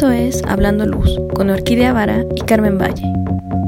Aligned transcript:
Esto 0.00 0.12
es 0.12 0.42
Hablando 0.48 0.86
Luz 0.86 1.20
con 1.34 1.50
Orquídea 1.50 1.92
Vara 1.92 2.24
y 2.34 2.40
Carmen 2.40 2.78
Valle. 2.78 3.04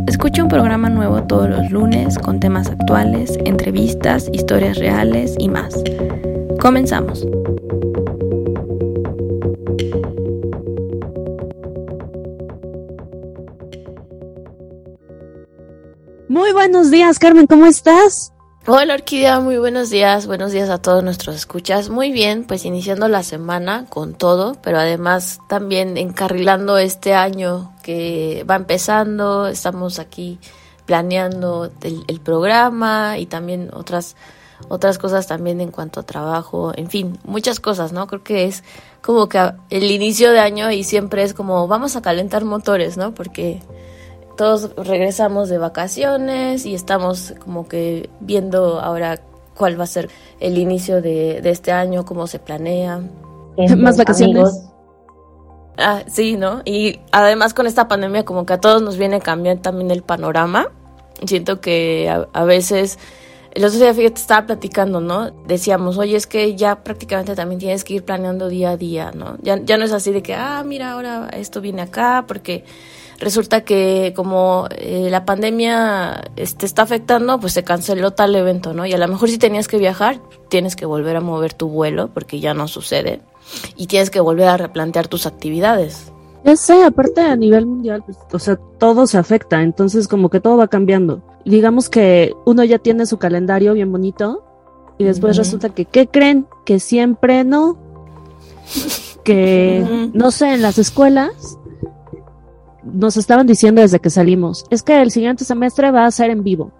Escucha 0.07 0.43
un 0.43 0.49
programa 0.49 0.89
nuevo 0.89 1.23
todos 1.25 1.47
los 1.47 1.71
lunes 1.71 2.19
con 2.19 2.41
temas 2.41 2.71
actuales, 2.71 3.37
entrevistas, 3.45 4.31
historias 4.33 4.79
reales 4.79 5.35
y 5.39 5.51
más. 5.51 5.75
Comenzamos. 6.59 7.27
Muy 16.29 16.53
buenos 16.55 16.91
días, 16.91 17.19
Carmen, 17.19 17.47
¿cómo 17.47 17.67
estás? 17.67 18.33
Hola 18.65 18.95
Orquídea, 18.95 19.41
muy 19.41 19.59
buenos 19.59 19.91
días, 19.91 20.29
buenos 20.29 20.53
días 20.53 20.71
a 20.71 20.79
todos 20.79 21.03
nuestros 21.03 21.35
escuchas. 21.35 21.89
Muy 21.89 22.13
bien, 22.13 22.45
pues 22.45 22.65
iniciando 22.65 23.09
la 23.09 23.25
semana 23.25 23.87
con 23.89 24.15
todo, 24.15 24.55
pero 24.63 24.79
además 24.79 25.41
también 25.49 25.97
encarrilando 25.97 26.79
este 26.79 27.13
año 27.13 27.75
que 27.83 28.47
va 28.49 28.55
empezando, 28.55 29.49
estamos 29.49 29.99
aquí 29.99 30.39
planeando 30.87 31.73
el, 31.83 32.21
programa 32.21 33.19
y 33.19 33.27
también 33.27 33.69
otras 33.73 34.15
otras 34.69 34.97
cosas 34.97 35.27
también 35.27 35.61
en 35.61 35.73
cuanto 35.73 35.99
a 35.99 36.05
trabajo, 36.05 36.71
en 36.77 36.89
fin, 36.89 37.19
muchas 37.25 37.59
cosas, 37.59 37.93
¿no? 37.93 38.07
Creo 38.07 38.23
que 38.23 38.45
es 38.45 38.63
como 39.01 39.29
que 39.29 39.41
el 39.71 39.91
inicio 39.91 40.31
de 40.31 40.39
año 40.39 40.71
y 40.71 40.85
siempre 40.85 41.25
es 41.25 41.35
como 41.35 41.67
vamos 41.67 41.97
a 41.97 42.03
calentar 42.03 42.45
motores, 42.45 42.97
¿no? 42.97 43.13
Porque 43.13 43.61
todos 44.37 44.75
regresamos 44.77 45.49
de 45.49 45.59
vacaciones 45.59 46.67
y 46.67 46.75
estamos 46.75 47.35
como 47.39 47.69
que 47.69 48.11
viendo 48.21 48.81
ahora 48.81 49.21
cuál 49.55 49.79
va 49.79 49.85
a 49.85 49.87
ser 49.87 50.11
el 50.41 50.59
inicio 50.59 51.03
de, 51.03 51.39
este 51.45 51.73
año, 51.73 52.05
cómo 52.05 52.27
se 52.27 52.39
planea. 52.39 53.01
Más 53.77 53.97
vacaciones. 53.97 54.65
Ah, 55.79 56.03
sí, 56.07 56.37
¿no? 56.37 56.63
Y 56.65 57.01
además 57.13 57.55
con 57.55 57.67
esta 57.67 57.89
pandemia 57.89 58.25
como 58.25 58.45
que 58.45 58.53
a 58.53 58.61
todos 58.61 58.83
nos 58.83 58.97
viene 58.97 59.21
cambiando 59.21 59.63
también 59.63 59.91
el 59.91 60.03
panorama. 60.03 60.69
Siento 61.27 61.61
que 61.61 62.13
a, 62.33 62.45
veces, 62.45 62.99
el 63.53 63.65
otro 63.65 63.79
día 63.79 63.95
fíjate, 63.95 64.21
estaba 64.21 64.47
platicando, 64.47 65.01
¿no? 65.01 65.31
Decíamos, 65.47 65.97
oye, 65.99 66.17
es 66.17 66.27
que 66.27 66.57
ya 66.57 66.83
prácticamente 66.83 67.35
también 67.35 67.61
tienes 67.61 67.85
que 67.85 67.95
ir 67.95 68.05
planeando 68.05 68.49
día 68.49 68.71
a 68.71 68.77
día, 68.77 69.13
¿no? 69.15 69.37
Ya, 69.41 69.59
ya 69.63 69.77
no 69.77 69.85
es 69.85 69.93
así 69.93 70.13
de 70.13 70.23
que, 70.23 70.35
ah, 70.35 70.63
mira, 70.67 70.93
ahora 70.93 71.31
esto 71.33 71.61
viene 71.61 71.83
acá, 71.83 72.25
porque 72.27 72.65
resulta 73.23 73.63
que 73.63 74.13
como 74.17 74.67
eh, 74.77 75.09
la 75.11 75.25
pandemia 75.25 76.23
te 76.35 76.43
este, 76.43 76.67
está 76.67 76.83
afectando, 76.83 77.39
pues 77.39 77.53
se 77.53 77.63
canceló 77.63 78.11
tal 78.11 78.35
evento, 78.35 78.75
¿no? 78.75 78.85
Y 78.85 78.93
a 78.93 78.99
lo 78.99 79.09
mejor 79.09 79.31
si 79.31 79.39
tenías 79.39 79.69
que 79.69 79.79
viajar, 79.79 80.21
tienes 80.49 80.77
que 80.77 80.87
volver 80.87 81.17
a 81.17 81.21
mover 81.21 81.55
tu 81.55 81.69
vuelo 81.69 82.11
porque 82.13 82.41
ya 82.41 82.53
no 82.53 82.69
sucede 82.69 83.23
y 83.77 83.87
tienes 83.87 84.11
que 84.11 84.21
volver 84.21 84.49
a 84.49 84.57
replantear 84.57 85.09
tus 85.09 85.27
actividades. 85.27 86.13
Ya 86.45 86.57
sé, 86.57 86.83
aparte 86.83 87.21
a 87.21 87.37
nivel 87.37 87.67
mundial, 87.67 88.03
pues, 88.05 88.19
o 88.33 88.39
sea, 88.39 88.57
todo 88.79 89.07
se 89.07 89.17
afecta, 89.17 89.63
entonces 89.63 90.09
como 90.09 90.29
que 90.29 90.41
todo 90.41 90.57
va 90.57 90.67
cambiando. 90.67 91.23
Digamos 91.45 91.89
que 91.89 92.35
uno 92.45 92.65
ya 92.65 92.79
tiene 92.79 93.07
su 93.07 93.19
calendario 93.19 93.75
bien 93.75 93.93
bonito 93.93 94.45
y 94.99 95.05
después 95.05 95.37
resulta 95.37 95.69
que, 95.69 95.85
¿qué 95.85 96.09
creen? 96.09 96.47
Que 96.65 96.81
siempre 96.81 97.45
no. 97.45 97.79
Que, 99.23 100.11
no 100.13 100.33
sé, 100.33 100.55
en 100.55 100.63
las 100.63 100.79
escuelas 100.79 101.59
nos 102.83 103.17
estaban 103.17 103.47
diciendo 103.47 103.81
desde 103.81 104.01
que 104.01 104.11
salimos, 104.11 104.65
es 104.71 104.83
que 104.83 105.01
el 105.01 105.11
siguiente 105.11 105.45
semestre 105.45 105.91
va 105.91 106.07
a 106.07 106.11
ser 106.11 106.31
en 106.31 106.43
vivo. 106.43 106.73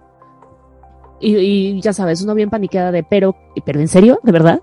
Y, 1.19 1.79
ya 1.79 1.93
sabes, 1.93 2.21
uno 2.21 2.35
bien 2.35 2.49
paniqueada 2.49 2.91
de, 2.91 3.03
pero, 3.03 3.35
pero 3.65 3.79
¿en 3.79 3.87
serio? 3.87 4.19
¿De 4.23 4.31
verdad? 4.33 4.61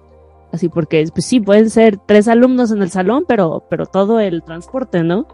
Así 0.52 0.68
porque, 0.68 1.06
pues 1.12 1.24
sí, 1.24 1.40
pueden 1.40 1.70
ser 1.70 1.98
tres 2.06 2.28
alumnos 2.28 2.70
en 2.70 2.82
el 2.82 2.90
salón, 2.90 3.24
pero, 3.26 3.64
pero 3.70 3.86
todo 3.86 4.20
el 4.20 4.42
transporte, 4.42 5.02
¿no? 5.02 5.26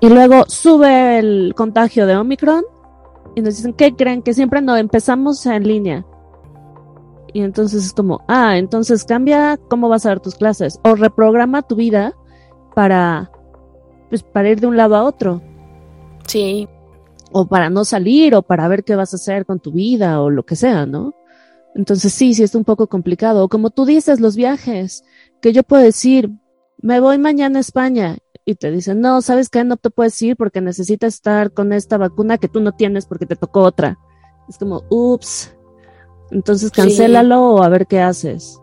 Y 0.00 0.08
luego 0.08 0.44
sube 0.46 1.18
el 1.18 1.54
contagio 1.56 2.06
de 2.06 2.16
Omicron 2.16 2.62
y 3.34 3.40
nos 3.40 3.56
dicen, 3.56 3.72
¿qué 3.72 3.96
creen? 3.96 4.22
Que 4.22 4.34
siempre 4.34 4.60
no 4.60 4.76
empezamos 4.76 5.44
en 5.46 5.66
línea. 5.66 6.06
Y 7.32 7.42
entonces 7.42 7.86
es 7.86 7.92
como, 7.92 8.20
ah, 8.28 8.58
entonces 8.58 9.04
cambia 9.04 9.58
cómo 9.68 9.88
vas 9.88 10.04
a 10.04 10.10
dar 10.10 10.20
tus 10.20 10.34
clases 10.34 10.78
o 10.84 10.94
reprograma 10.94 11.62
tu 11.62 11.76
vida 11.76 12.14
para 12.74 13.30
pues 14.12 14.22
para 14.22 14.50
ir 14.50 14.60
de 14.60 14.66
un 14.66 14.76
lado 14.76 14.94
a 14.94 15.04
otro. 15.04 15.40
Sí. 16.26 16.68
O 17.30 17.46
para 17.46 17.70
no 17.70 17.86
salir, 17.86 18.34
o 18.34 18.42
para 18.42 18.68
ver 18.68 18.84
qué 18.84 18.94
vas 18.94 19.14
a 19.14 19.16
hacer 19.16 19.46
con 19.46 19.58
tu 19.58 19.72
vida, 19.72 20.20
o 20.20 20.28
lo 20.28 20.44
que 20.44 20.54
sea, 20.54 20.84
¿no? 20.84 21.14
Entonces 21.74 22.12
sí, 22.12 22.34
sí 22.34 22.42
es 22.42 22.54
un 22.54 22.64
poco 22.64 22.88
complicado. 22.88 23.42
O 23.42 23.48
como 23.48 23.70
tú 23.70 23.86
dices, 23.86 24.20
los 24.20 24.36
viajes, 24.36 25.02
que 25.40 25.54
yo 25.54 25.62
puedo 25.62 25.82
decir, 25.82 26.30
me 26.76 27.00
voy 27.00 27.16
mañana 27.16 27.56
a 27.56 27.62
España, 27.62 28.18
y 28.44 28.56
te 28.56 28.70
dicen, 28.70 29.00
no, 29.00 29.22
¿sabes 29.22 29.48
qué? 29.48 29.64
No 29.64 29.78
te 29.78 29.88
puedes 29.88 30.20
ir 30.20 30.36
porque 30.36 30.60
necesitas 30.60 31.14
estar 31.14 31.54
con 31.54 31.72
esta 31.72 31.96
vacuna 31.96 32.36
que 32.36 32.48
tú 32.48 32.60
no 32.60 32.72
tienes 32.72 33.06
porque 33.06 33.24
te 33.24 33.36
tocó 33.36 33.60
otra. 33.60 33.98
Es 34.46 34.58
como, 34.58 34.84
ups. 34.90 35.56
Entonces 36.30 36.70
cancélalo 36.70 37.42
o 37.42 37.62
a 37.62 37.70
ver 37.70 37.86
qué 37.86 38.02
haces. 38.02 38.60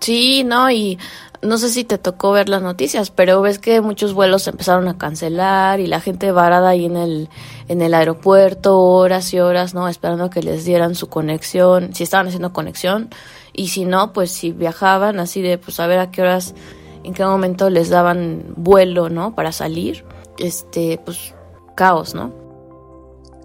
Sí, 0.00 0.42
no, 0.42 0.68
y 0.68 0.98
no 1.44 1.58
sé 1.58 1.68
si 1.68 1.84
te 1.84 1.98
tocó 1.98 2.32
ver 2.32 2.48
las 2.48 2.62
noticias, 2.62 3.10
pero 3.10 3.40
ves 3.40 3.58
que 3.58 3.80
muchos 3.80 4.14
vuelos 4.14 4.42
se 4.42 4.50
empezaron 4.50 4.88
a 4.88 4.98
cancelar 4.98 5.80
y 5.80 5.86
la 5.86 6.00
gente 6.00 6.32
varada 6.32 6.70
ahí 6.70 6.86
en 6.86 6.96
el, 6.96 7.28
en 7.68 7.82
el 7.82 7.94
aeropuerto 7.94 8.80
horas 8.80 9.32
y 9.34 9.40
horas, 9.40 9.74
¿no? 9.74 9.88
Esperando 9.88 10.30
que 10.30 10.42
les 10.42 10.64
dieran 10.64 10.94
su 10.94 11.08
conexión, 11.08 11.94
si 11.94 12.04
estaban 12.04 12.26
haciendo 12.26 12.52
conexión, 12.52 13.10
y 13.52 13.68
si 13.68 13.84
no, 13.84 14.12
pues 14.12 14.30
si 14.32 14.52
viajaban 14.52 15.20
así 15.20 15.42
de, 15.42 15.58
pues 15.58 15.78
a 15.80 15.86
ver 15.86 15.98
a 15.98 16.10
qué 16.10 16.22
horas, 16.22 16.54
en 17.02 17.14
qué 17.14 17.24
momento 17.24 17.70
les 17.70 17.90
daban 17.90 18.54
vuelo, 18.56 19.10
¿no? 19.10 19.34
Para 19.34 19.52
salir, 19.52 20.04
este, 20.38 21.00
pues 21.04 21.34
caos, 21.76 22.14
¿no? 22.14 22.32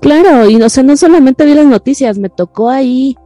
Claro, 0.01 0.49
y 0.49 0.55
no 0.55 0.69
sé, 0.69 0.83
no 0.83 0.95
solamente 0.95 1.45
vi 1.45 1.53
las 1.53 1.65
noticias, 1.65 2.17
me 2.17 2.29
tocó 2.29 2.69
ahí, 2.69 3.17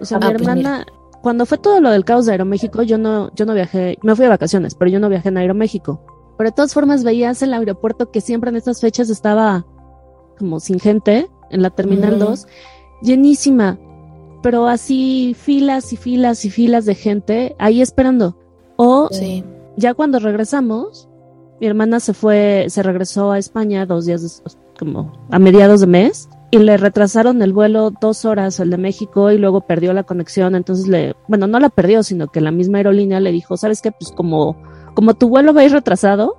o 0.00 0.04
sea, 0.04 0.18
ah, 0.20 0.28
mi 0.28 0.32
pues 0.32 0.48
hermana 0.48 0.86
cuando 1.22 1.46
fue 1.46 1.58
todo 1.58 1.80
lo 1.80 1.90
del 1.90 2.04
caos 2.04 2.26
de 2.26 2.32
Aeroméxico, 2.32 2.82
yo 2.82 2.98
no, 2.98 3.32
yo 3.34 3.46
no 3.46 3.54
viajé, 3.54 3.98
me 4.02 4.14
fui 4.16 4.24
de 4.24 4.28
vacaciones, 4.28 4.74
pero 4.74 4.90
yo 4.90 5.00
no 5.00 5.08
viajé 5.08 5.28
en 5.28 5.38
Aeroméxico. 5.38 6.04
Pero 6.36 6.50
de 6.50 6.54
todas 6.54 6.74
formas 6.74 7.04
veías 7.04 7.42
el 7.42 7.54
aeropuerto 7.54 8.10
que 8.10 8.20
siempre 8.20 8.50
en 8.50 8.56
estas 8.56 8.80
fechas 8.80 9.08
estaba 9.08 9.64
como 10.38 10.58
sin 10.58 10.80
gente, 10.80 11.28
en 11.50 11.62
la 11.62 11.70
Terminal 11.70 12.18
2, 12.18 12.46
llenísima, 13.02 13.78
pero 14.42 14.66
así 14.66 15.36
filas 15.38 15.92
y 15.92 15.96
filas 15.96 16.44
y 16.44 16.50
filas 16.50 16.84
de 16.84 16.94
gente 16.96 17.54
ahí 17.58 17.80
esperando. 17.80 18.36
O 18.76 19.08
ya 19.76 19.94
cuando 19.94 20.18
regresamos, 20.18 21.08
mi 21.60 21.68
hermana 21.68 22.00
se 22.00 22.14
fue, 22.14 22.66
se 22.68 22.82
regresó 22.82 23.30
a 23.30 23.38
España 23.38 23.86
dos 23.86 24.06
días, 24.06 24.42
como 24.78 25.12
a 25.30 25.38
mediados 25.38 25.80
de 25.80 25.86
mes, 25.86 26.28
y 26.52 26.58
le 26.58 26.76
retrasaron 26.76 27.40
el 27.40 27.54
vuelo 27.54 27.90
dos 27.98 28.26
horas 28.26 28.60
al 28.60 28.68
de 28.68 28.76
México 28.76 29.30
y 29.30 29.38
luego 29.38 29.62
perdió 29.62 29.94
la 29.94 30.02
conexión. 30.02 30.54
Entonces 30.54 30.86
le, 30.86 31.16
bueno, 31.26 31.46
no 31.46 31.58
la 31.58 31.70
perdió, 31.70 32.02
sino 32.02 32.28
que 32.28 32.42
la 32.42 32.50
misma 32.50 32.76
aerolínea 32.76 33.20
le 33.20 33.32
dijo, 33.32 33.56
¿sabes 33.56 33.80
qué? 33.80 33.90
Pues 33.90 34.12
como, 34.12 34.62
como 34.94 35.14
tu 35.14 35.30
vuelo 35.30 35.54
va 35.54 35.62
a 35.62 35.64
ir 35.64 35.72
retrasado, 35.72 36.36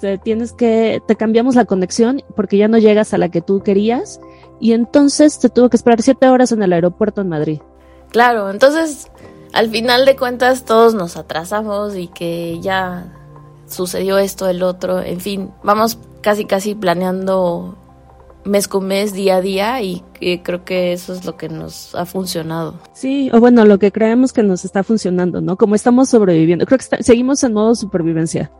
te 0.00 0.18
tienes 0.18 0.52
que, 0.52 1.02
te 1.04 1.16
cambiamos 1.16 1.56
la 1.56 1.64
conexión 1.64 2.22
porque 2.36 2.58
ya 2.58 2.68
no 2.68 2.78
llegas 2.78 3.12
a 3.12 3.18
la 3.18 3.28
que 3.28 3.40
tú 3.40 3.60
querías. 3.64 4.20
Y 4.60 4.72
entonces 4.72 5.40
te 5.40 5.48
tuvo 5.48 5.68
que 5.68 5.76
esperar 5.76 6.00
siete 6.00 6.28
horas 6.28 6.52
en 6.52 6.62
el 6.62 6.72
aeropuerto 6.72 7.20
en 7.20 7.30
Madrid. 7.30 7.60
Claro, 8.10 8.50
entonces 8.50 9.10
al 9.52 9.68
final 9.68 10.06
de 10.06 10.14
cuentas 10.14 10.64
todos 10.64 10.94
nos 10.94 11.16
atrasamos 11.16 11.96
y 11.96 12.06
que 12.06 12.60
ya 12.60 13.12
sucedió 13.66 14.16
esto, 14.16 14.48
el 14.48 14.62
otro, 14.62 15.00
en 15.00 15.18
fin, 15.18 15.50
vamos 15.64 15.98
casi 16.20 16.44
casi 16.44 16.76
planeando 16.76 17.76
mes 18.44 18.68
con 18.68 18.86
mes, 18.86 19.12
día 19.12 19.36
a 19.36 19.40
día 19.40 19.82
y, 19.82 20.02
creo 20.42 20.64
que 20.64 20.92
eso 20.92 21.12
es 21.12 21.24
lo 21.24 21.36
que 21.36 21.48
nos 21.48 21.94
ha 21.94 22.06
funcionado. 22.06 22.74
Sí, 22.92 23.30
o 23.32 23.40
bueno, 23.40 23.64
lo 23.64 23.78
que 23.78 23.92
creemos 23.92 24.32
que 24.32 24.42
nos 24.42 24.64
está 24.64 24.82
funcionando, 24.82 25.40
¿no? 25.40 25.56
Como 25.56 25.74
estamos 25.74 26.08
sobreviviendo, 26.08 26.66
creo 26.66 26.78
que 26.78 27.02
seguimos 27.02 27.42
en 27.42 27.54
modo 27.54 27.74
supervivencia. 27.74 28.50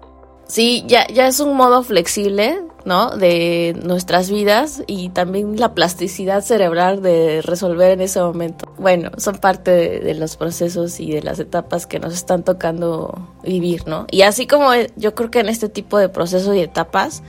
Sí, 0.47 0.85
ya, 0.89 1.07
ya 1.07 1.29
es 1.29 1.39
un 1.39 1.57
modo 1.57 1.85
flexible, 1.85 2.61
¿no? 2.85 3.11
De 3.11 3.79
nuestras 3.85 4.31
vidas 4.31 4.83
y 4.89 5.11
también 5.11 5.61
la 5.61 5.75
plasticidad 5.75 6.43
cerebral 6.43 7.03
de 7.03 7.41
resolver 7.43 7.93
en 7.93 8.01
ese 8.01 8.21
momento. 8.21 8.73
Bueno, 8.77 9.11
son 9.17 9.37
parte 9.37 9.71
de, 9.71 10.01
de, 10.01 10.15
los 10.15 10.37
procesos 10.37 10.99
y 10.99 11.13
de 11.13 11.23
las 11.23 11.39
etapas 11.39 11.87
que 11.87 12.01
nos 12.01 12.15
están 12.15 12.43
tocando 12.43 13.29
vivir, 13.45 13.87
¿no? 13.87 14.07
Y 14.11 14.23
así 14.23 14.49
como 14.49 14.71
yo 14.97 15.15
creo 15.15 15.31
que 15.31 15.39
en 15.39 15.51
este 15.51 15.69
tipo 15.69 15.99
de 15.99 16.09
procesos 16.09 16.57
y 16.57 16.61
etapas, 16.61 17.23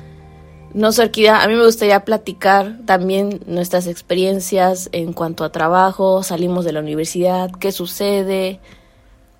no 0.73 0.91
sé, 0.91 1.03
Orquídea, 1.03 1.43
a 1.43 1.47
mí 1.47 1.55
me 1.55 1.65
gustaría 1.65 2.05
platicar 2.05 2.77
también 2.85 3.41
nuestras 3.45 3.87
experiencias 3.87 4.89
en 4.91 5.13
cuanto 5.13 5.43
a 5.43 5.51
trabajo, 5.51 6.23
salimos 6.23 6.65
de 6.65 6.73
la 6.73 6.79
universidad, 6.79 7.51
qué 7.51 7.71
sucede, 7.71 8.59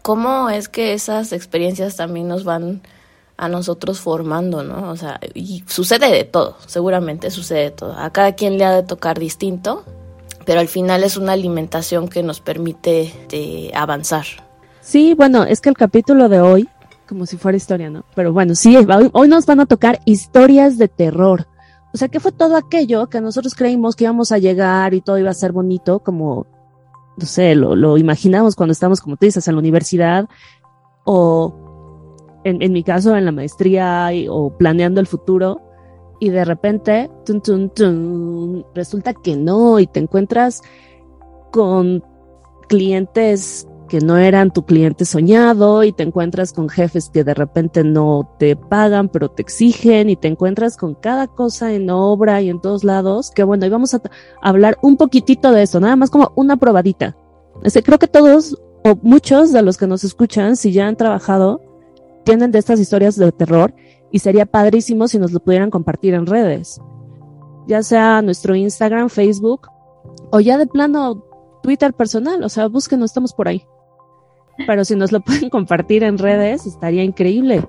cómo 0.01 0.49
es 0.49 0.69
que 0.69 0.93
esas 0.93 1.31
experiencias 1.33 1.95
también 1.95 2.27
nos 2.27 2.43
van 2.43 2.81
a 3.37 3.49
nosotros 3.49 3.99
formando, 3.99 4.63
¿no? 4.63 4.91
O 4.91 4.95
sea, 4.95 5.19
y 5.33 5.63
sucede 5.67 6.11
de 6.11 6.23
todo, 6.25 6.57
seguramente 6.67 7.31
sucede 7.31 7.63
de 7.63 7.71
todo. 7.71 7.93
A 7.97 8.11
cada 8.11 8.33
quien 8.33 8.57
le 8.57 8.65
ha 8.65 8.71
de 8.71 8.83
tocar 8.83 9.19
distinto, 9.19 9.83
pero 10.45 10.59
al 10.59 10.67
final 10.67 11.03
es 11.03 11.17
una 11.17 11.33
alimentación 11.33 12.07
que 12.07 12.23
nos 12.23 12.39
permite 12.39 13.13
de 13.29 13.71
avanzar. 13.73 14.25
Sí, 14.81 15.13
bueno, 15.13 15.43
es 15.43 15.61
que 15.61 15.69
el 15.69 15.77
capítulo 15.77 16.29
de 16.29 16.41
hoy 16.41 16.69
como 17.11 17.25
si 17.25 17.35
fuera 17.35 17.57
historia, 17.57 17.89
¿no? 17.89 18.05
Pero 18.15 18.31
bueno, 18.31 18.55
sí, 18.55 18.77
hoy, 19.11 19.27
nos 19.27 19.45
van 19.45 19.59
a 19.59 19.65
tocar 19.65 19.99
historias 20.05 20.77
de 20.77 20.87
terror. 20.87 21.45
O 21.93 21.97
sea, 21.97 22.07
¿qué 22.07 22.21
fue 22.21 22.31
todo 22.31 22.55
aquello 22.55 23.09
que 23.09 23.19
nosotros 23.19 23.53
creímos 23.53 23.97
que 23.97 24.05
íbamos 24.05 24.31
a 24.31 24.37
llegar 24.37 24.93
y 24.93 25.01
todo 25.01 25.17
iba 25.17 25.29
a 25.29 25.33
ser 25.33 25.51
bonito, 25.51 25.99
como, 25.99 26.47
no 27.17 27.25
sé, 27.25 27.53
lo, 27.53 27.97
imaginamos 27.97 28.55
cuando 28.55 28.71
estamos, 28.71 29.01
como 29.01 29.17
tú 29.17 29.25
dices, 29.25 29.45
en 29.45 29.55
la 29.55 29.59
universidad 29.59 30.29
o 31.03 32.39
en, 32.45 32.61
en 32.61 32.71
mi 32.71 32.81
caso 32.81 33.13
en 33.17 33.25
la 33.25 33.33
maestría 33.33 34.09
o 34.29 34.55
planeando 34.57 35.01
el 35.01 35.07
futuro 35.07 35.59
y 36.21 36.29
de 36.29 36.45
repente 36.45 37.11
tun, 37.25 37.41
tun, 37.41 37.69
tun, 37.71 38.65
resulta 38.73 39.13
que 39.13 39.35
no 39.35 39.81
y 39.81 39.87
te 39.87 39.99
encuentras 39.99 40.61
con 41.51 42.05
clientes 42.69 43.67
que 43.91 43.99
no 43.99 44.15
eran 44.15 44.51
tu 44.51 44.63
cliente 44.63 45.03
soñado 45.03 45.83
y 45.83 45.91
te 45.91 46.03
encuentras 46.03 46.53
con 46.53 46.69
jefes 46.69 47.09
que 47.09 47.25
de 47.25 47.33
repente 47.33 47.83
no 47.83 48.37
te 48.39 48.55
pagan 48.55 49.09
pero 49.09 49.29
te 49.29 49.41
exigen 49.41 50.09
y 50.09 50.15
te 50.15 50.29
encuentras 50.29 50.77
con 50.77 50.95
cada 50.95 51.27
cosa 51.27 51.73
en 51.73 51.89
obra 51.89 52.39
y 52.39 52.49
en 52.49 52.61
todos 52.61 52.85
lados 52.85 53.31
que 53.31 53.43
bueno, 53.43 53.65
y 53.65 53.69
vamos 53.69 53.93
a 53.93 54.01
hablar 54.41 54.77
un 54.81 54.95
poquitito 54.95 55.51
de 55.51 55.63
eso, 55.63 55.81
nada 55.81 55.97
más 55.97 56.09
como 56.09 56.31
una 56.37 56.55
probadita. 56.55 57.17
Este, 57.63 57.83
creo 57.83 57.99
que 57.99 58.07
todos 58.07 58.57
o 58.85 58.95
muchos 59.01 59.51
de 59.51 59.61
los 59.61 59.77
que 59.77 59.87
nos 59.87 60.05
escuchan, 60.05 60.55
si 60.55 60.71
ya 60.71 60.87
han 60.87 60.95
trabajado, 60.95 61.59
tienen 62.23 62.51
de 62.51 62.59
estas 62.59 62.79
historias 62.79 63.17
de 63.17 63.29
terror 63.33 63.73
y 64.09 64.19
sería 64.19 64.45
padrísimo 64.45 65.09
si 65.09 65.19
nos 65.19 65.33
lo 65.33 65.41
pudieran 65.41 65.69
compartir 65.69 66.13
en 66.13 66.27
redes, 66.27 66.79
ya 67.67 67.83
sea 67.83 68.21
nuestro 68.21 68.55
Instagram, 68.55 69.09
Facebook 69.09 69.67
o 70.31 70.39
ya 70.39 70.57
de 70.57 70.67
plano 70.67 71.25
Twitter 71.61 71.93
personal, 71.93 72.41
o 72.41 72.47
sea, 72.47 72.69
búsquenos, 72.69 73.11
estamos 73.11 73.33
por 73.33 73.49
ahí. 73.49 73.65
Pero 74.67 74.85
si 74.85 74.95
nos 74.95 75.11
lo 75.11 75.19
pueden 75.21 75.49
compartir 75.49 76.03
en 76.03 76.17
redes, 76.17 76.65
estaría 76.65 77.03
increíble. 77.03 77.63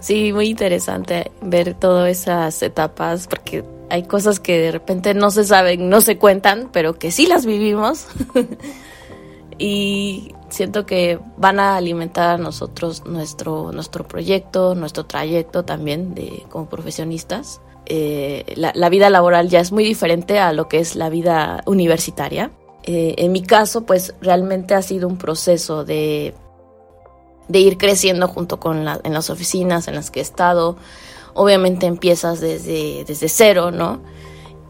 Sí, 0.00 0.32
muy 0.32 0.48
interesante 0.48 1.30
ver 1.40 1.74
todas 1.74 2.10
esas 2.10 2.62
etapas, 2.62 3.26
porque 3.26 3.64
hay 3.88 4.02
cosas 4.02 4.38
que 4.38 4.58
de 4.58 4.72
repente 4.72 5.14
no 5.14 5.30
se 5.30 5.44
saben, 5.44 5.88
no 5.88 6.00
se 6.00 6.18
cuentan, 6.18 6.68
pero 6.72 6.98
que 6.98 7.10
sí 7.10 7.26
las 7.26 7.46
vivimos. 7.46 8.08
y 9.58 10.34
siento 10.48 10.86
que 10.86 11.18
van 11.36 11.60
a 11.60 11.76
alimentar 11.76 12.34
a 12.34 12.38
nosotros 12.38 13.04
nuestro, 13.06 13.72
nuestro 13.72 14.06
proyecto, 14.06 14.74
nuestro 14.74 15.04
trayecto 15.04 15.64
también 15.64 16.14
de, 16.14 16.44
como 16.48 16.68
profesionistas. 16.68 17.60
Eh, 17.86 18.54
la, 18.56 18.88
vida 18.88 19.10
laboral 19.10 19.50
ya 19.50 19.60
es 19.60 19.70
muy 19.70 19.84
diferente 19.84 20.38
a 20.38 20.52
lo 20.52 20.68
que 20.68 20.78
es 20.78 20.96
la 20.96 21.08
vida 21.08 21.62
universitaria. 21.66 22.50
Eh, 22.84 23.14
en 23.18 23.32
mi 23.32 23.42
caso, 23.42 23.86
pues 23.86 24.14
realmente 24.20 24.74
ha 24.74 24.82
sido 24.82 25.08
un 25.08 25.16
proceso 25.16 25.84
de, 25.84 26.34
de 27.48 27.58
ir 27.58 27.78
creciendo 27.78 28.28
junto 28.28 28.60
con 28.60 28.84
la, 28.84 29.00
en 29.04 29.14
las 29.14 29.30
oficinas 29.30 29.88
en 29.88 29.94
las 29.94 30.10
que 30.10 30.20
he 30.20 30.22
estado. 30.22 30.76
Obviamente 31.32 31.86
empiezas 31.86 32.40
desde, 32.40 33.04
desde 33.04 33.28
cero, 33.28 33.70
¿no? 33.70 34.00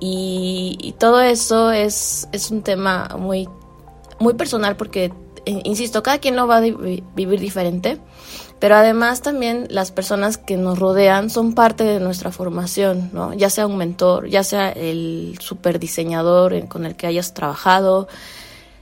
Y, 0.00 0.94
todo 0.98 1.22
eso 1.22 1.72
es, 1.72 2.28
es 2.32 2.50
un 2.50 2.62
tema 2.62 3.08
muy 3.18 3.48
muy 4.18 4.34
personal 4.34 4.76
porque, 4.76 5.12
eh, 5.46 5.60
insisto, 5.64 6.02
cada 6.02 6.18
quien 6.18 6.36
lo 6.36 6.46
va 6.46 6.58
a 6.58 6.60
vivir 6.60 7.40
diferente, 7.40 7.98
pero 8.60 8.76
además 8.76 9.20
también 9.20 9.66
las 9.70 9.90
personas 9.90 10.38
que 10.38 10.56
nos 10.56 10.78
rodean 10.78 11.28
son 11.30 11.54
parte 11.54 11.84
de 11.84 12.00
nuestra 12.00 12.30
formación, 12.30 13.10
¿no? 13.12 13.34
Ya 13.34 13.50
sea 13.50 13.66
un 13.66 13.76
mentor, 13.76 14.28
ya 14.28 14.42
sea 14.42 14.70
el 14.70 15.36
super 15.40 15.78
diseñador 15.78 16.68
con 16.68 16.86
el 16.86 16.96
que 16.96 17.06
hayas 17.06 17.34
trabajado, 17.34 18.08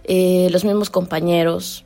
eh, 0.05 0.49
los 0.51 0.65
mismos 0.65 0.91
compañeros, 0.91 1.85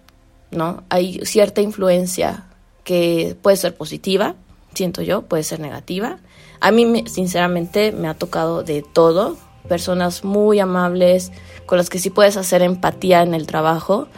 ¿no? 0.51 0.85
Hay 0.89 1.21
cierta 1.25 1.61
influencia 1.61 2.45
que 2.85 3.37
puede 3.41 3.57
ser 3.57 3.77
positiva, 3.77 4.35
siento 4.75 5.03
yo, 5.03 5.23
puede 5.23 5.43
ser 5.43 5.61
negativa. 5.61 6.19
A 6.61 6.71
mí, 6.71 7.05
sinceramente, 7.07 7.93
me 7.93 8.09
ha 8.09 8.15
tocado 8.15 8.63
de 8.63 8.83
todo, 8.83 9.37
personas 9.69 10.25
muy 10.25 10.61
amables, 10.61 11.33
con 11.67 11.79
las 11.79 11.91
que 11.91 11.99
sí 11.99 12.11
puedes 12.11 12.37
hacer 12.37 12.63
empatía 12.63 13.23
en 13.23 13.35
el 13.35 13.47
trabajo 13.47 14.09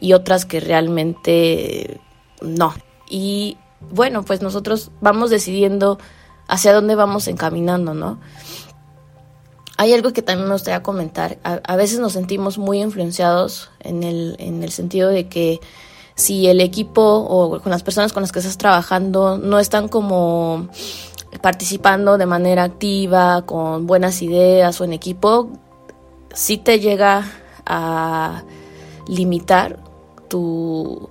y 0.00 0.12
otras 0.12 0.44
que 0.44 0.60
realmente 0.60 1.98
no. 2.40 2.74
Y 3.10 3.58
bueno, 3.90 4.22
pues 4.22 4.40
nosotros 4.40 4.90
vamos 5.00 5.28
decidiendo 5.28 5.98
hacia 6.48 6.72
dónde 6.72 6.94
vamos 6.94 7.28
encaminando, 7.28 7.92
¿no? 7.92 8.18
Hay 9.76 9.92
algo 9.92 10.12
que 10.12 10.22
también 10.22 10.48
me 10.48 10.54
gustaría 10.54 10.82
comentar. 10.82 11.38
A, 11.42 11.76
veces 11.76 11.98
nos 11.98 12.12
sentimos 12.12 12.58
muy 12.58 12.82
influenciados 12.82 13.70
en 13.80 14.02
el, 14.02 14.36
en 14.38 14.62
el 14.62 14.70
sentido 14.70 15.08
de 15.08 15.28
que 15.28 15.60
si 16.14 16.48
el 16.48 16.60
equipo 16.60 17.02
o 17.02 17.60
con 17.60 17.70
las 17.70 17.82
personas 17.82 18.12
con 18.12 18.22
las 18.22 18.30
que 18.30 18.40
estás 18.40 18.58
trabajando 18.58 19.38
no 19.38 19.58
están 19.58 19.88
como 19.88 20.68
participando 21.40 22.18
de 22.18 22.26
manera 22.26 22.64
activa, 22.64 23.46
con 23.46 23.86
buenas 23.86 24.20
ideas 24.20 24.78
o 24.80 24.84
en 24.84 24.92
equipo, 24.92 25.48
sí 26.34 26.58
te 26.58 26.78
llega 26.80 27.24
a 27.64 28.42
limitar 29.06 29.78
tu, 30.28 31.08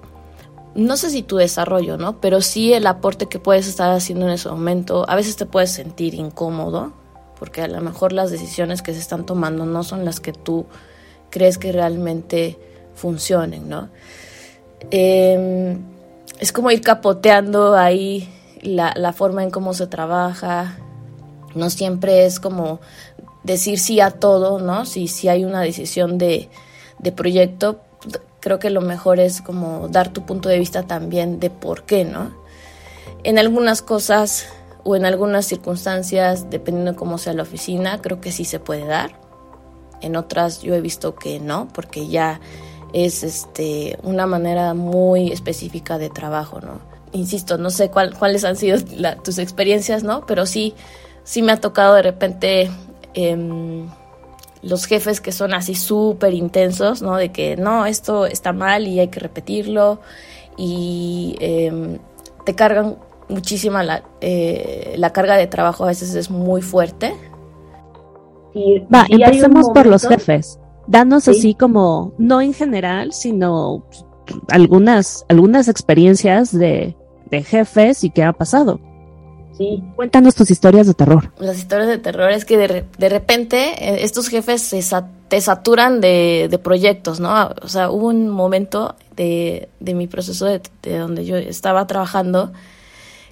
no 0.75 0.97
sé 0.97 1.09
si 1.09 1.23
tu 1.23 1.37
desarrollo, 1.37 1.97
¿no? 1.97 2.19
Pero 2.21 2.41
sí 2.41 2.73
el 2.73 2.87
aporte 2.87 3.27
que 3.27 3.39
puedes 3.39 3.67
estar 3.67 3.91
haciendo 3.91 4.25
en 4.27 4.33
ese 4.33 4.49
momento. 4.49 5.05
A 5.09 5.15
veces 5.15 5.35
te 5.35 5.45
puedes 5.45 5.71
sentir 5.71 6.13
incómodo, 6.13 6.93
porque 7.37 7.61
a 7.61 7.67
lo 7.67 7.81
mejor 7.81 8.13
las 8.13 8.31
decisiones 8.31 8.81
que 8.81 8.93
se 8.93 8.99
están 8.99 9.25
tomando 9.25 9.65
no 9.65 9.83
son 9.83 10.05
las 10.05 10.19
que 10.19 10.33
tú 10.33 10.65
crees 11.29 11.57
que 11.57 11.71
realmente 11.71 12.57
funcionen, 12.95 13.69
¿no? 13.69 13.89
Em, 14.91 15.79
es 16.39 16.51
como 16.51 16.71
ir 16.71 16.81
capoteando 16.81 17.75
ahí 17.75 18.29
la, 18.61 18.93
la 18.95 19.13
forma 19.13 19.43
en 19.43 19.51
cómo 19.51 19.73
se 19.73 19.87
trabaja. 19.87 20.77
No 21.55 21.69
siempre 21.69 22.25
es 22.25 22.39
como 22.39 22.79
decir 23.43 23.79
sí 23.79 23.99
a 23.99 24.11
todo, 24.11 24.59
¿no? 24.59 24.85
Si, 24.85 25.27
hay 25.27 25.45
una 25.45 25.61
decisión 25.61 26.17
de, 26.17 26.49
de 26.99 27.11
proyecto, 27.11 27.81
creo 28.39 28.59
que 28.59 28.69
lo 28.69 28.81
mejor 28.81 29.19
es 29.19 29.41
como 29.41 29.87
dar 29.89 30.11
tu 30.11 30.25
punto 30.25 30.49
de 30.49 30.59
vista 30.59 30.83
también 30.83 31.39
de 31.39 31.49
por 31.49 31.83
qué, 31.83 32.05
¿no? 32.05 32.33
En 33.23 33.37
algunas 33.37 33.81
cosas 33.81 34.47
o 34.83 34.95
en 34.95 35.05
algunas 35.05 35.45
circunstancias, 35.45 36.49
dependiendo 36.49 36.91
de 36.91 36.97
cómo 36.97 37.17
sea 37.17 37.33
la 37.33 37.43
oficina, 37.43 38.01
creo 38.01 38.21
que 38.21 38.31
sí 38.31 38.45
se 38.45 38.59
puede 38.59 38.85
dar. 38.85 39.11
En 40.01 40.15
otras 40.15 40.61
yo 40.61 40.73
he 40.75 40.81
visto 40.81 41.15
que 41.15 41.39
no, 41.39 41.67
porque 41.73 42.07
ya 42.07 42.39
es 42.93 43.23
este 43.23 43.99
una 44.03 44.25
manera 44.25 44.73
muy 44.73 45.31
específica 45.31 45.97
de 45.97 46.09
trabajo, 46.09 46.61
¿no? 46.61 46.89
insisto, 47.11 47.57
no 47.57 47.69
sé 47.69 47.89
cuál, 47.89 48.15
cuáles 48.17 48.43
han 48.43 48.55
sido 48.55 48.77
tus 49.23 49.37
experiencias, 49.37 50.03
¿no? 50.03 50.25
Pero 50.25 50.45
sí, 50.45 50.73
sí 51.23 51.41
me 51.41 51.51
ha 51.51 51.57
tocado 51.57 51.95
de 51.95 52.01
repente 52.01 52.69
em, 53.13 53.87
los 54.61 54.85
jefes 54.85 55.21
que 55.21 55.31
son 55.31 55.53
así 55.53 55.75
súper 55.75 56.33
intensos, 56.33 57.01
¿no? 57.01 57.15
De 57.15 57.31
que 57.31 57.55
no, 57.55 57.85
esto 57.85 58.25
está 58.25 58.53
mal 58.53 58.87
y 58.87 58.99
hay 58.99 59.07
que 59.07 59.19
repetirlo 59.19 59.99
y 60.57 61.35
em, 61.39 61.97
te 62.45 62.55
cargan 62.55 62.97
muchísima 63.29 63.83
la, 63.83 64.03
eh, 64.21 64.95
la 64.97 65.11
carga 65.13 65.37
de 65.37 65.47
trabajo 65.47 65.85
a 65.85 65.87
veces 65.87 66.15
es 66.15 66.29
muy 66.29 66.61
fuerte. 66.61 67.13
Va, 68.93 69.05
empecemos 69.07 69.69
por 69.73 69.85
los 69.85 70.07
jefes. 70.07 70.59
Danos 70.87 71.27
así 71.27 71.53
como, 71.53 72.13
no 72.17 72.41
en 72.41 72.53
general, 72.53 73.13
sino 73.13 73.85
algunas, 74.49 75.23
algunas 75.29 75.67
experiencias 75.67 76.51
de, 76.51 76.97
de 77.29 77.43
jefes 77.43 78.03
y 78.03 78.09
qué 78.09 78.23
ha 78.23 78.33
pasado. 78.33 78.79
Sí. 79.59 79.83
Cuéntanos 79.97 80.35
tus 80.35 80.49
historias 80.51 80.87
de 80.87 80.93
terror. 80.93 81.33
Las 81.37 81.57
historias 81.57 81.89
de 81.89 81.97
terror 81.97 82.31
es 82.31 82.45
que 82.45 82.57
de, 82.57 82.85
de 82.97 83.09
repente 83.09 83.73
eh, 83.77 84.05
estos 84.05 84.29
jefes 84.29 84.61
se 84.61 84.81
te 85.27 85.41
saturan 85.41 85.99
de, 85.99 86.47
de, 86.49 86.57
proyectos, 86.59 87.19
¿no? 87.19 87.49
O 87.61 87.67
sea, 87.67 87.91
hubo 87.91 88.07
un 88.07 88.29
momento 88.29 88.95
de, 89.17 89.67
de 89.81 89.93
mi 89.95 90.07
proceso 90.07 90.45
de, 90.45 90.61
de, 90.81 90.97
donde 90.97 91.25
yo 91.25 91.35
estaba 91.35 91.85
trabajando 91.87 92.53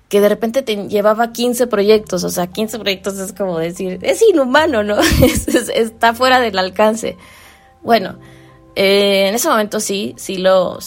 que 0.09 0.19
de 0.19 0.27
repente 0.27 0.63
te 0.63 0.75
llevaba 0.89 1.31
15 1.31 1.67
proyectos, 1.67 2.25
o 2.25 2.29
sea, 2.29 2.47
15 2.47 2.77
proyectos 2.79 3.17
es 3.19 3.31
como 3.31 3.57
decir, 3.57 3.99
es 4.01 4.21
inhumano, 4.21 4.83
¿no? 4.83 4.97
está 5.73 6.13
fuera 6.13 6.41
del 6.41 6.57
alcance. 6.57 7.15
Bueno, 7.83 8.19
eh, 8.75 9.29
en 9.29 9.35
ese 9.35 9.47
momento 9.47 9.79
sí, 9.79 10.13
sí 10.17 10.39
lo, 10.39 10.77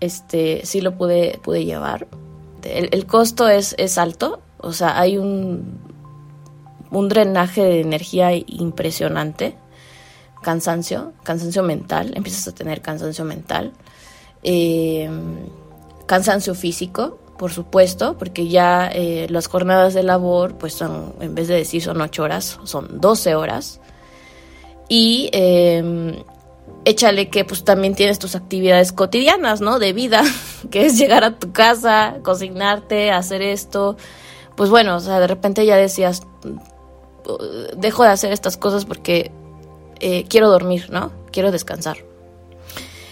este, 0.00 0.66
sí 0.66 0.80
lo 0.80 0.96
pude, 0.96 1.38
pude 1.40 1.64
llevar 1.64 2.08
el, 2.64 3.06
costo 3.06 3.48
es, 3.48 3.74
es, 3.78 3.98
alto, 3.98 4.40
o 4.60 4.72
sea, 4.72 4.98
hay 4.98 5.18
un, 5.18 5.78
un 6.90 7.08
drenaje 7.08 7.62
de 7.62 7.80
energía 7.80 8.30
impresionante, 8.34 9.56
cansancio, 10.42 11.12
cansancio 11.22 11.62
mental, 11.62 12.12
empiezas 12.14 12.48
a 12.48 12.54
tener 12.54 12.80
cansancio 12.80 13.24
mental, 13.24 13.72
eh, 14.42 15.08
cansancio 16.06 16.54
físico, 16.54 17.18
por 17.38 17.52
supuesto, 17.52 18.18
porque 18.18 18.48
ya 18.48 18.90
eh, 18.92 19.26
las 19.30 19.46
jornadas 19.46 19.94
de 19.94 20.02
labor, 20.02 20.56
pues 20.56 20.74
son, 20.74 21.14
en 21.20 21.34
vez 21.34 21.46
de 21.48 21.54
decir 21.54 21.82
son 21.82 22.00
ocho 22.00 22.24
horas, 22.24 22.58
son 22.64 23.00
12 23.00 23.34
horas. 23.36 23.80
Y 24.88 25.30
eh, 25.32 26.24
échale 26.84 27.28
que 27.28 27.44
pues 27.44 27.64
también 27.64 27.94
tienes 27.94 28.18
tus 28.18 28.34
actividades 28.34 28.92
cotidianas, 28.92 29.60
¿no? 29.60 29.78
De 29.78 29.92
vida, 29.92 30.22
que 30.70 30.86
es 30.86 30.98
llegar 30.98 31.22
a 31.22 31.38
tu 31.38 31.52
casa, 31.52 32.16
cocinarte, 32.22 33.12
hacer 33.12 33.42
esto. 33.42 33.96
Pues 34.58 34.70
bueno, 34.70 34.96
o 34.96 35.00
sea, 35.00 35.20
de 35.20 35.28
repente 35.28 35.64
ya 35.64 35.76
decías, 35.76 36.22
dejo 37.76 38.02
de 38.02 38.08
hacer 38.08 38.32
estas 38.32 38.56
cosas 38.56 38.84
porque 38.84 39.30
eh, 40.00 40.24
quiero 40.28 40.50
dormir, 40.50 40.90
¿no? 40.90 41.12
Quiero 41.30 41.52
descansar. 41.52 41.98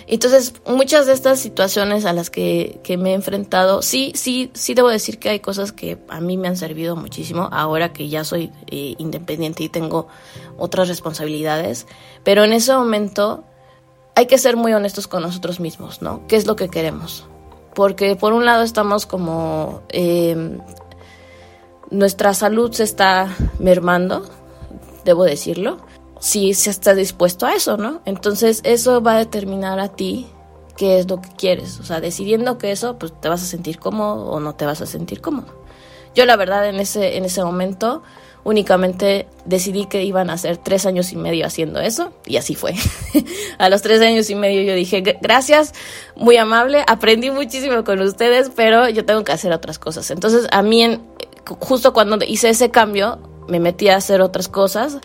Entonces, 0.09 0.55
muchas 0.67 1.07
de 1.07 1.13
estas 1.13 1.39
situaciones 1.39 2.05
a 2.05 2.13
las 2.13 2.31
que, 2.31 2.81
me 2.99 3.13
he 3.13 3.15
enfrentado, 3.15 3.81
sí, 3.81 4.11
sí, 4.17 4.51
sí 4.55 4.75
debo 4.75 4.89
decir 4.89 5.21
que 5.21 5.29
hay 5.29 5.39
cosas 5.39 5.71
que 5.71 5.99
a 6.09 6.21
mí 6.21 6.37
me 6.37 6.49
han 6.49 6.57
servido 6.57 6.97
muchísimo 6.97 7.49
ahora 7.53 7.93
que 7.93 8.09
ya 8.09 8.25
soy 8.25 8.51
eh, 8.67 8.97
independiente 8.99 9.63
y 9.63 9.69
tengo 9.69 10.09
otras 10.59 10.89
responsabilidades, 10.89 11.87
pero 12.25 12.43
en 12.43 12.55
ese 12.55 12.75
momento 12.75 13.45
hay 14.17 14.27
que 14.27 14.39
ser 14.39 14.57
muy 14.57 14.73
honestos 14.73 15.07
con 15.07 15.23
nosotros 15.23 15.61
mismos, 15.61 16.03
¿no? 16.03 16.27
¿Qué 16.27 16.35
es 16.35 16.45
lo 16.45 16.57
que 16.57 16.69
queremos? 16.69 17.25
Porque 17.73 18.17
por 18.17 18.33
un 18.33 18.45
lado 18.45 18.65
estamos 18.65 19.07
como... 19.07 19.83
Em, 19.91 20.59
nuestra 21.91 22.35
salud 22.35 22.73
se 22.73 22.85
está 22.85 23.35
mermando, 23.59 24.25
debo 25.05 25.25
decirlo, 25.25 25.79
si 26.21 26.55
se 26.55 26.71
está 26.71 26.95
dispuesto 26.95 27.47
a 27.47 27.55
eso, 27.55 27.77
¿no? 27.77 28.01
Entonces 28.05 28.61
eso 28.65 29.03
va 29.03 29.15
a 29.15 29.19
determinar 29.19 29.79
a 29.81 29.89
ti 29.89 30.27
qué 30.77 30.99
es 30.99 31.09
lo 31.09 31.21
que 31.21 31.29
quieres. 31.31 31.81
O 31.81 31.85
sea, 31.85 32.01
decidiendo 32.01 32.59
que 32.59 32.73
eso, 32.73 32.99
pues 32.99 33.13
te 33.21 33.29
vas 33.29 33.43
a 33.43 33.47
sentir 33.47 33.79
cómodo 33.79 34.27
o 34.27 34.41
no 34.41 34.55
te 34.55 34.67
vas 34.67 34.81
a 34.81 34.87
sentir 34.87 35.21
cómodo. 35.21 35.47
Yo 36.15 36.25
la 36.25 36.37
verdad 36.37 36.69
en 36.69 36.77
ese, 36.77 37.17
en 37.17 37.25
ese 37.25 37.45
momento 37.45 38.03
únicamente 38.47 39.27
decidí 39.45 39.87
que 39.87 40.05
iban 40.05 40.31
a 40.31 40.39
ser 40.39 40.57
tres 40.57 40.87
años 40.87 41.13
y 41.13 41.17
medio 41.17 41.45
haciendo 41.45 41.81
eso 41.81 42.13
y 42.27 42.37
así 42.37 42.55
fue. 42.55 42.75
a 43.59 43.69
los 43.69 43.83
tres 43.83 44.01
años 44.01 44.31
y 44.31 44.37
medio 44.37 44.63
yo 44.63 44.75
dije, 44.75 45.01
gracias, 45.21 45.75
muy 46.15 46.37
amable, 46.37 46.85
aprendí 46.87 47.33
muchísimo 47.33 47.83
con 47.83 48.01
ustedes, 48.01 48.53
pero 48.55 48.89
yo 48.89 49.05
tengo 49.05 49.25
que 49.25 49.33
hacer 49.33 49.53
otras 49.53 49.81
cosas. 49.81 50.13
Entonces 50.13 50.47
a 50.53 50.63
mí, 50.63 51.01
justo 51.47 51.93
cuando 51.93 52.19
hice 52.27 52.49
ese 52.51 52.71
cambio, 52.71 53.19
me 53.49 53.61
metí 53.61 53.89
a 53.89 53.97
hacer 53.97 54.21
otras 54.21 54.49
cosas 54.49 54.99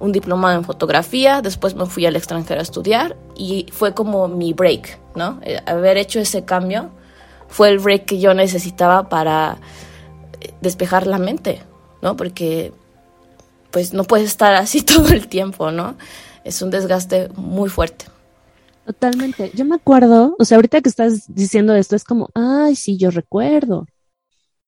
un 0.00 0.12
diplomado 0.12 0.56
en 0.58 0.64
fotografía, 0.64 1.42
después 1.42 1.74
me 1.74 1.86
fui 1.86 2.06
al 2.06 2.16
extranjero 2.16 2.60
a 2.60 2.62
estudiar 2.62 3.16
y 3.34 3.66
fue 3.72 3.94
como 3.94 4.28
mi 4.28 4.52
break, 4.52 4.98
¿no? 5.16 5.40
Eh, 5.42 5.60
haber 5.66 5.96
hecho 5.96 6.20
ese 6.20 6.44
cambio 6.44 6.90
fue 7.48 7.70
el 7.70 7.78
break 7.78 8.04
que 8.04 8.20
yo 8.20 8.34
necesitaba 8.34 9.08
para 9.08 9.58
eh, 10.40 10.52
despejar 10.60 11.06
la 11.06 11.18
mente, 11.18 11.62
¿no? 12.02 12.16
Porque 12.16 12.72
pues 13.70 13.92
no 13.92 14.04
puedes 14.04 14.28
estar 14.28 14.54
así 14.54 14.82
todo 14.84 15.08
el 15.08 15.28
tiempo, 15.28 15.70
¿no? 15.70 15.96
Es 16.44 16.62
un 16.62 16.70
desgaste 16.70 17.28
muy 17.34 17.68
fuerte. 17.68 18.06
Totalmente. 18.86 19.50
Yo 19.54 19.66
me 19.66 19.74
acuerdo, 19.74 20.34
o 20.38 20.44
sea, 20.44 20.56
ahorita 20.56 20.80
que 20.80 20.88
estás 20.88 21.34
diciendo 21.34 21.74
esto 21.74 21.94
es 21.94 22.04
como, 22.04 22.30
ay, 22.34 22.74
sí, 22.74 22.96
yo 22.96 23.10
recuerdo. 23.10 23.86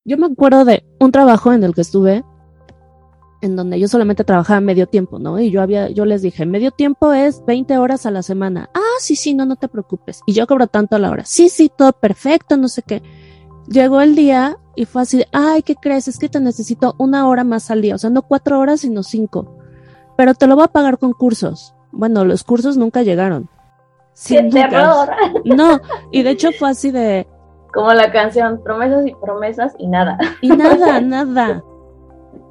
Yo 0.04 0.16
me 0.16 0.26
acuerdo 0.26 0.64
de 0.64 0.84
un 0.98 1.12
trabajo 1.12 1.52
en 1.52 1.62
el 1.62 1.74
que 1.74 1.82
estuve 1.82 2.24
en 3.42 3.56
donde 3.56 3.78
yo 3.78 3.88
solamente 3.88 4.24
trabajaba 4.24 4.60
medio 4.60 4.86
tiempo, 4.86 5.18
¿no? 5.18 5.38
Y 5.40 5.50
yo 5.50 5.62
había, 5.62 5.88
yo 5.90 6.04
les 6.04 6.22
dije, 6.22 6.46
medio 6.46 6.70
tiempo 6.70 7.12
es 7.12 7.44
20 7.46 7.78
horas 7.78 8.06
a 8.06 8.10
la 8.10 8.22
semana. 8.22 8.70
Ah, 8.74 8.98
sí, 8.98 9.16
sí, 9.16 9.34
no, 9.34 9.46
no 9.46 9.56
te 9.56 9.68
preocupes. 9.68 10.20
Y 10.26 10.32
yo 10.32 10.46
cobro 10.46 10.66
tanto 10.66 10.96
a 10.96 10.98
la 10.98 11.10
hora. 11.10 11.24
Sí, 11.24 11.48
sí, 11.48 11.70
todo 11.74 11.92
perfecto, 11.92 12.56
no 12.56 12.68
sé 12.68 12.82
qué. 12.82 13.02
Llegó 13.68 14.00
el 14.00 14.14
día 14.14 14.58
y 14.74 14.84
fue 14.84 15.02
así, 15.02 15.24
ay, 15.32 15.62
¿qué 15.62 15.74
crees? 15.74 16.08
Es 16.08 16.18
que 16.18 16.28
te 16.28 16.40
necesito 16.40 16.94
una 16.98 17.28
hora 17.28 17.44
más 17.44 17.70
al 17.70 17.82
día, 17.82 17.94
o 17.94 17.98
sea, 17.98 18.10
no 18.10 18.22
cuatro 18.22 18.58
horas, 18.58 18.80
sino 18.80 19.02
cinco. 19.02 19.58
Pero 20.16 20.34
te 20.34 20.46
lo 20.46 20.56
voy 20.56 20.64
a 20.64 20.68
pagar 20.68 20.98
con 20.98 21.12
cursos. 21.12 21.74
Bueno, 21.92 22.24
los 22.24 22.44
cursos 22.44 22.76
nunca 22.76 23.02
llegaron. 23.02 23.48
¡Qué 24.26 24.42
terror! 24.44 25.08
No, 25.44 25.80
y 26.10 26.22
de 26.22 26.30
hecho 26.30 26.50
fue 26.58 26.70
así 26.70 26.90
de... 26.90 27.26
Como 27.72 27.92
la 27.92 28.10
canción, 28.12 28.60
promesas 28.62 29.06
y 29.06 29.14
promesas 29.14 29.74
y 29.78 29.86
nada. 29.86 30.18
Y 30.40 30.48
nada, 30.48 31.00
nada. 31.00 31.64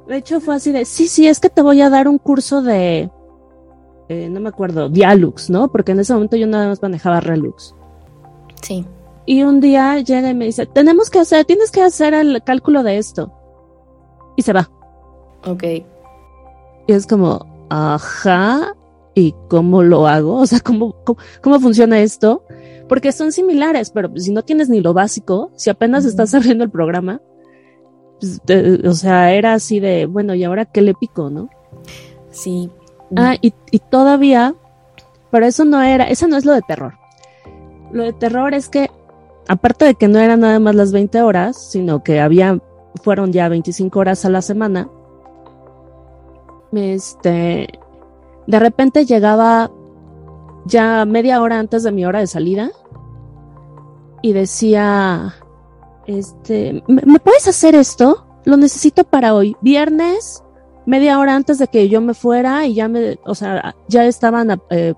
De 0.06 0.16
hecho, 0.16 0.40
fue 0.40 0.56
así 0.56 0.72
de, 0.72 0.84
sí, 0.84 1.06
sí, 1.06 1.28
es 1.28 1.38
que 1.40 1.50
te 1.50 1.62
voy 1.62 1.80
a 1.82 1.90
dar 1.90 2.08
un 2.08 2.18
curso 2.18 2.62
de, 2.62 3.10
eh, 4.10 4.28
no 4.28 4.40
me 4.40 4.48
acuerdo, 4.48 4.88
Dialux, 4.88 5.50
¿no? 5.50 5.70
Porque 5.70 5.92
en 5.92 6.00
ese 6.00 6.12
momento 6.12 6.36
yo 6.36 6.48
nada 6.48 6.66
más 6.66 6.82
manejaba 6.82 7.20
Relux. 7.20 7.76
Sí. 8.60 8.84
Y 9.24 9.44
un 9.44 9.60
día 9.60 10.00
llega 10.00 10.28
y 10.28 10.34
me 10.34 10.46
dice, 10.46 10.66
tenemos 10.66 11.10
que 11.10 11.20
hacer, 11.20 11.44
tienes 11.44 11.70
que 11.70 11.80
hacer 11.80 12.14
el 12.14 12.42
cálculo 12.42 12.82
de 12.82 12.98
esto. 12.98 13.32
Y 14.36 14.42
se 14.42 14.52
va. 14.52 14.68
Ok. 15.46 15.62
Y 16.88 16.92
es 16.92 17.06
como, 17.06 17.46
ajá, 17.68 18.74
¿y 19.14 19.32
cómo 19.48 19.84
lo 19.84 20.08
hago? 20.08 20.38
O 20.38 20.46
sea, 20.46 20.58
¿cómo, 20.58 20.96
cómo, 21.40 21.60
funciona 21.60 22.00
esto? 22.00 22.42
Porque 22.90 23.12
son 23.12 23.30
similares, 23.30 23.90
pero 23.90 24.10
si 24.16 24.32
no 24.32 24.42
tienes 24.42 24.68
ni 24.68 24.80
lo 24.80 24.92
básico, 24.92 25.52
si 25.54 25.70
apenas 25.70 26.04
estás 26.04 26.34
abriendo 26.34 26.64
el 26.64 26.70
programa, 26.70 27.20
pues, 28.18 28.40
o 28.84 28.94
sea, 28.94 29.32
era 29.32 29.54
así 29.54 29.78
de, 29.78 30.06
bueno, 30.06 30.34
¿y 30.34 30.42
ahora 30.42 30.64
qué 30.64 30.82
le 30.82 30.94
pico, 30.94 31.30
no? 31.30 31.48
Sí. 32.32 32.68
Ah, 33.14 33.36
y, 33.40 33.54
y 33.70 33.78
todavía, 33.78 34.56
pero 35.30 35.46
eso 35.46 35.64
no 35.64 35.80
era, 35.80 36.08
eso 36.08 36.26
no 36.26 36.36
es 36.36 36.44
lo 36.44 36.52
de 36.52 36.62
terror. 36.62 36.94
Lo 37.92 38.02
de 38.02 38.12
terror 38.12 38.54
es 38.54 38.68
que, 38.68 38.90
aparte 39.46 39.84
de 39.84 39.94
que 39.94 40.08
no 40.08 40.18
eran 40.18 40.40
nada 40.40 40.58
más 40.58 40.74
las 40.74 40.90
20 40.90 41.22
horas, 41.22 41.70
sino 41.70 42.02
que 42.02 42.20
había, 42.20 42.58
fueron 43.04 43.32
ya 43.32 43.48
25 43.48 44.00
horas 44.00 44.24
a 44.24 44.30
la 44.30 44.42
semana, 44.42 44.88
este, 46.72 47.68
de 48.48 48.58
repente 48.58 49.06
llegaba 49.06 49.70
ya 50.64 51.04
media 51.04 51.40
hora 51.40 51.60
antes 51.60 51.84
de 51.84 51.92
mi 51.92 52.04
hora 52.04 52.18
de 52.18 52.26
salida 52.26 52.72
y 54.22 54.32
decía, 54.32 55.34
este, 56.06 56.82
¿me, 56.86 57.18
puedes 57.18 57.46
hacer 57.48 57.74
esto? 57.74 58.26
Lo 58.44 58.56
necesito 58.56 59.04
para 59.04 59.34
hoy. 59.34 59.56
Viernes, 59.60 60.42
media 60.86 61.18
hora 61.18 61.36
antes 61.36 61.58
de 61.58 61.68
que 61.68 61.88
yo 61.88 62.00
me 62.00 62.14
fuera 62.14 62.66
y 62.66 62.74
ya 62.74 62.88
me, 62.88 63.18
o 63.24 63.34
sea, 63.34 63.74
ya 63.88 64.04
estaban 64.04 64.60
eh, 64.70 64.94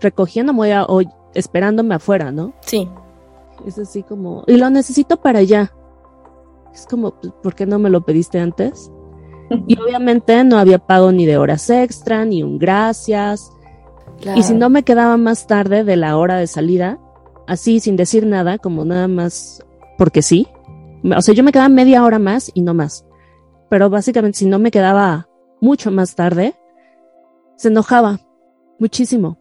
recogiéndome 0.00 0.78
o 0.80 1.02
esperándome 1.34 1.94
afuera, 1.96 2.30
¿no? 2.30 2.54
Sí. 2.60 2.88
Es 3.66 3.78
así 3.78 4.02
como, 4.02 4.44
y 4.46 4.56
lo 4.56 4.70
necesito 4.70 5.20
para 5.20 5.40
allá. 5.40 5.72
Es 6.72 6.86
como, 6.86 7.12
pues, 7.12 7.32
¿por 7.42 7.54
qué 7.54 7.66
no 7.66 7.78
me 7.78 7.90
lo 7.90 8.04
pediste 8.04 8.40
antes? 8.40 8.90
Y 9.66 9.78
obviamente 9.78 10.42
no 10.44 10.58
había 10.58 10.78
pago 10.78 11.12
ni 11.12 11.26
de 11.26 11.36
horas 11.36 11.68
extra, 11.70 12.24
ni 12.24 12.42
un 12.42 12.58
gracias. 12.58 13.52
Y 14.34 14.42
si 14.42 14.54
no 14.54 14.70
me 14.70 14.82
quedaba 14.82 15.16
más 15.16 15.46
tarde 15.46 15.84
de 15.84 15.96
la 15.96 16.16
hora 16.16 16.36
de 16.36 16.46
salida, 16.46 16.98
así 17.46 17.80
sin 17.80 17.96
decir 17.96 18.26
nada, 18.26 18.58
como 18.58 18.84
nada 18.84 19.08
más 19.08 19.64
porque 19.98 20.22
sí. 20.22 20.46
O 21.16 21.20
sea, 21.22 21.34
yo 21.34 21.42
me 21.42 21.52
quedaba 21.52 21.68
media 21.68 22.04
hora 22.04 22.18
más 22.18 22.50
y 22.54 22.62
no 22.62 22.74
más. 22.74 23.04
Pero 23.68 23.90
básicamente 23.90 24.38
si 24.38 24.46
no 24.46 24.58
me 24.58 24.70
quedaba 24.70 25.28
mucho 25.60 25.90
más 25.90 26.14
tarde, 26.14 26.54
se 27.56 27.68
enojaba 27.68 28.20
muchísimo. 28.78 29.38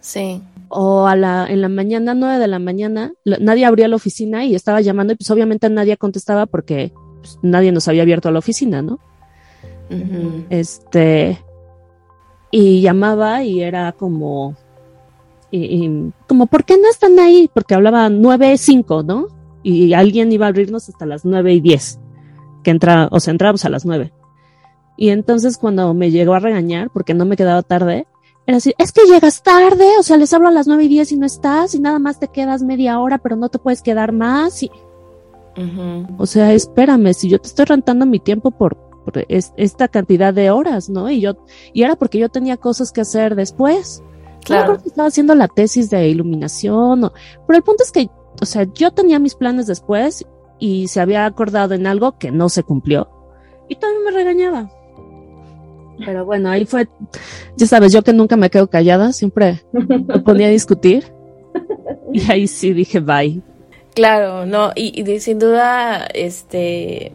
Sí. 0.00 0.42
O 0.68 1.06
a 1.06 1.16
la, 1.16 1.46
en 1.48 1.60
la 1.60 1.68
mañana, 1.68 2.14
nueve 2.14 2.38
de 2.38 2.48
la 2.48 2.58
mañana, 2.58 3.12
nadie 3.24 3.64
abría 3.64 3.88
la 3.88 3.96
oficina 3.96 4.44
y 4.44 4.54
estaba 4.54 4.80
llamando 4.80 5.12
y 5.12 5.16
pues 5.16 5.30
obviamente 5.30 5.68
nadie 5.70 5.96
contestaba 5.96 6.46
porque 6.46 6.92
pues, 7.20 7.38
nadie 7.42 7.72
nos 7.72 7.88
había 7.88 8.02
abierto 8.02 8.28
a 8.28 8.32
la 8.32 8.38
oficina, 8.38 8.82
¿no? 8.82 8.98
Este, 10.50 11.38
y 12.50 12.80
llamaba 12.80 13.44
y 13.44 13.62
era 13.62 13.92
como, 13.92 14.56
y, 15.50 16.12
como, 16.26 16.46
¿por 16.46 16.64
qué 16.64 16.76
no 16.76 16.88
están 16.90 17.18
ahí? 17.18 17.48
Porque 17.52 17.74
hablaba 17.74 18.08
nueve, 18.08 18.58
cinco, 18.58 19.02
¿no? 19.02 19.28
y 19.68 19.94
alguien 19.94 20.30
iba 20.30 20.46
a 20.46 20.50
abrirnos 20.50 20.88
hasta 20.88 21.06
las 21.06 21.24
nueve 21.24 21.52
y 21.52 21.60
diez, 21.60 21.98
que 22.62 22.70
entra, 22.70 23.08
o 23.10 23.18
sea, 23.18 23.32
entrábamos 23.32 23.64
a 23.64 23.68
las 23.68 23.84
nueve. 23.84 24.12
Y 24.96 25.08
entonces 25.08 25.58
cuando 25.58 25.92
me 25.92 26.12
llegó 26.12 26.34
a 26.34 26.38
regañar, 26.38 26.88
porque 26.90 27.14
no 27.14 27.24
me 27.24 27.34
quedaba 27.34 27.64
tarde, 27.64 28.06
era 28.46 28.58
así, 28.58 28.74
es 28.78 28.92
que 28.92 29.06
llegas 29.06 29.42
tarde, 29.42 29.86
o 29.98 30.04
sea, 30.04 30.18
les 30.18 30.32
hablo 30.32 30.46
a 30.46 30.52
las 30.52 30.68
nueve 30.68 30.84
y 30.84 30.88
diez 30.88 31.10
y 31.10 31.16
no 31.16 31.26
estás, 31.26 31.74
y 31.74 31.80
nada 31.80 31.98
más 31.98 32.20
te 32.20 32.28
quedas 32.28 32.62
media 32.62 33.00
hora, 33.00 33.18
pero 33.18 33.34
no 33.34 33.48
te 33.48 33.58
puedes 33.58 33.82
quedar 33.82 34.12
más. 34.12 34.62
Y... 34.62 34.70
O 36.16 36.26
sea, 36.26 36.52
espérame, 36.52 37.12
si 37.12 37.28
yo 37.28 37.40
te 37.40 37.48
estoy 37.48 37.64
rentando 37.64 38.06
mi 38.06 38.20
tiempo 38.20 38.52
por, 38.52 38.76
esta 39.26 39.88
cantidad 39.88 40.32
de 40.32 40.52
horas, 40.52 40.88
¿no? 40.88 41.10
Y 41.10 41.20
yo, 41.20 41.44
y 41.72 41.82
era 41.82 41.96
porque 41.96 42.18
yo 42.18 42.28
tenía 42.28 42.56
cosas 42.56 42.92
que 42.92 43.00
hacer 43.00 43.34
después. 43.34 44.00
Claro. 44.46 44.78
estaba 44.84 45.08
haciendo 45.08 45.34
la 45.34 45.48
tesis 45.48 45.90
de 45.90 46.08
iluminación, 46.08 47.04
o, 47.04 47.12
pero 47.46 47.56
el 47.58 47.62
punto 47.62 47.82
es 47.82 47.90
que 47.90 48.08
o 48.40 48.46
sea, 48.46 48.66
yo 48.74 48.90
tenía 48.90 49.18
mis 49.18 49.34
planes 49.34 49.66
después 49.66 50.24
y 50.58 50.88
se 50.88 51.00
había 51.00 51.26
acordado 51.26 51.74
en 51.74 51.86
algo 51.86 52.18
que 52.18 52.30
no 52.30 52.48
se 52.48 52.62
cumplió 52.62 53.08
y 53.68 53.76
todavía 53.76 54.04
me 54.04 54.10
regañaba. 54.10 54.70
Pero 56.04 56.26
bueno, 56.26 56.50
ahí 56.50 56.66
fue, 56.66 56.88
ya 57.56 57.66
sabes, 57.66 57.92
yo 57.92 58.02
que 58.02 58.12
nunca 58.12 58.36
me 58.36 58.50
quedo 58.50 58.68
callada, 58.68 59.12
siempre 59.12 59.62
me 59.72 60.18
ponía 60.20 60.48
a 60.48 60.50
discutir 60.50 61.04
y 62.12 62.30
ahí 62.30 62.46
sí 62.46 62.72
dije 62.72 63.00
bye. 63.00 63.40
Claro, 63.94 64.44
no, 64.44 64.72
y, 64.74 65.20
sin 65.20 65.38
duda, 65.38 66.04
este, 66.12 67.14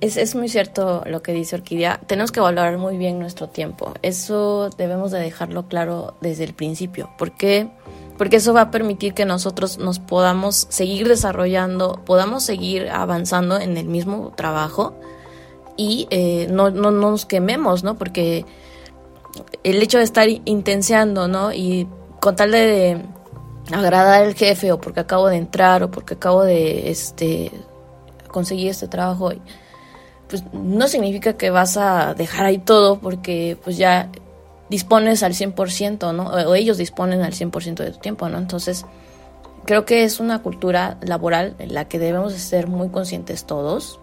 es, 0.00 0.16
es, 0.16 0.34
muy 0.34 0.48
cierto 0.48 1.02
lo 1.06 1.22
que 1.22 1.32
dice 1.32 1.56
Orquídea. 1.56 2.00
Tenemos 2.06 2.32
que 2.32 2.40
valorar 2.40 2.78
muy 2.78 2.96
bien 2.96 3.18
nuestro 3.18 3.48
tiempo. 3.48 3.94
Eso 4.02 4.70
debemos 4.76 5.10
de 5.10 5.20
dejarlo 5.20 5.68
claro 5.68 6.14
desde 6.20 6.44
el 6.44 6.54
principio. 6.54 7.10
¿Por 7.18 7.32
qué? 7.32 7.70
Porque 8.16 8.36
eso 8.36 8.52
va 8.52 8.62
a 8.62 8.70
permitir 8.70 9.14
que 9.14 9.24
nosotros 9.24 9.78
nos 9.78 9.98
podamos 9.98 10.66
seguir 10.70 11.06
desarrollando, 11.06 12.00
podamos 12.04 12.42
seguir 12.42 12.90
avanzando 12.90 13.58
en 13.58 13.76
el 13.76 13.86
mismo 13.86 14.32
trabajo 14.36 14.94
y 15.76 16.08
eh, 16.10 16.48
no, 16.50 16.70
no, 16.70 16.90
no, 16.90 17.10
nos 17.12 17.26
quememos, 17.26 17.84
¿no? 17.84 17.96
Porque 17.96 18.44
el 19.62 19.80
hecho 19.80 19.98
de 19.98 20.04
estar 20.04 20.28
intenseando, 20.28 21.28
¿no? 21.28 21.52
Y 21.52 21.86
con 22.20 22.34
tal 22.34 22.50
de 22.50 23.02
agradar 23.72 24.22
al 24.24 24.34
jefe 24.34 24.72
o 24.72 24.80
porque 24.80 25.00
acabo 25.00 25.28
de 25.28 25.36
entrar 25.36 25.82
o 25.82 25.90
porque 25.90 26.14
acabo 26.14 26.42
de 26.42 26.90
este 26.90 27.52
conseguir 28.28 28.68
este 28.70 28.88
trabajo 28.88 29.32
pues 30.28 30.44
no 30.52 30.88
significa 30.88 31.34
que 31.34 31.50
vas 31.50 31.76
a 31.76 32.14
dejar 32.14 32.46
ahí 32.46 32.58
todo 32.58 32.98
porque 32.98 33.56
pues 33.64 33.76
ya 33.76 34.10
dispones 34.68 35.22
al 35.22 35.32
100%, 35.32 36.14
¿no? 36.14 36.24
O 36.26 36.54
ellos 36.54 36.76
disponen 36.76 37.22
al 37.22 37.32
100% 37.32 37.74
de 37.76 37.90
tu 37.92 37.98
tiempo, 37.98 38.28
¿no? 38.28 38.38
Entonces, 38.38 38.84
creo 39.64 39.84
que 39.84 40.04
es 40.04 40.20
una 40.20 40.42
cultura 40.42 40.98
laboral 41.02 41.54
en 41.58 41.74
la 41.74 41.88
que 41.88 41.98
debemos 41.98 42.32
ser 42.34 42.68
muy 42.68 42.90
conscientes 42.90 43.44
todos 43.44 44.00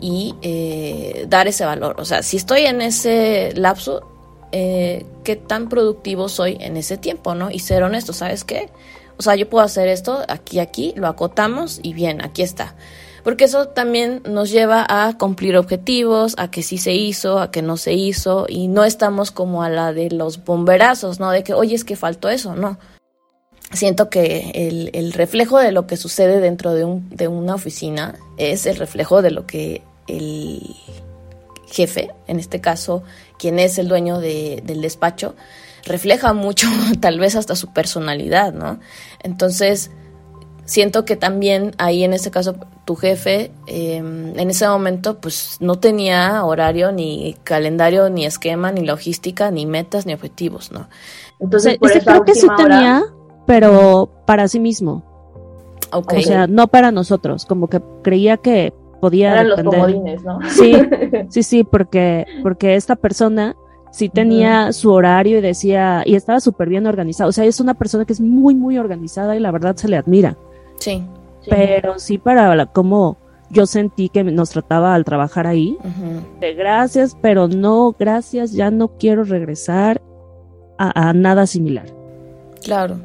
y 0.00 0.36
eh, 0.42 1.26
dar 1.28 1.48
ese 1.48 1.64
valor. 1.64 1.96
O 1.98 2.04
sea, 2.04 2.22
si 2.22 2.36
estoy 2.36 2.62
en 2.62 2.80
ese 2.80 3.52
lapso, 3.56 4.06
eh, 4.52 5.04
qué 5.24 5.36
tan 5.36 5.68
productivo 5.68 6.28
soy 6.28 6.56
en 6.60 6.76
ese 6.76 6.96
tiempo, 6.96 7.34
¿no? 7.34 7.50
Y 7.50 7.58
ser 7.58 7.82
honesto, 7.82 8.12
¿sabes 8.12 8.44
qué? 8.44 8.70
O 9.18 9.22
sea, 9.22 9.34
yo 9.34 9.50
puedo 9.50 9.64
hacer 9.64 9.88
esto 9.88 10.24
aquí, 10.28 10.60
aquí, 10.60 10.94
lo 10.96 11.08
acotamos 11.08 11.80
y 11.82 11.92
bien, 11.92 12.24
aquí 12.24 12.42
está. 12.42 12.76
Porque 13.24 13.44
eso 13.44 13.68
también 13.68 14.22
nos 14.24 14.50
lleva 14.50 14.86
a 14.88 15.16
cumplir 15.18 15.56
objetivos, 15.56 16.34
a 16.38 16.50
que 16.50 16.62
sí 16.62 16.78
se 16.78 16.94
hizo, 16.94 17.40
a 17.40 17.50
que 17.50 17.62
no 17.62 17.76
se 17.76 17.92
hizo, 17.92 18.46
y 18.48 18.68
no 18.68 18.84
estamos 18.84 19.30
como 19.30 19.62
a 19.62 19.68
la 19.68 19.92
de 19.92 20.10
los 20.10 20.44
bomberazos, 20.44 21.20
¿no? 21.20 21.30
De 21.30 21.42
que, 21.42 21.54
oye, 21.54 21.74
es 21.74 21.84
que 21.84 21.96
faltó 21.96 22.28
eso, 22.28 22.54
no. 22.54 22.78
Siento 23.72 24.08
que 24.08 24.50
el, 24.54 24.90
el 24.94 25.12
reflejo 25.12 25.58
de 25.58 25.72
lo 25.72 25.86
que 25.86 25.96
sucede 25.96 26.40
dentro 26.40 26.72
de, 26.72 26.84
un, 26.84 27.08
de 27.10 27.28
una 27.28 27.54
oficina 27.54 28.14
es 28.38 28.64
el 28.66 28.76
reflejo 28.76 29.20
de 29.20 29.30
lo 29.30 29.46
que 29.46 29.82
el 30.06 30.74
jefe, 31.70 32.10
en 32.26 32.38
este 32.38 32.60
caso 32.60 33.02
quien 33.38 33.58
es 33.58 33.78
el 33.78 33.88
dueño 33.88 34.20
de, 34.20 34.62
del 34.64 34.80
despacho, 34.80 35.34
refleja 35.84 36.32
mucho, 36.32 36.66
tal 37.00 37.18
vez 37.18 37.36
hasta 37.36 37.56
su 37.56 37.72
personalidad, 37.72 38.52
¿no? 38.52 38.80
Entonces, 39.22 39.90
siento 40.68 41.04
que 41.04 41.16
también 41.16 41.72
ahí 41.78 42.04
en 42.04 42.12
este 42.12 42.30
caso 42.30 42.54
tu 42.84 42.94
jefe 42.94 43.50
em, 43.66 44.38
en 44.38 44.50
ese 44.50 44.68
momento 44.68 45.18
pues 45.18 45.56
no 45.60 45.76
tenía 45.76 46.44
horario 46.44 46.92
ni 46.92 47.36
calendario 47.42 48.10
ni 48.10 48.24
esquema 48.26 48.70
ni 48.70 48.84
logística 48.84 49.50
ni 49.50 49.66
metas 49.66 50.06
ni 50.06 50.14
objetivos 50.14 50.70
no 50.70 50.88
entonces 51.40 51.78
creo 51.80 52.24
que 52.24 52.34
sí 52.34 52.46
tenía 52.56 53.02
pero 53.46 54.10
para 54.26 54.46
sí 54.46 54.60
mismo 54.60 55.02
okay. 55.90 56.20
o 56.20 56.22
sea 56.22 56.46
no 56.46 56.68
para 56.68 56.92
nosotros 56.92 57.46
como 57.46 57.68
que 57.68 57.80
creía 58.02 58.36
que 58.36 58.72
podía 59.00 59.42
los 59.44 59.62
comodines, 59.62 60.22
¿no? 60.24 60.40
Sí, 60.48 60.74
sí, 61.28 61.42
sí, 61.42 61.64
porque, 61.64 62.26
porque 62.42 62.74
esta 62.74 62.96
persona 62.96 63.56
sí 63.90 64.08
tenía 64.08 64.72
su 64.72 64.92
horario 64.92 65.38
y 65.38 65.40
decía, 65.40 66.02
y 66.04 66.14
estaba 66.14 66.40
súper 66.40 66.68
bien 66.68 66.86
organizado. 66.86 67.30
O 67.30 67.32
sea, 67.32 67.44
es 67.44 67.60
una 67.60 67.74
persona 67.74 68.04
que 68.04 68.12
es 68.12 68.20
muy, 68.20 68.54
muy 68.54 68.78
organizada 68.78 69.36
y 69.36 69.40
la 69.40 69.50
verdad 69.50 69.76
se 69.76 69.88
le 69.88 69.96
admira. 69.96 70.36
Sí. 70.78 71.04
Pero 71.48 71.98
sí 71.98 72.18
para 72.18 72.54
la, 72.54 72.66
como 72.66 73.16
yo 73.50 73.66
sentí 73.66 74.08
que 74.08 74.24
nos 74.24 74.50
trataba 74.50 74.94
al 74.94 75.04
trabajar 75.04 75.46
ahí, 75.46 75.78
de 76.40 76.54
gracias, 76.54 77.16
pero 77.20 77.48
no, 77.48 77.94
gracias, 77.98 78.52
ya 78.52 78.70
no 78.70 78.88
quiero 78.98 79.24
regresar 79.24 80.02
a, 80.76 81.12
nada 81.12 81.46
similar. 81.46 81.86
Claro. 82.62 83.00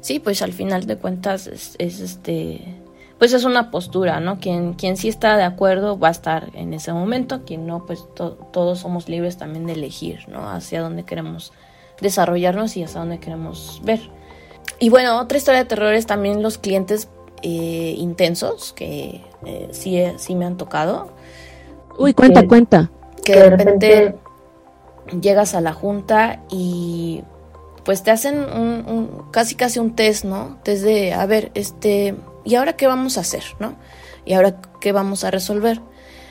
Sí, 0.00 0.20
pues 0.20 0.42
al 0.42 0.52
final 0.52 0.86
de 0.86 0.98
cuentas 0.98 1.46
es 1.46 1.76
este 1.78 2.76
pues 3.18 3.32
es 3.32 3.44
una 3.44 3.70
postura, 3.70 4.20
¿no? 4.20 4.38
Quien, 4.38 4.74
quien 4.74 4.96
sí 4.96 5.08
está 5.08 5.36
de 5.36 5.44
acuerdo 5.44 5.98
va 5.98 6.08
a 6.08 6.12
estar 6.12 6.50
en 6.54 6.74
ese 6.74 6.92
momento, 6.92 7.44
quien 7.44 7.66
no, 7.66 7.86
pues 7.86 8.04
todos 8.14 8.78
somos 8.78 9.08
libres 9.08 9.38
también 9.38 9.66
de 9.66 9.72
elegir, 9.72 10.28
¿no? 10.28 10.50
Hacia 10.50 10.82
dónde 10.82 11.04
queremos 11.04 11.52
desarrollarnos 12.00 12.76
y 12.76 12.82
hacia 12.82 13.00
dónde 13.00 13.18
queremos 13.18 13.80
ver. 13.84 14.00
Y 14.78 14.88
bueno, 14.90 15.20
otra 15.20 15.38
historia 15.38 15.60
de 15.60 15.68
terror 15.68 15.94
es 15.94 16.06
también 16.06 16.42
los 16.42 16.58
clientes 16.58 17.08
eh, 17.42 17.94
intensos, 17.96 18.72
que 18.72 19.22
eh, 19.44 19.68
sí, 19.72 20.02
sí 20.18 20.34
me 20.34 20.44
han 20.44 20.56
tocado. 20.56 21.10
Uy, 21.98 22.14
cuenta, 22.14 22.46
cuenta. 22.46 22.90
Que 23.24 23.34
de 23.34 23.50
repente 23.50 24.14
llegas 25.20 25.54
a 25.54 25.60
la 25.60 25.72
junta 25.72 26.42
y 26.50 27.22
pues 27.84 28.02
te 28.02 28.10
hacen 28.10 28.38
un, 28.38 28.84
un, 28.86 29.30
casi 29.30 29.54
casi 29.54 29.78
un 29.78 29.94
test, 29.94 30.24
¿no? 30.24 30.58
Test 30.62 30.82
de, 30.82 31.14
a 31.14 31.24
ver, 31.26 31.52
este, 31.54 32.16
¿y 32.44 32.56
ahora 32.56 32.74
qué 32.74 32.86
vamos 32.86 33.16
a 33.16 33.20
hacer? 33.20 33.44
¿No? 33.60 33.76
¿Y 34.24 34.34
ahora 34.34 34.60
qué 34.80 34.92
vamos 34.92 35.22
a 35.24 35.30
resolver? 35.30 35.80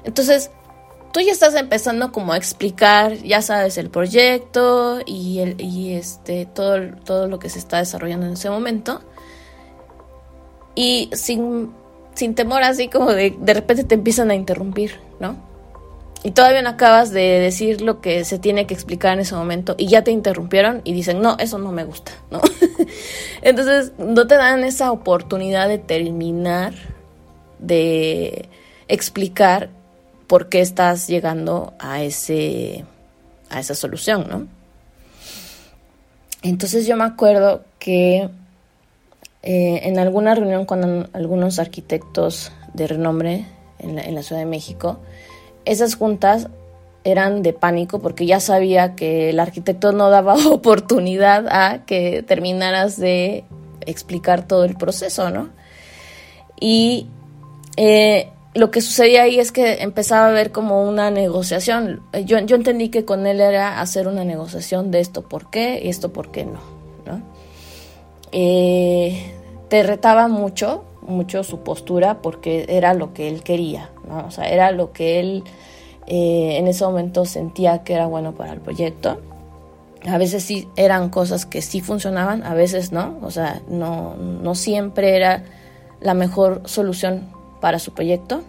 Entonces, 0.03 0.51
tú 1.15 1.21
ya 1.21 1.31
estás 1.31 1.55
empezando 1.55 2.11
como 2.11 2.33
a 2.33 2.37
explicar, 2.37 3.13
ya 3.13 3.41
sabes, 3.41 3.77
el 3.77 3.89
proyecto 3.89 4.99
y, 5.05 5.39
el, 5.39 5.55
y 5.61 5.93
este, 5.93 6.45
todo, 6.45 6.77
todo 7.05 7.29
lo 7.29 7.39
que 7.39 7.47
se 7.47 7.57
está 7.57 7.77
desarrollando 7.77 8.25
en 8.25 8.33
ese 8.33 8.49
momento. 8.49 8.99
Y 10.75 11.09
sin, 11.13 11.71
sin 12.15 12.35
temor 12.35 12.63
así 12.63 12.89
como 12.89 13.13
de, 13.13 13.33
de 13.39 13.53
repente 13.53 13.85
te 13.85 13.95
empiezan 13.95 14.29
a 14.29 14.35
interrumpir, 14.35 14.99
¿no? 15.21 15.37
Y 16.21 16.31
todavía 16.31 16.61
no 16.61 16.71
acabas 16.71 17.11
de 17.11 17.39
decir 17.39 17.79
lo 17.79 18.01
que 18.01 18.25
se 18.25 18.37
tiene 18.37 18.67
que 18.67 18.73
explicar 18.73 19.13
en 19.13 19.21
ese 19.21 19.35
momento 19.35 19.75
y 19.77 19.87
ya 19.87 20.03
te 20.03 20.11
interrumpieron 20.11 20.81
y 20.83 20.91
dicen, 20.91 21.21
no, 21.21 21.37
eso 21.39 21.57
no 21.59 21.71
me 21.71 21.85
gusta, 21.85 22.11
¿no? 22.29 22.41
Entonces, 23.41 23.93
no 23.97 24.27
te 24.27 24.35
dan 24.35 24.65
esa 24.65 24.91
oportunidad 24.91 25.69
de 25.69 25.77
terminar, 25.77 26.73
de 27.59 28.49
explicar 28.89 29.69
por 30.27 30.49
qué 30.49 30.61
estás 30.61 31.07
llegando 31.07 31.73
a 31.79 32.01
ese 32.01 32.85
a 33.49 33.59
esa 33.59 33.75
solución, 33.75 34.27
¿no? 34.29 34.47
Entonces 36.41 36.85
yo 36.85 36.95
me 36.95 37.03
acuerdo 37.03 37.63
que 37.79 38.29
eh, 39.41 39.81
en 39.83 39.99
alguna 39.99 40.35
reunión 40.35 40.65
con 40.65 41.09
algunos 41.13 41.59
arquitectos 41.59 42.51
de 42.73 42.87
renombre 42.87 43.45
en 43.79 44.15
la, 44.15 44.23
Ciudad 44.23 44.41
de 44.41 44.47
México, 44.47 44.99
esas 45.65 45.95
juntas 45.95 46.47
eran 47.03 47.43
de 47.43 47.53
pánico 47.53 47.99
porque 47.99 48.25
ya 48.25 48.39
sabía 48.39 48.95
que 48.95 49.29
el 49.29 49.39
arquitecto 49.39 49.91
no 49.91 50.09
daba 50.09 50.35
oportunidad 50.51 51.47
a 51.47 51.85
que 51.85 52.23
terminaras 52.23 52.97
de 52.97 53.43
explicar 53.81 54.47
todo 54.47 54.65
el 54.65 54.75
proceso, 54.75 55.29
¿no? 55.29 55.49
Y 56.59 57.07
eh, 57.77 58.29
lo 58.55 58.71
que 58.71 58.81
sucedía 58.81 59.23
ahí 59.23 59.37
es 59.37 59.51
que 59.51 59.83
empezaba 59.83 60.27
a 60.27 60.29
haber 60.29 60.53
como 60.53 60.87
una 60.87 61.11
negociación. 61.11 62.01
Yo, 62.25 62.37
entendí 62.37 62.89
que 62.89 63.03
con 63.03 63.27
él 63.27 63.41
era 63.41 63.81
hacer 63.81 64.07
una 64.07 64.23
negociación 64.23 64.91
de 64.91 65.01
esto 65.01 65.23
por 65.27 65.49
qué 65.49 65.81
y 65.83 65.89
esto 65.89 66.13
por 66.13 66.31
qué 66.31 66.45
no, 66.45 66.61
¿no? 67.05 67.21
Eh, 68.31 69.31
te 69.69 69.83
retaba 69.83 70.27
mucho 70.27 70.85
mucho 71.01 71.43
su 71.43 71.59
postura 71.59 72.21
porque 72.21 72.65
era 72.67 72.93
lo 72.93 73.13
que 73.13 73.27
él 73.27 73.43
quería, 73.43 73.91
¿no? 74.07 74.25
O 74.25 74.31
sea, 74.31 74.45
era 74.49 74.71
lo 74.71 74.91
que 74.91 75.19
él 75.19 75.43
eh, 76.07 76.57
en 76.57 76.67
ese 76.67 76.83
momento 76.83 77.25
sentía 77.25 77.83
que 77.83 77.93
era 77.93 78.07
bueno 78.07 78.33
para 78.33 78.53
el 78.53 78.61
proyecto. 78.61 79.21
A 80.07 80.17
veces 80.17 80.43
sí 80.43 80.67
eran 80.75 81.09
cosas 81.09 81.45
que 81.45 81.61
sí 81.61 81.81
funcionaban, 81.81 82.43
a 82.43 82.53
veces 82.53 82.91
no, 82.91 83.17
o 83.21 83.31
sea, 83.31 83.61
no, 83.67 84.15
no 84.15 84.55
siempre 84.55 85.15
era 85.15 85.43
la 85.99 86.13
mejor 86.13 86.61
solución 86.65 87.34
para 87.65 87.79
su 87.79 87.95
proyecto. 87.95 88.43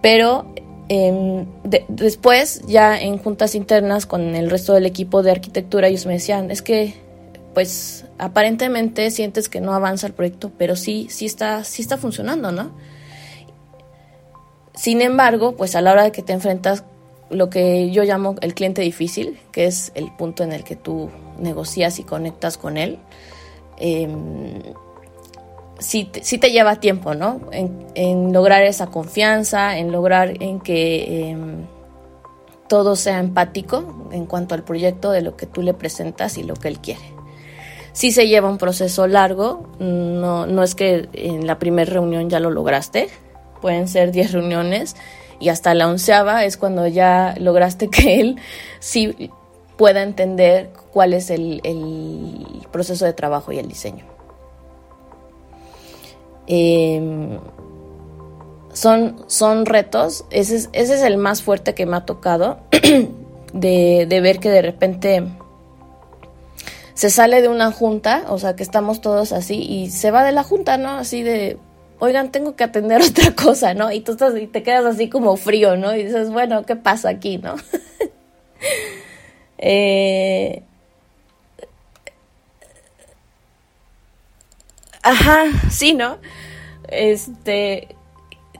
Pero 0.00 0.46
em, 0.88 1.44
después, 1.88 2.62
ya 2.66 2.98
en 2.98 3.18
juntas 3.18 3.54
internas 3.54 4.06
con 4.06 4.34
el 4.34 4.48
resto 4.48 4.72
del 4.72 4.86
equipo 4.86 5.22
de 5.22 5.30
arquitectura, 5.30 5.88
ellos 5.88 6.06
me 6.06 6.14
decían, 6.14 6.50
es 6.50 6.62
que 6.62 6.94
pues 7.52 8.06
aparentemente 8.16 9.10
sientes 9.10 9.50
que 9.50 9.60
no 9.60 9.74
avanza 9.74 10.06
el 10.06 10.14
proyecto, 10.14 10.50
pero 10.56 10.74
sí, 10.74 11.06
sí 11.10 11.26
está, 11.26 11.64
sí 11.64 11.82
está 11.82 11.98
funcionando, 11.98 12.50
¿no? 12.50 12.70
Sin 14.74 15.02
embargo, 15.02 15.54
pues 15.54 15.76
a 15.76 15.82
la 15.82 15.92
hora 15.92 16.04
de 16.04 16.12
que 16.12 16.22
te 16.22 16.32
enfrentas 16.32 16.84
lo 17.28 17.50
que 17.50 17.90
yo 17.90 18.04
llamo 18.04 18.36
el 18.40 18.54
cliente 18.54 18.80
difícil, 18.80 19.38
que 19.52 19.66
es 19.66 19.92
el 19.94 20.10
punto 20.16 20.44
en 20.44 20.52
el 20.52 20.64
que 20.64 20.76
tú 20.76 21.10
negocias 21.38 21.98
y 21.98 22.04
conectas 22.04 22.56
con 22.56 22.78
él, 22.78 22.98
em, 23.76 24.62
sí, 25.82 26.04
te 26.04 26.50
lleva 26.50 26.76
tiempo, 26.80 27.14
¿no? 27.14 27.40
En, 27.52 28.32
lograr 28.32 28.62
esa 28.62 28.86
confianza, 28.86 29.78
en 29.78 29.92
lograr 29.92 30.42
en 30.42 30.60
que 30.60 31.30
em, 31.30 31.66
todo 32.68 32.96
sea 32.96 33.18
empático 33.18 34.08
en 34.12 34.26
cuanto 34.26 34.54
al 34.54 34.64
proyecto 34.64 35.10
de 35.10 35.22
lo 35.22 35.36
que 35.36 35.46
tú 35.46 35.62
le 35.62 35.74
presentas 35.74 36.38
y 36.38 36.42
lo 36.42 36.54
que 36.54 36.68
él 36.68 36.78
quiere 36.78 37.22
sí 37.92 38.10
se 38.10 38.26
lleva 38.26 38.48
un 38.48 38.58
proceso 38.58 39.06
largo, 39.06 39.68
no, 39.78 40.46
no 40.46 40.62
es 40.62 40.74
que 40.74 41.08
en 41.12 41.46
la 41.46 41.58
primera 41.58 41.90
reunión 41.90 42.30
ya 42.30 42.40
lo 42.40 42.50
lograste, 42.50 43.08
pueden 43.60 43.88
ser 43.88 44.12
10 44.12 44.32
reuniones 44.32 44.96
y 45.40 45.48
hasta 45.48 45.74
la 45.74 45.88
onceava 45.88 46.44
es 46.44 46.56
cuando 46.56 46.86
ya 46.86 47.34
lograste 47.38 47.88
que 47.88 48.20
él 48.20 48.36
sí 48.80 49.30
pueda 49.76 50.02
entender 50.02 50.70
cuál 50.92 51.12
es 51.14 51.30
el, 51.30 51.60
proceso 52.70 53.04
de 53.04 53.12
trabajo 53.12 53.52
y 53.52 53.58
el 53.58 53.68
diseño. 53.68 54.04
Em, 56.54 57.38
son, 58.74 59.24
son 59.26 59.64
retos, 59.64 60.26
ese 60.30 60.56
es, 60.56 60.68
ese 60.74 60.96
es 60.96 61.02
el 61.02 61.16
más 61.16 61.42
fuerte 61.42 61.74
que 61.74 61.86
me 61.86 61.96
ha 61.96 62.04
tocado, 62.04 62.58
de, 63.54 64.06
de 64.06 64.20
ver 64.20 64.38
que 64.38 64.50
de 64.50 64.60
repente 64.60 65.24
se 66.92 67.08
sale 67.08 67.40
de 67.40 67.48
una 67.48 67.72
junta, 67.72 68.24
o 68.28 68.38
sea, 68.38 68.54
que 68.54 68.62
estamos 68.62 69.00
todos 69.00 69.32
así 69.32 69.62
y 69.62 69.88
se 69.88 70.10
va 70.10 70.24
de 70.24 70.32
la 70.32 70.42
junta, 70.42 70.76
¿no? 70.76 70.90
Así 70.90 71.22
de, 71.22 71.56
oigan, 72.00 72.30
tengo 72.30 72.54
que 72.54 72.64
atender 72.64 73.00
otra 73.10 73.34
cosa, 73.34 73.72
¿no? 73.72 73.90
Y 73.90 74.00
tú 74.00 74.12
estás 74.12 74.36
y 74.36 74.46
te 74.46 74.62
quedas 74.62 74.84
así 74.84 75.08
como 75.08 75.38
frío, 75.38 75.78
¿no? 75.78 75.96
Y 75.96 76.04
dices, 76.04 76.30
bueno, 76.30 76.66
¿qué 76.66 76.76
pasa 76.76 77.08
aquí, 77.08 77.38
no? 77.38 77.54
eh, 79.56 80.64
ajá, 85.02 85.44
sí, 85.70 85.92
¿no? 85.94 86.18
Este, 86.88 87.96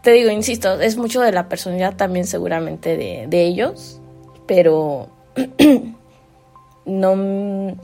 te 0.03 0.11
digo, 0.13 0.31
insisto, 0.31 0.81
es 0.81 0.97
mucho 0.97 1.21
de 1.21 1.33
la 1.33 1.49
personalidad 1.49 1.97
también 1.97 2.27
seguramente 2.27 2.97
de, 2.97 3.27
de 3.29 3.43
ellos, 3.43 4.01
pero 4.47 5.09
no, 6.85 7.77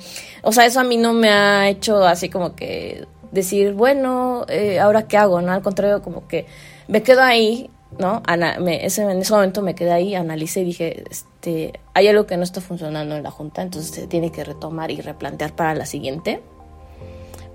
o 0.42 0.53
sea, 0.53 0.66
eso 0.66 0.81
a 0.81 0.85
mí 0.85 0.97
no 0.97 1.12
me 1.12 1.31
ha 1.31 1.68
hecho 1.68 2.05
así 2.05 2.29
como 2.29 2.55
que 2.55 3.07
decir, 3.33 3.73
bueno, 3.75 4.44
eh, 4.49 4.81
ahora 4.81 5.07
qué 5.07 5.16
hago, 5.16 5.40
¿no? 5.40 5.53
Al 5.53 5.62
contrario, 5.62 6.03
como 6.03 6.27
que 6.27 6.47
me 6.88 7.03
quedo 7.03 7.23
ahí, 7.23 7.71
¿no? 7.99 8.23
me, 8.61 8.85
ese, 8.85 9.03
en 9.03 9.18
ese 9.18 9.33
momento 9.33 9.62
me 9.62 9.75
quedé 9.75 9.92
ahí, 9.92 10.14
analicé 10.14 10.61
y 10.61 10.64
dije, 10.64 11.05
este, 11.11 11.81
hay 11.94 12.09
algo 12.09 12.27
que 12.27 12.37
no 12.37 12.42
está 12.42 12.61
funcionando 12.61 13.16
en 13.16 13.23
la 13.23 13.31
Junta, 13.31 13.62
entonces 13.62 13.90
se 13.94 14.07
tiene 14.07 14.33
que 14.33 14.44
retomar 14.44 14.90
y 14.90 15.01
replantear 15.01 15.55
para 15.55 15.75
la 15.75 15.87
siguiente. 15.87 16.42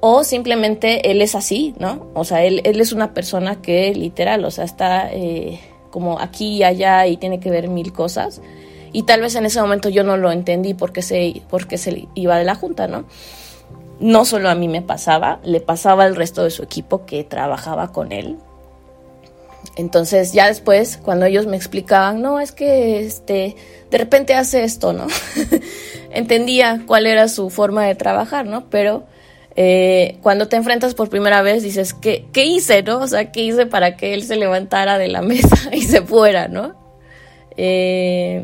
O 0.06 0.26
simplemente 0.26 1.12
él 1.12 1.22
es 1.22 1.34
así, 1.34 1.74
¿no? 1.80 2.08
O 2.14 2.26
sea, 2.26 2.44
él, 2.44 2.62
él 2.66 2.82
es 2.82 2.92
una 2.92 3.14
persona 3.14 3.62
que 3.62 3.94
literal, 3.96 4.44
o 4.44 4.52
sea, 4.52 4.66
está 4.66 5.10
eh, 5.14 5.62
como 5.92 6.20
aquí 6.20 6.58
y 6.58 6.64
allá 6.64 7.08
y 7.08 7.16
tiene 7.16 7.40
que 7.40 7.50
ver 7.50 7.70
mil 7.70 7.94
cosas 7.94 8.42
y 8.94 9.04
tal 9.04 9.22
vez 9.22 9.36
en 9.36 9.46
ese 9.46 9.60
momento 9.60 9.90
yo 9.90 10.04
no 10.04 10.16
lo 10.18 10.32
entendí 10.32 10.76
porque 10.76 11.02
se, 11.02 11.42
porque 11.50 11.78
se 11.80 12.08
iba 12.14 12.38
de 12.38 12.46
la 12.46 12.56
junta, 12.56 12.88
¿no? 12.88 13.06
No 14.00 14.24
solo 14.24 14.50
a 14.50 14.56
mí 14.56 14.68
me 14.68 14.84
pasaba, 14.84 15.40
le 15.44 15.60
pasaba 15.60 16.04
al 16.04 16.16
resto 16.16 16.44
de 16.44 16.52
su 16.52 16.64
equipo 16.64 17.06
que 17.06 17.24
trabajaba 17.24 17.92
con 17.92 18.12
él. 18.12 18.38
Entonces 19.78 20.32
ya 20.32 20.48
después, 20.48 21.00
cuando 21.02 21.26
ellos 21.26 21.48
me 21.48 21.58
explicaban, 21.58 22.22
no, 22.22 22.40
es 22.40 22.52
que 22.52 23.00
este, 23.00 23.56
de 23.90 23.98
repente 23.98 24.36
hace 24.36 24.64
esto, 24.64 24.94
¿no? 24.94 25.08
Entendía 26.12 26.84
cuál 26.86 27.08
era 27.08 27.28
su 27.28 27.50
forma 27.50 27.86
de 27.86 27.96
trabajar, 27.96 28.46
¿no? 28.46 28.70
Pero 28.70 29.06
eh, 29.56 30.18
cuando 30.24 30.48
te 30.48 30.56
enfrentas 30.56 30.96
por 30.96 31.10
primera 31.10 31.42
vez 31.42 31.62
dices, 31.62 31.94
¿qué, 31.94 32.26
¿qué 32.34 32.46
hice, 32.46 32.82
no? 32.82 33.00
O 33.00 33.08
sea, 33.08 33.32
¿qué 33.32 33.44
hice 33.44 33.66
para 33.66 33.96
que 33.98 34.14
él 34.14 34.24
se 34.24 34.36
levantara 34.36 34.98
de 34.98 35.08
la 35.08 35.22
mesa 35.24 35.74
y 35.74 35.82
se 35.82 36.02
fuera, 36.02 36.48
¿no? 36.48 36.76
Eh, 37.56 38.44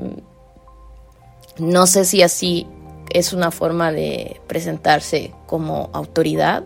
no 1.58 1.88
sé 1.88 2.06
si 2.06 2.22
así 2.22 2.68
es 3.10 3.34
una 3.34 3.50
forma 3.50 3.92
de 3.92 4.40
presentarse 4.48 5.34
como 5.48 5.90
autoridad 5.94 6.64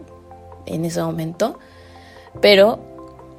en 0.65 0.85
ese 0.85 1.01
momento, 1.01 1.57
pero 2.41 2.79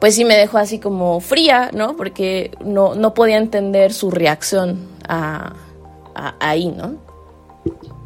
pues 0.00 0.14
sí 0.14 0.24
me 0.24 0.36
dejó 0.36 0.58
así 0.58 0.78
como 0.78 1.20
fría, 1.20 1.70
¿no? 1.72 1.96
Porque 1.96 2.50
no, 2.64 2.94
no 2.94 3.14
podía 3.14 3.36
entender 3.36 3.92
su 3.92 4.10
reacción 4.10 4.88
ahí, 6.14 6.68
¿no? 6.68 6.96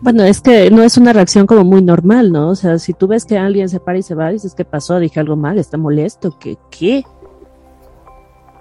Bueno, 0.00 0.22
es 0.24 0.40
que 0.40 0.70
no 0.70 0.82
es 0.82 0.96
una 0.96 1.12
reacción 1.12 1.46
como 1.46 1.64
muy 1.64 1.82
normal, 1.82 2.30
¿no? 2.30 2.50
O 2.50 2.54
sea, 2.54 2.78
si 2.78 2.94
tú 2.94 3.08
ves 3.08 3.24
que 3.24 3.36
alguien 3.36 3.68
se 3.68 3.80
para 3.80 3.98
y 3.98 4.02
se 4.02 4.14
va, 4.14 4.30
dices, 4.30 4.54
¿qué 4.54 4.64
pasó? 4.64 4.98
Dije 4.98 5.18
algo 5.18 5.36
mal, 5.36 5.58
está 5.58 5.76
molesto, 5.76 6.38
¿qué? 6.38 6.56
¿Qué? 6.70 7.04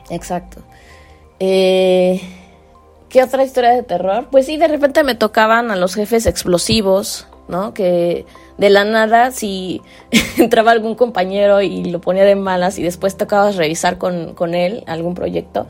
Exacto. 0.09 0.61
Eh, 1.39 2.21
¿Qué 3.09 3.23
otra 3.23 3.43
historia 3.43 3.71
de 3.71 3.83
terror? 3.83 4.27
Pues 4.31 4.45
sí, 4.47 4.57
de 4.57 4.67
repente 4.67 5.03
me 5.03 5.15
tocaban 5.15 5.71
a 5.71 5.75
los 5.75 5.95
jefes 5.95 6.25
explosivos, 6.25 7.27
¿no? 7.47 7.73
Que 7.73 8.25
de 8.57 8.69
la 8.69 8.83
nada, 8.83 9.31
si 9.31 9.81
entraba 10.37 10.71
algún 10.71 10.95
compañero 10.95 11.61
y 11.61 11.85
lo 11.85 12.01
ponía 12.01 12.25
de 12.25 12.35
malas 12.35 12.79
y 12.79 12.83
después 12.83 13.15
tocabas 13.15 13.55
revisar 13.55 13.97
con, 13.97 14.33
con 14.33 14.55
él 14.55 14.83
algún 14.87 15.13
proyecto, 15.13 15.67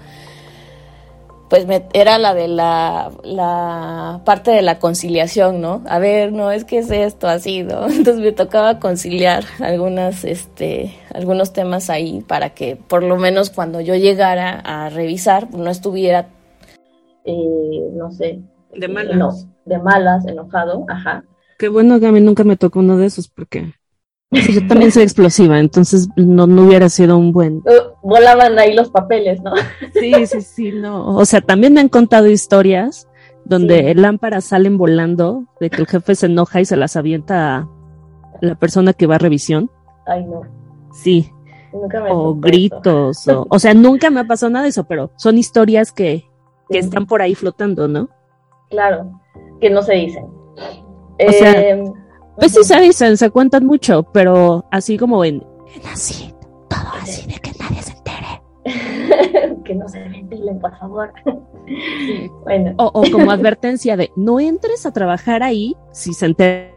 pues 1.49 1.65
me, 1.65 1.86
era 1.93 2.17
la 2.17 2.33
de 2.33 2.47
la, 2.47 3.12
la 3.23 4.21
parte 4.25 4.51
de 4.51 4.62
la 4.62 4.79
conciliación, 4.79 5.62
¿no? 5.62 5.81
A 5.88 5.99
ver, 5.99 6.33
no, 6.33 6.51
es 6.51 6.65
que 6.65 6.79
es 6.79 6.91
esto 6.91 7.27
así, 7.27 7.63
¿no? 7.63 7.86
Entonces 7.89 8.17
me 8.17 8.31
tocaba 8.31 8.79
conciliar 8.79 9.43
algunas, 9.60 10.23
este, 10.23 10.93
algunos 11.13 11.53
temas 11.53 11.89
ahí 11.89 12.23
para 12.27 12.51
que 12.51 12.75
por 12.75 13.03
lo 13.03 13.17
menos 13.17 13.49
cuando 13.49 13.81
yo 13.81 13.95
llegara 13.95 14.60
a 14.60 14.89
revisar 14.89 15.53
no 15.53 15.69
estuviera 15.69 16.27
eh, 17.27 17.89
no 17.93 18.10
sé. 18.10 18.41
De 18.73 18.88
malas. 18.88 19.47
de 19.65 19.77
malas, 19.79 20.25
enojado, 20.25 20.86
ajá. 20.88 21.25
Qué 21.60 21.67
bueno 21.67 21.99
que 21.99 22.07
a 22.07 22.12
mí 22.12 22.21
nunca 22.21 22.45
me 22.45 22.55
tocó 22.55 22.79
uno 22.79 22.97
de 22.97 23.07
esos 23.07 23.27
porque 23.27 23.73
yo 24.32 24.68
también 24.68 24.92
soy 24.92 25.04
explosiva, 25.04 25.60
entonces 25.60 26.10
no, 26.16 26.48
no 26.48 26.66
hubiera 26.66 26.90
sido 26.90 27.18
un 27.18 27.32
buen... 27.32 27.58
Uh, 27.58 27.96
volaban 28.04 28.60
ahí 28.60 28.74
los 28.74 28.90
papeles, 28.90 29.42
¿no? 29.42 29.54
Sí, 29.94 30.26
sí, 30.26 30.42
sí, 30.42 30.72
no. 30.72 31.16
O 31.16 31.26
sea, 31.26 31.42
también 31.42 31.74
me 31.74 31.80
han 31.80 31.90
contado 31.90 32.28
historias 32.28 33.08
donde 33.46 33.96
lámparas 33.96 34.46
salen 34.46 34.78
volando, 34.78 35.46
de 35.62 35.70
que 35.70 35.82
el 35.82 35.88
jefe 35.88 36.16
se 36.16 36.26
enoja 36.26 36.60
y 36.60 36.66
se 36.66 36.76
las 36.76 36.98
avienta 36.98 37.58
a 37.58 37.70
la 38.42 38.56
persona 38.56 38.94
que 38.94 39.08
va 39.08 39.16
a 39.16 39.20
revisión. 39.20 39.72
Ay, 40.06 40.26
no. 40.26 40.42
Sí. 40.92 41.32
Nunca 41.72 42.02
me 42.02 42.12
o 42.12 42.36
gritos, 42.36 43.28
o, 43.28 43.46
o 43.50 43.60
sea, 43.60 43.74
nunca 43.74 44.10
me 44.10 44.22
ha 44.22 44.24
pasado 44.26 44.50
nada 44.50 44.63
de 44.63 44.70
eso, 44.70 44.86
pero 44.86 45.12
son 45.18 45.38
historias 45.38 45.92
que, 45.92 46.26
que 46.70 46.80
están 46.80 47.06
por 47.06 47.22
ahí 47.22 47.36
flotando, 47.36 47.88
¿no? 47.88 48.10
Claro, 48.70 49.22
que 49.62 49.70
no 49.70 49.82
se 49.82 49.94
dicen. 49.94 50.26
O 50.26 51.32
sea, 51.32 51.52
eh, 51.60 51.84
pues 52.38 52.52
sí 52.54 52.63
se 52.63 52.80
dicen, 52.80 53.17
se 53.17 53.30
cuentan 53.30 53.65
mucho, 53.65 54.04
pero 54.13 54.65
así 54.71 54.97
como 54.97 55.26
en, 55.26 55.43
así, 55.91 56.34
todo 56.69 56.93
así 57.02 57.28
de 57.28 57.39
que 57.39 57.52
nadie 57.60 57.82
se 57.82 57.93
entere. 57.93 59.58
que 59.65 59.76
no 59.76 59.88
se 59.89 60.00
ventilen, 60.00 60.60
por 60.60 60.78
favor. 60.78 61.12
bueno. 62.43 62.73
O, 62.78 63.04
como 63.12 63.32
advertencia 63.32 63.97
de, 63.97 64.12
no 64.15 64.39
entres 64.39 64.86
a 64.86 64.91
trabajar 64.91 65.43
ahí 65.43 65.76
si 65.91 66.13
se 66.13 66.28
entera. 66.28 66.71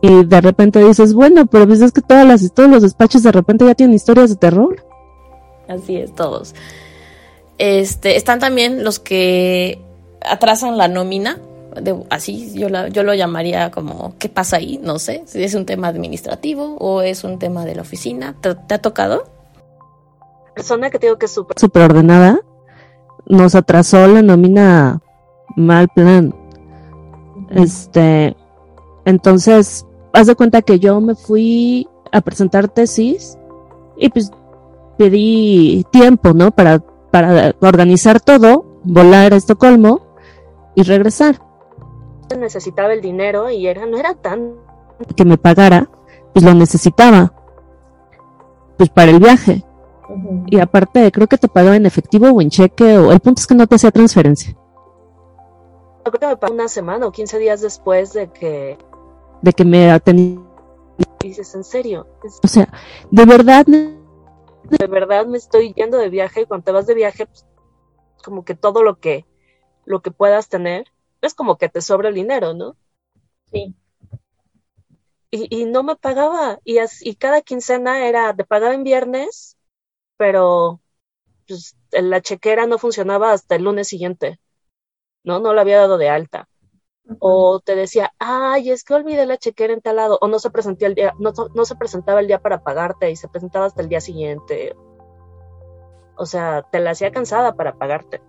Y 0.00 0.24
de 0.24 0.40
repente 0.40 0.84
dices, 0.84 1.14
bueno, 1.14 1.46
pero 1.46 1.66
pues 1.66 1.80
es 1.80 1.92
que 1.92 2.00
todas 2.00 2.26
las, 2.26 2.52
todos 2.52 2.68
los 2.68 2.82
despachos 2.82 3.22
de 3.22 3.30
repente 3.30 3.64
ya 3.64 3.74
tienen 3.74 3.94
historias 3.94 4.30
de 4.30 4.36
terror. 4.36 4.84
Así 5.68 5.96
es, 5.96 6.12
todos. 6.14 6.54
Este, 7.58 8.16
están 8.16 8.40
también 8.40 8.82
los 8.82 8.98
que 8.98 9.80
atrasan 10.20 10.76
la 10.76 10.88
nómina, 10.88 11.38
de, 11.80 12.04
así 12.10 12.52
yo, 12.54 12.68
yo 12.88 13.02
lo 13.02 13.14
llamaría 13.14 13.70
como, 13.70 14.14
¿qué 14.18 14.28
pasa 14.28 14.56
ahí? 14.56 14.80
No 14.82 14.98
sé, 14.98 15.22
si 15.26 15.42
es 15.42 15.54
un 15.54 15.66
tema 15.66 15.88
administrativo 15.88 16.76
o 16.78 17.02
es 17.02 17.24
un 17.24 17.38
tema 17.38 17.64
de 17.64 17.74
la 17.74 17.82
oficina. 17.82 18.34
¿Te, 18.40 18.74
ha 18.74 18.78
tocado? 18.78 19.24
Persona 20.54 20.90
que 20.90 20.98
tengo 20.98 21.18
que 21.18 21.26
es 21.26 21.32
súper 21.32 21.82
ordenada, 21.82 22.40
nos 23.26 23.54
atrasó 23.54 24.06
la 24.06 24.22
nómina 24.22 25.00
mal 25.56 25.88
plan. 25.88 26.34
Este, 27.50 28.36
entonces, 29.04 29.86
haz 30.12 30.26
de 30.26 30.34
cuenta 30.34 30.62
que 30.62 30.78
yo 30.78 31.00
me 31.00 31.14
fui 31.14 31.88
a 32.12 32.20
presentar 32.20 32.68
tesis 32.68 33.38
y 33.96 34.08
pues 34.10 34.30
pedí 34.98 35.84
tiempo, 35.90 36.32
¿no? 36.34 36.50
Para 36.50 36.82
para 37.12 37.54
organizar 37.60 38.20
todo, 38.20 38.64
volar 38.82 39.34
a 39.34 39.36
Estocolmo 39.36 40.00
y 40.74 40.82
regresar. 40.82 41.40
Necesitaba 42.36 42.92
el 42.92 43.00
dinero 43.00 43.50
y 43.50 43.66
era, 43.66 43.86
no 43.86 43.96
era 43.96 44.14
tan 44.14 44.54
que 45.16 45.24
me 45.24 45.38
pagara, 45.38 45.88
pues 46.32 46.44
lo 46.44 46.54
necesitaba, 46.54 47.32
pues 48.76 48.88
para 48.90 49.10
el 49.10 49.18
viaje. 49.18 49.64
Y 50.46 50.60
aparte, 50.60 51.10
creo 51.10 51.26
que 51.26 51.38
te 51.38 51.48
pagaba 51.48 51.76
en 51.76 51.86
efectivo 51.86 52.28
o 52.28 52.40
en 52.40 52.50
cheque, 52.50 52.98
o 52.98 53.12
el 53.12 53.20
punto 53.20 53.40
es 53.40 53.46
que 53.46 53.54
no 53.54 53.66
te 53.66 53.76
hacía 53.76 53.90
transferencia. 53.90 54.56
Creo 56.04 56.20
que 56.20 56.26
me 56.26 56.36
pagó 56.36 56.54
una 56.54 56.68
semana 56.68 57.06
o 57.06 57.12
15 57.12 57.38
días 57.38 57.60
después 57.60 58.12
de 58.12 58.28
que... 58.28 58.78
De 59.40 59.52
que 59.52 59.64
me 59.64 59.90
atendí. 59.90 60.38
dices, 61.20 61.54
¿en 61.54 61.64
serio? 61.64 62.06
O 62.42 62.48
sea, 62.48 62.68
de 63.10 63.24
verdad 63.24 63.64
de 63.66 64.86
verdad 64.86 65.26
me 65.26 65.38
estoy 65.38 65.72
yendo 65.74 65.98
de 65.98 66.08
viaje 66.08 66.42
y 66.42 66.46
cuando 66.46 66.64
te 66.64 66.72
vas 66.72 66.86
de 66.86 66.94
viaje, 66.94 67.26
pues, 67.26 67.46
como 68.24 68.44
que 68.44 68.54
todo 68.54 68.82
lo 68.82 68.98
que, 68.98 69.26
lo 69.84 70.00
que 70.00 70.10
puedas 70.10 70.48
tener, 70.48 70.91
es 71.22 71.34
como 71.34 71.56
que 71.56 71.68
te 71.68 71.80
sobra 71.80 72.08
el 72.08 72.14
dinero, 72.14 72.52
¿no? 72.52 72.76
Sí. 73.50 73.74
Y, 75.30 75.64
no 75.64 75.82
me 75.82 75.96
pagaba, 75.96 76.58
y, 76.62 76.76
y 77.00 77.14
cada 77.14 77.40
quincena 77.40 78.06
era, 78.06 78.36
te 78.36 78.44
pagaba 78.44 78.74
en 78.74 78.84
viernes, 78.84 79.56
pero 80.18 80.82
pues, 81.48 81.74
la 81.90 82.20
chequera 82.20 82.66
no 82.66 82.76
funcionaba 82.76 83.32
hasta 83.32 83.54
el 83.56 83.64
lunes 83.64 83.88
siguiente, 83.88 84.38
¿no? 85.24 85.40
No 85.40 85.54
la 85.54 85.62
había 85.62 85.78
dado 85.78 85.96
de 85.96 86.10
alta. 86.10 86.48
O 87.18 87.60
te 87.60 87.74
decía, 87.76 88.12
ay, 88.18 88.70
es 88.70 88.84
que 88.84 88.92
olvidé 88.92 89.24
la 89.24 89.38
chequera 89.38 89.72
en 89.72 89.80
tal 89.80 89.96
lado, 89.96 90.18
o 90.20 90.28
no 90.28 90.38
se, 90.38 90.50
presentía 90.50 90.88
el 90.88 90.94
día, 90.94 91.14
no, 91.18 91.32
no 91.54 91.64
se 91.64 91.76
presentaba 91.76 92.20
el 92.20 92.26
día 92.26 92.40
para 92.40 92.62
pagarte 92.62 93.10
y 93.10 93.16
se 93.16 93.28
presentaba 93.28 93.66
hasta 93.66 93.80
el 93.80 93.88
día 93.88 94.02
siguiente. 94.02 94.74
O 96.16 96.26
sea, 96.26 96.62
te 96.70 96.78
la 96.80 96.90
hacía 96.90 97.10
cansada 97.10 97.54
para 97.54 97.78
pagarte. 97.78 98.20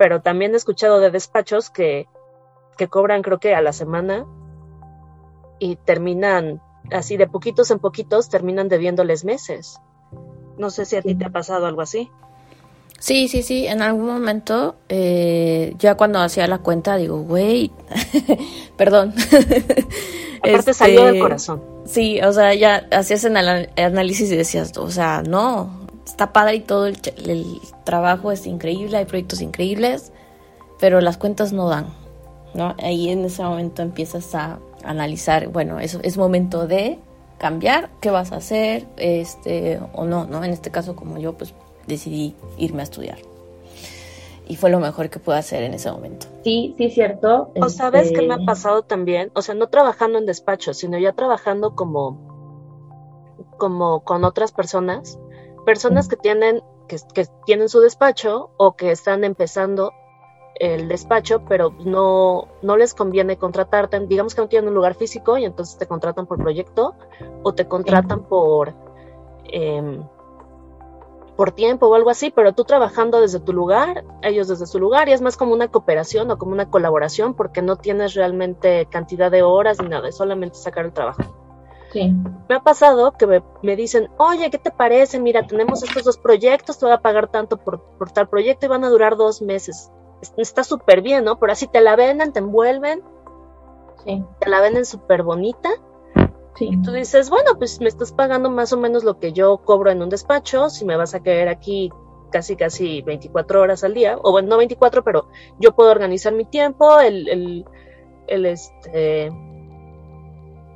Pero 0.00 0.22
también 0.22 0.54
he 0.54 0.56
escuchado 0.56 0.98
de 0.98 1.10
despachos 1.10 1.68
que, 1.68 2.08
que 2.78 2.88
cobran, 2.88 3.20
creo 3.20 3.38
que 3.38 3.54
a 3.54 3.60
la 3.60 3.74
semana, 3.74 4.24
y 5.58 5.76
terminan 5.76 6.62
así 6.90 7.18
de 7.18 7.26
poquitos 7.26 7.70
en 7.70 7.80
poquitos, 7.80 8.30
terminan 8.30 8.70
debiéndoles 8.70 9.26
meses. 9.26 9.78
No 10.56 10.70
sé 10.70 10.86
si 10.86 10.96
a 10.96 11.02
ti 11.02 11.14
te 11.14 11.26
ha 11.26 11.28
pasado 11.28 11.66
algo 11.66 11.82
así. 11.82 12.10
Sí, 12.98 13.28
sí, 13.28 13.42
sí, 13.42 13.66
en 13.66 13.82
algún 13.82 14.06
momento, 14.06 14.76
eh, 14.88 15.74
ya 15.78 15.96
cuando 15.96 16.18
hacía 16.20 16.46
la 16.46 16.60
cuenta, 16.60 16.96
digo, 16.96 17.20
güey, 17.20 17.70
perdón. 18.78 19.12
Aparte 20.42 20.72
salió 20.72 21.04
del 21.04 21.16
este, 21.16 21.20
corazón. 21.20 21.62
Sí, 21.84 22.22
o 22.22 22.32
sea, 22.32 22.54
ya 22.54 22.88
hacías 22.90 23.24
el 23.24 23.36
análisis 23.36 24.32
y 24.32 24.36
decías, 24.36 24.74
o 24.78 24.90
sea, 24.90 25.22
no, 25.22 25.79
está 26.10 26.32
padre 26.32 26.56
y 26.56 26.60
todo, 26.60 26.86
el, 26.86 26.98
el 27.26 27.60
trabajo 27.84 28.32
es 28.32 28.46
increíble, 28.46 28.96
hay 28.96 29.04
proyectos 29.04 29.40
increíbles, 29.40 30.12
pero 30.78 31.00
las 31.00 31.16
cuentas 31.16 31.52
no 31.52 31.68
dan, 31.68 31.86
¿no? 32.54 32.74
Ahí 32.82 33.10
en 33.10 33.24
ese 33.24 33.42
momento 33.42 33.82
empiezas 33.82 34.34
a 34.34 34.58
analizar, 34.84 35.48
bueno, 35.48 35.78
eso 35.78 36.00
es 36.02 36.16
momento 36.16 36.66
de 36.66 36.98
cambiar, 37.38 37.90
qué 38.00 38.10
vas 38.10 38.32
a 38.32 38.36
hacer, 38.36 38.86
este, 38.96 39.80
o 39.94 40.04
no, 40.04 40.26
¿no? 40.26 40.44
En 40.44 40.50
este 40.50 40.70
caso, 40.70 40.96
como 40.96 41.18
yo, 41.18 41.34
pues 41.34 41.54
decidí 41.86 42.34
irme 42.58 42.80
a 42.80 42.84
estudiar. 42.84 43.18
Y 44.46 44.56
fue 44.56 44.68
lo 44.70 44.80
mejor 44.80 45.10
que 45.10 45.20
pude 45.20 45.36
hacer 45.36 45.62
en 45.62 45.74
ese 45.74 45.92
momento. 45.92 46.26
Sí, 46.42 46.74
sí, 46.76 46.90
cierto. 46.90 47.52
O 47.60 47.68
sabes 47.68 48.10
qué 48.10 48.22
me 48.22 48.34
ha 48.34 48.36
este, 48.36 48.46
pasado 48.46 48.82
también, 48.82 49.30
o 49.34 49.42
sea, 49.42 49.54
no 49.54 49.68
trabajando 49.68 50.18
en 50.18 50.26
despacho, 50.26 50.74
sino 50.74 50.98
ya 50.98 51.12
trabajando 51.12 51.74
como, 51.76 52.18
como 53.58 54.00
con 54.00 54.24
otras 54.24 54.50
personas, 54.50 55.18
personas 55.70 56.08
que 56.08 56.16
tienen, 56.16 56.64
que, 56.88 56.96
que 57.14 57.26
tienen 57.46 57.68
su 57.68 57.78
despacho 57.78 58.50
o 58.56 58.74
que 58.74 58.90
están 58.90 59.22
empezando 59.22 59.92
el 60.56 60.88
despacho, 60.88 61.44
pero 61.48 61.72
no, 61.84 62.48
no 62.60 62.76
les 62.76 62.92
conviene 62.92 63.36
contratarte, 63.36 64.00
digamos 64.00 64.34
que 64.34 64.40
no 64.40 64.48
tienen 64.48 64.70
un 64.70 64.74
lugar 64.74 64.96
físico 64.96 65.38
y 65.38 65.44
entonces 65.44 65.78
te 65.78 65.86
contratan 65.86 66.26
por 66.26 66.38
proyecto 66.38 66.96
o 67.44 67.54
te 67.54 67.68
contratan 67.68 68.24
por, 68.24 68.74
em, 69.44 70.02
por 71.36 71.52
tiempo 71.52 71.86
o 71.86 71.94
algo 71.94 72.10
así, 72.10 72.32
pero 72.32 72.52
tú 72.52 72.64
trabajando 72.64 73.20
desde 73.20 73.38
tu 73.38 73.52
lugar, 73.52 74.04
ellos 74.22 74.48
desde 74.48 74.66
su 74.66 74.80
lugar, 74.80 75.08
y 75.08 75.12
es 75.12 75.20
más 75.20 75.36
como 75.36 75.54
una 75.54 75.68
cooperación 75.68 76.32
o 76.32 76.36
como 76.36 76.50
una 76.50 76.68
colaboración 76.68 77.34
porque 77.34 77.62
no 77.62 77.76
tienes 77.76 78.14
realmente 78.14 78.86
cantidad 78.86 79.30
de 79.30 79.44
horas 79.44 79.80
ni 79.80 79.88
nada, 79.88 80.08
es 80.08 80.16
solamente 80.16 80.56
sacar 80.56 80.84
el 80.84 80.92
trabajo. 80.92 81.49
Sí. 81.92 82.12
Me 82.48 82.54
ha 82.54 82.60
pasado 82.60 83.12
que 83.12 83.42
me, 83.62 83.76
dicen, 83.76 84.08
oye, 84.18 84.50
¿qué 84.50 84.58
te 84.58 84.70
parece? 84.70 85.18
Mira, 85.18 85.46
tenemos 85.46 85.82
estos 85.82 86.04
dos 86.04 86.18
proyectos, 86.18 86.78
te 86.78 86.86
voy 86.86 86.94
a 86.94 87.00
pagar 87.00 87.28
tanto 87.28 87.56
por, 87.56 87.80
por 87.98 88.12
tal 88.12 88.28
proyecto 88.28 88.66
y 88.66 88.68
van 88.68 88.84
a 88.84 88.88
durar 88.88 89.16
dos 89.16 89.42
meses 89.42 89.90
está 90.36 90.64
súper 90.64 91.02
bien, 91.02 91.24
¿no? 91.24 91.38
Pero 91.38 91.52
así 91.52 91.66
te 91.66 91.80
la 91.80 91.96
venden, 91.96 92.32
te 92.32 92.40
envuelven, 92.40 93.02
sí. 94.04 94.22
te 94.38 94.48
la 94.48 94.60
venden 94.60 94.84
súper 94.84 95.22
bonita. 95.22 95.68
Sí. 96.56 96.68
Y 96.72 96.82
tú 96.82 96.92
dices, 96.92 97.30
bueno, 97.30 97.56
pues 97.58 97.80
me 97.80 97.88
estás 97.88 98.12
pagando 98.12 98.50
más 98.50 98.72
o 98.72 98.76
menos 98.76 99.04
lo 99.04 99.18
que 99.18 99.32
yo 99.32 99.58
cobro 99.58 99.90
en 99.90 100.02
un 100.02 100.08
despacho, 100.08 100.68
si 100.68 100.84
me 100.84 100.96
vas 100.96 101.14
a 101.14 101.22
caer 101.22 101.48
aquí 101.48 101.90
casi, 102.30 102.56
casi 102.56 103.02
24 103.02 103.60
horas 103.60 103.82
al 103.82 103.94
día, 103.94 104.18
o 104.22 104.32
bueno, 104.32 104.48
no 104.48 104.56
24, 104.58 105.02
pero 105.02 105.28
yo 105.58 105.74
puedo 105.74 105.90
organizar 105.90 106.32
mi 106.32 106.44
tiempo, 106.44 107.00
el, 107.00 107.28
el, 107.28 107.64
el 108.26 108.46
este, 108.46 109.30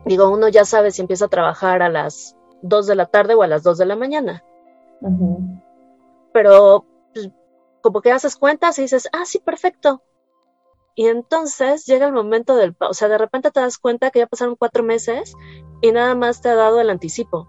digo, 0.04 0.28
uno 0.28 0.48
ya 0.48 0.64
sabe 0.64 0.90
si 0.90 1.00
empieza 1.00 1.26
a 1.26 1.28
trabajar 1.28 1.82
a 1.82 1.88
las 1.88 2.36
2 2.62 2.86
de 2.86 2.94
la 2.94 3.06
tarde 3.06 3.34
o 3.34 3.42
a 3.42 3.46
las 3.46 3.62
2 3.62 3.78
de 3.78 3.86
la 3.86 3.96
mañana. 3.96 4.44
Pero 6.32 6.84
pues, 7.12 7.30
como 7.82 8.00
que 8.00 8.12
haces 8.12 8.36
cuentas 8.36 8.78
y 8.78 8.82
dices, 8.82 9.08
ah, 9.12 9.24
sí, 9.24 9.38
perfecto. 9.38 10.02
Y 10.94 11.08
entonces 11.08 11.86
llega 11.86 12.06
el 12.06 12.12
momento 12.12 12.56
del, 12.56 12.76
o 12.80 12.94
sea, 12.94 13.08
de 13.08 13.18
repente 13.18 13.50
te 13.50 13.60
das 13.60 13.78
cuenta 13.78 14.10
que 14.10 14.20
ya 14.20 14.26
pasaron 14.26 14.56
cuatro 14.56 14.84
meses 14.84 15.34
y 15.82 15.90
nada 15.90 16.14
más 16.14 16.40
te 16.40 16.48
ha 16.48 16.54
dado 16.54 16.80
el 16.80 16.90
anticipo. 16.90 17.48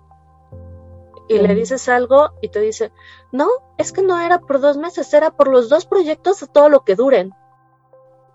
Y 1.28 1.40
le 1.40 1.56
dices 1.56 1.90
algo 1.90 2.32
y 2.42 2.50
te 2.50 2.60
dice, 2.60 2.92
no, 3.32 3.48
es 3.78 3.92
que 3.92 4.04
no 4.04 4.20
era 4.20 4.40
por 4.40 4.60
dos 4.60 4.78
meses, 4.78 5.12
era 5.14 5.32
por 5.32 5.48
los 5.48 5.70
dos 5.70 5.86
proyectos 5.86 6.40
de 6.40 6.48
todo 6.48 6.70
lo 6.70 6.84
que 6.84 6.96
duren. 6.96 7.34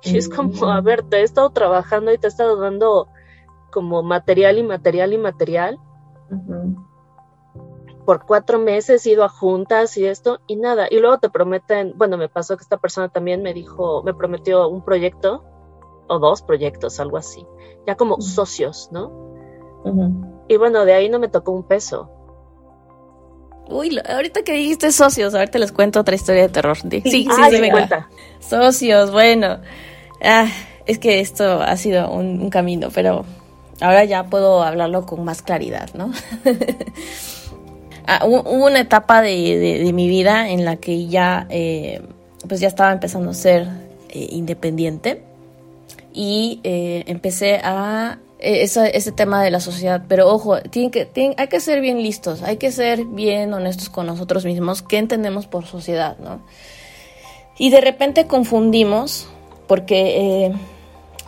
Y 0.03 0.17
es 0.17 0.29
como, 0.29 0.67
a 0.71 0.81
ver, 0.81 1.03
te 1.03 1.19
he 1.19 1.23
estado 1.23 1.51
trabajando 1.51 2.13
y 2.13 2.19
te 2.19 2.27
he 2.27 2.31
estado 2.31 2.57
dando 2.57 3.09
como 3.71 4.03
material 4.03 4.59
y 4.59 4.63
material 4.63 5.13
y 5.13 5.19
material 5.19 5.79
por 8.11 8.27
cuatro 8.27 8.59
meses 8.59 9.07
he 9.07 9.11
ido 9.11 9.23
a 9.23 9.29
juntas 9.29 9.97
y 9.97 10.05
esto 10.05 10.41
y 10.49 10.57
nada. 10.57 10.89
Y 10.91 10.99
luego 10.99 11.19
te 11.19 11.31
prometen, 11.31 11.93
bueno, 11.97 12.17
me 12.17 12.29
pasó 12.29 12.57
que 12.57 12.63
esta 12.63 12.79
persona 12.79 13.09
también 13.09 13.41
me 13.41 13.55
dijo, 13.55 14.03
me 14.03 14.15
prometió 14.15 14.69
un 14.69 14.85
proyecto 14.85 15.45
o 16.09 16.19
dos 16.19 16.43
proyectos, 16.43 16.99
algo 16.99 17.19
así, 17.19 17.47
ya 17.87 17.95
como 17.95 18.21
socios, 18.21 18.89
¿no? 18.91 19.31
Y 20.49 20.57
bueno, 20.57 20.85
de 20.85 20.93
ahí 20.93 21.09
no 21.09 21.21
me 21.21 21.29
tocó 21.29 21.53
un 21.53 21.63
peso. 21.63 22.11
Uy, 23.69 23.97
ahorita 24.05 24.43
que 24.43 24.55
dijiste 24.55 24.91
socios, 24.91 25.33
ahorita 25.33 25.61
les 25.61 25.71
cuento 25.71 26.01
otra 26.01 26.17
historia 26.17 26.43
de 26.43 26.49
terror. 26.49 26.77
Sí, 26.79 27.03
sí, 27.05 27.29
sí, 27.29 27.61
me 27.61 27.71
cuenta. 27.71 28.09
Socios, 28.41 29.13
bueno. 29.13 29.61
Ah, 30.21 30.49
es 30.87 30.99
que 30.99 31.21
esto 31.21 31.63
ha 31.63 31.77
sido 31.77 32.11
un 32.11 32.51
camino, 32.51 32.89
pero 32.93 33.25
ahora 33.81 34.05
ya 34.05 34.25
puedo 34.25 34.63
hablarlo 34.63 35.07
con 35.07 35.25
más 35.25 35.43
claridad, 35.43 35.91
¿no? 35.95 36.13
Ah, 38.13 38.25
hubo 38.27 38.67
una 38.67 38.81
etapa 38.81 39.23
de, 39.23 39.89
mi 39.95 40.09
vida 40.09 40.51
en 40.51 40.65
la 40.65 40.77
que 40.77 41.07
ya, 41.07 41.47
eh, 41.49 42.03
pues 42.49 42.59
ya 42.59 42.67
estaba 42.67 42.91
empezando 42.91 43.31
a 43.31 43.35
ser 43.35 43.69
eh, 44.09 44.27
independiente 44.31 45.23
y 46.13 46.59
eh, 46.65 47.05
empecé 47.07 47.61
a 47.63 48.19
ese, 48.41 49.13
tema 49.13 49.45
de 49.45 49.53
la 49.53 49.61
sociedad, 49.61 50.03
pero 50.09 50.29
ojo, 50.29 50.61
tiene 50.61 50.91
que, 50.91 51.35
hay 51.37 51.47
que 51.47 51.61
ser 51.61 51.81
bien 51.81 52.03
listos, 52.03 52.43
hay 52.43 52.57
que 52.57 52.73
ser 52.73 53.05
bien 53.05 53.55
honestos 53.55 53.91
con 53.91 54.07
nosotros 54.07 54.45
mismos, 54.45 54.83
qué 54.83 54.99
entendemos 54.99 55.47
por 55.47 55.67
sociedad, 55.67 56.19
¿no? 56.19 56.41
Y 57.59 57.71
de 57.71 57.81
repente 57.81 58.27
confundimos, 58.27 59.29
porque 59.69 60.53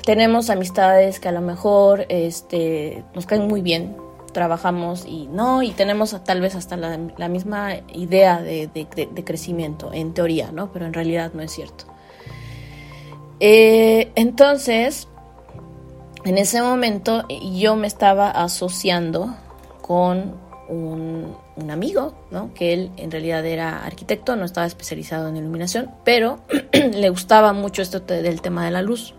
tenemos 0.05 0.51
amistades 0.51 1.21
que 1.21 1.29
a 1.29 1.33
lo 1.33 1.41
mejor 1.41 2.07
este, 2.09 3.05
nos 3.15 3.27
caen 3.27 3.47
muy 3.47 3.63
bien, 3.63 3.97
trabajamos 4.33 5.05
y 5.07 5.29
no, 5.29 5.63
y 5.63 5.71
tenemos 5.71 6.17
tal 6.25 6.41
vez 6.41 6.55
hasta 6.55 6.77
la, 6.77 7.29
misma 7.29 7.77
idea 7.93 8.41
de, 8.41 8.69
crecimiento, 9.25 9.93
en 9.93 10.15
teoría, 10.15 10.51
¿no? 10.53 10.73
Pero 10.73 10.87
en 10.87 10.93
realidad 10.93 11.33
no 11.35 11.43
es 11.43 11.53
cierto. 11.53 11.85
Eh, 13.41 14.11
entonces, 14.15 15.09
en 16.25 16.39
ese 16.39 16.63
momento 16.63 17.27
yo 17.29 17.77
me 17.77 17.87
estaba 17.87 18.31
asociando 18.31 19.35
con 19.81 20.35
un, 20.69 21.37
amigo, 21.71 22.15
¿no? 22.31 22.53
Que 22.55 22.73
él 22.73 22.91
en 22.97 23.11
realidad 23.11 23.45
era 23.47 23.85
arquitecto, 23.85 24.37
no 24.37 24.45
estaba 24.45 24.67
especializado 24.67 25.29
en 25.29 25.37
iluminación, 25.37 25.91
pero 26.05 26.41
le 26.73 27.09
gustaba 27.11 27.53
mucho 27.53 27.83
esto 27.83 28.01
del 28.01 28.41
tema 28.41 28.65
de 28.65 28.73
la 28.73 28.83
luz. 28.83 29.15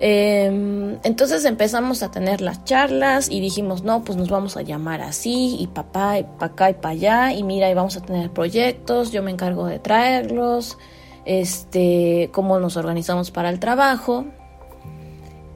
Em, 0.00 0.98
entonces 1.02 1.44
empezamos 1.44 2.04
a 2.04 2.10
tener 2.12 2.40
las 2.40 2.64
charlas 2.64 3.28
y 3.28 3.40
dijimos, 3.40 3.82
no, 3.82 4.04
pues 4.04 4.16
nos 4.16 4.30
vamos 4.30 4.56
a 4.56 4.62
llamar 4.62 5.00
así, 5.00 5.56
y 5.58 5.66
papá, 5.66 6.20
y 6.20 6.22
para 6.22 6.52
acá 6.52 6.70
y 6.70 6.74
para 6.74 6.90
allá, 6.90 7.32
y 7.32 7.42
mira, 7.42 7.68
y 7.68 7.74
vamos 7.74 7.96
a 7.96 8.00
tener 8.00 8.30
proyectos, 8.30 9.10
yo 9.10 9.24
me 9.24 9.32
encargo 9.32 9.66
de 9.66 9.80
traerlos, 9.80 10.78
este, 11.24 12.30
cómo 12.32 12.60
nos 12.60 12.76
organizamos 12.76 13.32
para 13.32 13.50
el 13.50 13.58
trabajo. 13.58 14.24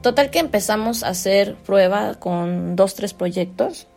Total 0.01 0.29
que 0.29 0.39
empezamos 0.39 1.03
a 1.03 1.09
hacer 1.09 1.55
prueba 1.55 2.15
con 2.15 2.75
dos, 2.75 2.95
tres 2.95 3.13
proyectos, 3.13 3.87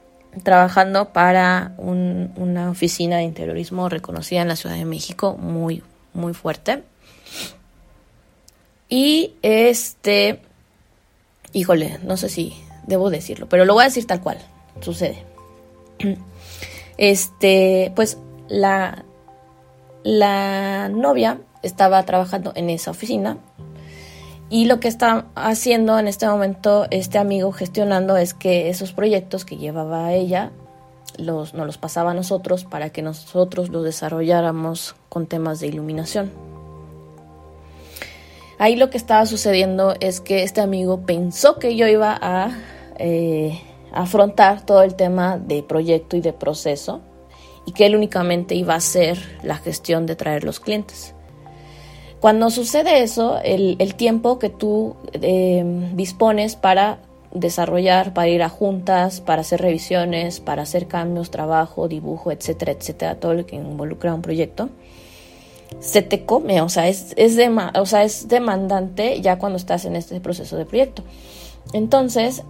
trabajando 0.45 1.13
para 1.13 1.73
una 1.79 2.71
oficina 2.71 3.17
de 3.17 3.25
interiorismo 3.25 3.89
reconocida 3.89 4.43
en 4.43 4.49
la 4.49 4.55
Ciudad 4.55 4.77
de 4.77 4.85
México, 4.85 5.37
muy, 5.37 5.83
muy 6.15 6.35
fuerte. 6.35 6.85
Y 8.89 9.35
este, 9.43 10.41
híjole, 11.53 11.99
no 12.03 12.17
sé 12.17 12.29
si 12.29 12.55
debo 12.87 13.11
decirlo, 13.11 13.49
pero 13.49 13.65
lo 13.65 13.75
voy 13.75 13.83
a 13.83 13.87
decir 13.87 14.07
tal 14.07 14.21
cual, 14.21 14.39
sucede. 14.81 15.25
Este, 16.99 17.93
pues 17.95 18.17
la, 18.49 19.05
la 20.03 20.89
novia 20.89 21.41
estaba 21.63 22.03
trabajando 22.05 22.53
en 22.55 22.71
esa 22.71 22.91
oficina 22.91 23.37
y 24.49 24.67
lo 24.67 24.79
que 24.79 24.89
está 24.89 25.27
haciendo 25.35 25.99
en 25.99 26.07
este 26.07 26.27
momento 26.27 26.87
este 26.91 27.19
amigo 27.19 27.51
gestionando 27.53 28.17
es 28.17 28.33
que 28.33 28.69
esos 28.69 28.93
proyectos 28.93 29.45
que 29.45 29.57
llevaba 29.57 30.13
ella 30.13 30.53
los, 31.19 31.55
nos 31.55 31.67
los 31.67 31.79
pasaba 31.79 32.13
a 32.13 32.15
nosotros 32.15 32.65
para 32.65 32.91
que 32.91 33.03
nosotros 33.03 33.71
los 33.71 33.85
desarrolláramos 33.85 34.95
con 35.09 35.27
temas 35.27 35.61
de 35.61 35.67
iluminación. 35.67 36.31
Ahí 38.59 38.77
lo 38.77 38.89
que 38.89 38.97
estaba 38.97 39.27
sucediendo 39.27 39.95
es 40.01 40.21
que 40.21 40.43
este 40.43 40.61
amigo 40.61 41.03
pensó 41.03 41.59
que 41.59 41.77
yo 41.77 41.87
iba 41.87 42.17
a 42.21 42.57
eh, 42.99 43.61
afrontar 43.93 44.65
todo 44.65 44.83
el 44.83 44.95
tema 44.95 45.39
de 45.39 45.63
proyecto 45.63 46.17
y 46.17 46.21
de 46.21 46.33
proceso 46.33 47.01
y 47.67 47.73
que 47.73 47.87
él 47.87 47.97
únicamente 47.97 48.55
iba 48.55 48.75
a 48.75 48.79
hacer 48.79 49.19
la 49.43 49.57
gestión 49.57 50.07
de 50.07 50.17
traer 50.17 50.45
los 50.45 50.61
clientes. 50.61 51.15
Cuando 52.21 52.51
sucede 52.51 53.03
eso, 53.03 53.39
el, 53.45 53.95
tiempo 53.95 54.39
que 54.39 54.49
tú 54.49 54.97
eh, 55.13 55.63
dispones 55.95 56.57
para 56.57 56.99
desarrollar, 57.33 58.15
para 58.15 58.29
ir 58.29 58.43
a 58.43 58.49
juntas, 58.49 59.21
para 59.21 59.43
hacer 59.43 59.61
revisiones, 59.61 60.41
para 60.41 60.63
hacer 60.63 60.87
cambios, 60.87 61.31
trabajo, 61.31 61.89
dibujo, 61.89 62.33
etcétera, 62.33 62.73
etcétera, 62.73 63.17
todo 63.17 63.35
lo 63.35 63.45
que 63.45 63.57
involucra 63.57 64.15
un 64.15 64.23
proyecto, 64.23 64.71
se 65.81 66.03
te 66.03 66.25
come, 66.25 66.61
o 66.61 66.69
sea, 66.69 66.89
es, 66.89 67.13
es, 67.17 67.39
o 67.75 67.87
sea, 67.87 68.05
es 68.05 68.29
demandante 68.29 69.21
ya 69.21 69.39
cuando 69.39 69.57
estás 69.57 69.85
en 69.85 69.97
este 69.97 70.21
proceso 70.21 70.57
de 70.57 70.65
proyecto. 70.65 71.03
Entonces, 71.73 72.43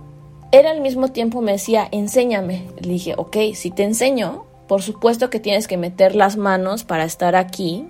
él 0.52 0.66
al 0.66 0.80
mismo 0.80 1.08
tiempo 1.08 1.40
me 1.40 1.52
decía, 1.52 1.88
enséñame. 1.90 2.68
Le 2.80 2.92
dije, 2.92 3.14
ok, 3.16 3.36
si 3.54 3.70
te 3.70 3.82
enseño, 3.82 4.44
por 4.68 4.82
supuesto 4.82 5.30
que 5.30 5.40
tienes 5.40 5.66
que 5.66 5.76
meter 5.76 6.14
las 6.14 6.36
manos 6.36 6.84
para 6.84 7.04
estar 7.04 7.36
aquí 7.36 7.88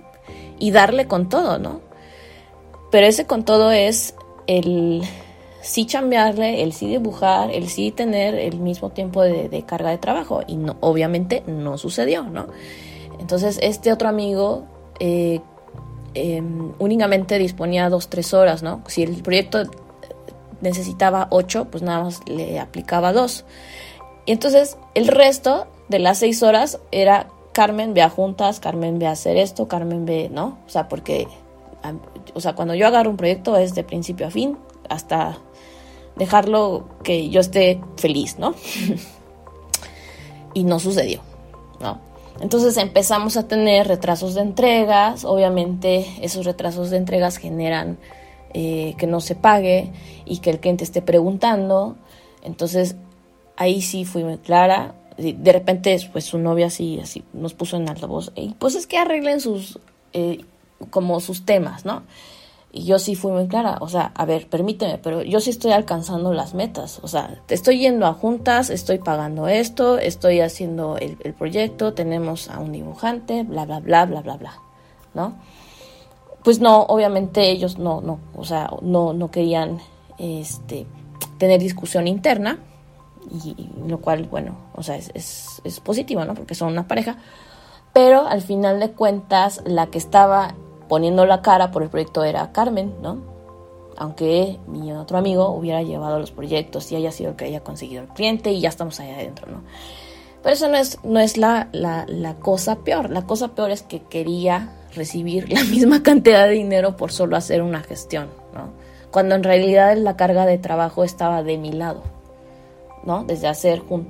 y 0.59 0.71
darle 0.71 1.07
con 1.07 1.29
todo, 1.29 1.59
¿no? 1.59 1.81
Pero 2.91 3.07
ese 3.07 3.25
con 3.25 3.43
todo 3.43 3.71
es 3.71 4.15
el 4.47 5.03
sí 5.61 5.85
chambearle, 5.85 6.63
el 6.63 6.73
sí 6.73 6.87
dibujar, 6.87 7.51
el 7.51 7.67
sí 7.67 7.91
tener 7.91 8.35
el 8.35 8.59
mismo 8.59 8.89
tiempo 8.89 9.21
de, 9.21 9.63
carga 9.67 9.89
de 9.89 9.97
trabajo. 9.97 10.41
Y 10.47 10.55
no, 10.55 10.77
obviamente 10.79 11.43
no 11.45 11.77
sucedió, 11.77 12.23
¿no? 12.23 12.47
Entonces 13.19 13.59
este 13.61 13.91
otro 13.91 14.07
amigo 14.07 14.65
eh, 14.99 15.41
em, 16.13 16.73
únicamente 16.79 17.37
disponía 17.37 17.89
dos, 17.89 18.09
tres 18.09 18.33
horas, 18.33 18.63
¿no? 18.63 18.81
Si 18.87 19.03
el 19.03 19.21
proyecto 19.21 19.63
necesitaba 20.61 21.27
ocho, 21.29 21.65
pues 21.65 21.83
nada 21.83 22.03
más 22.03 22.21
le 22.27 22.59
aplicaba 22.59 23.13
dos. 23.13 23.45
Y 24.25 24.31
entonces 24.31 24.77
el 24.93 25.07
resto 25.07 25.67
de 25.89 25.99
las 25.99 26.19
seis 26.19 26.43
horas 26.43 26.79
era 26.91 27.27
Carmen 27.53 27.93
ve 27.93 28.01
a 28.01 28.09
juntas, 28.09 28.59
Carmen 28.59 28.99
ve 28.99 29.07
a 29.07 29.11
hacer 29.11 29.37
esto, 29.37 29.67
Carmen 29.67 30.05
ve, 30.05 30.29
¿no? 30.31 30.57
O 30.67 30.69
sea, 30.69 30.87
porque, 30.87 31.27
o 32.33 32.39
sea, 32.39 32.53
cuando 32.53 32.75
yo 32.75 32.85
agarro 32.87 33.09
un 33.09 33.17
proyecto 33.17 33.57
es 33.57 33.73
de 33.73 33.83
principio 33.83 34.27
a 34.27 34.31
fin, 34.31 34.57
hasta 34.89 35.37
dejarlo 36.15 36.87
que 37.03 37.29
yo 37.29 37.39
esté 37.39 37.81
feliz, 37.95 38.37
¿no? 38.37 38.53
y 40.53 40.63
no 40.63 40.79
sucedió, 40.79 41.21
¿no? 41.79 41.99
Entonces 42.41 42.77
empezamos 42.77 43.37
a 43.37 43.47
tener 43.47 43.87
retrasos 43.87 44.35
de 44.35 44.41
entregas, 44.41 45.25
obviamente 45.25 46.05
esos 46.21 46.45
retrasos 46.45 46.89
de 46.89 46.97
entregas 46.97 47.37
generan 47.37 47.97
eh, 48.53 48.95
que 48.97 49.07
no 49.07 49.21
se 49.21 49.35
pague 49.35 49.91
y 50.25 50.39
que 50.39 50.49
el 50.49 50.59
cliente 50.59 50.83
esté 50.83 51.01
preguntando, 51.01 51.97
entonces 52.43 52.95
ahí 53.55 53.81
sí 53.81 54.05
fui 54.05 54.23
muy 54.23 54.37
clara, 54.37 54.95
de 55.17 55.51
repente 55.51 55.97
pues 56.11 56.25
su 56.25 56.37
novia 56.37 56.67
así, 56.67 56.99
así 57.01 57.23
nos 57.33 57.53
puso 57.53 57.77
en 57.77 57.89
altavoz, 57.89 58.31
y 58.35 58.53
pues 58.59 58.75
es 58.75 58.87
que 58.87 58.97
arreglen 58.97 59.41
sus, 59.41 59.79
eh, 60.13 60.45
como 60.91 61.19
sus 61.19 61.45
temas, 61.45 61.85
¿no? 61.85 62.03
Y 62.71 62.83
yo 62.83 62.99
sí 62.99 63.15
fui 63.15 63.31
muy 63.31 63.47
clara, 63.47 63.77
o 63.79 63.87
sea, 63.87 64.11
a 64.13 64.25
ver, 64.25 64.49
permíteme, 64.49 64.97
pero 64.97 65.23
yo 65.23 65.39
sí 65.39 65.49
estoy 65.49 65.71
alcanzando 65.71 66.33
las 66.33 66.53
metas, 66.53 66.99
o 67.01 67.07
sea, 67.07 67.41
estoy 67.47 67.79
yendo 67.79 68.05
a 68.05 68.13
juntas, 68.13 68.69
estoy 68.69 68.97
pagando 68.97 69.47
esto, 69.47 69.97
estoy 69.97 70.41
haciendo 70.41 70.97
el, 70.97 71.15
proyecto, 71.33 71.93
tenemos 71.93 72.49
a 72.49 72.59
un 72.59 72.73
dibujante, 72.73 73.43
bla, 73.43 73.65
bla, 73.65 73.79
bla, 73.79 74.05
bla, 74.05 74.21
bla, 74.21 74.35
bla, 74.35 74.53
¿no? 75.13 75.35
Pues 76.43 76.59
no, 76.59 76.83
obviamente 76.83 77.49
ellos 77.49 77.79
no, 77.79 78.01
no, 78.01 78.19
o 78.35 78.43
sea, 78.43 78.69
no, 78.81 79.13
no 79.13 79.31
querían, 79.31 79.79
este, 80.17 80.85
tener 81.37 81.61
discusión 81.61 82.05
interna, 82.05 82.59
y, 83.31 83.69
lo 83.87 83.99
cual, 83.99 84.25
bueno, 84.25 84.57
o 84.75 84.83
sea, 84.83 84.97
es, 84.97 85.61
es 85.63 85.79
positivo, 85.79 86.25
¿no? 86.25 86.33
Porque 86.33 86.53
son 86.53 86.73
una 86.73 86.87
pareja, 86.87 87.17
pero 87.93 88.27
al 88.27 88.41
final 88.41 88.79
de 88.79 88.91
cuentas, 88.91 89.61
la 89.65 89.87
que 89.87 89.97
estaba 89.97 90.53
poniendo 90.87 91.25
la 91.25 91.41
cara 91.41 91.71
por 91.71 91.83
el 91.83 91.89
proyecto 91.89 92.23
era 92.23 92.51
Carmen, 92.51 92.95
¿no? 93.01 93.21
Aunque 93.97 94.59
mi 94.67 94.91
otro 94.93 95.17
amigo 95.17 95.49
hubiera 95.49 95.81
llevado 95.81 96.19
los 96.19 96.31
proyectos 96.31 96.91
y 96.91 96.95
haya 96.95 97.11
sido 97.11 97.31
el 97.31 97.35
que 97.35 97.45
haya 97.45 97.61
conseguido 97.61 98.03
el 98.03 98.09
cliente 98.09 98.51
y 98.51 98.61
ya 98.61 98.69
estamos 98.69 98.99
ahí 98.99 99.09
adentro, 99.11 99.51
¿no? 99.51 99.63
Pero 100.43 100.53
eso 100.53 100.69
no 100.69 100.77
es, 100.77 101.03
no 101.03 101.19
es 101.19 101.37
la, 101.37 101.67
la, 101.71 102.05
la 102.07 102.35
cosa 102.35 102.77
peor. 102.77 103.09
La 103.09 103.23
cosa 103.23 103.49
peor 103.49 103.71
es 103.71 103.81
que 103.81 104.03
quería 104.03 104.71
recibir 104.95 105.51
la 105.51 105.63
misma 105.65 106.03
cantidad 106.03 106.47
de 106.47 106.53
dinero 106.53 106.95
por 106.95 107.11
solo 107.11 107.35
hacer 107.35 107.61
una 107.61 107.81
gestión, 107.81 108.29
¿no? 108.53 108.71
Cuando 109.11 109.35
en 109.35 109.43
realidad 109.43 109.97
la 109.97 110.15
carga 110.15 110.45
de 110.45 110.57
trabajo 110.57 111.03
estaba 111.03 111.41
de 111.41 111.57
mi 111.57 111.71
lado, 111.71 112.03
¿no? 113.03 113.23
Desde 113.23 113.47
hacer 113.47 113.81
un... 113.89 114.07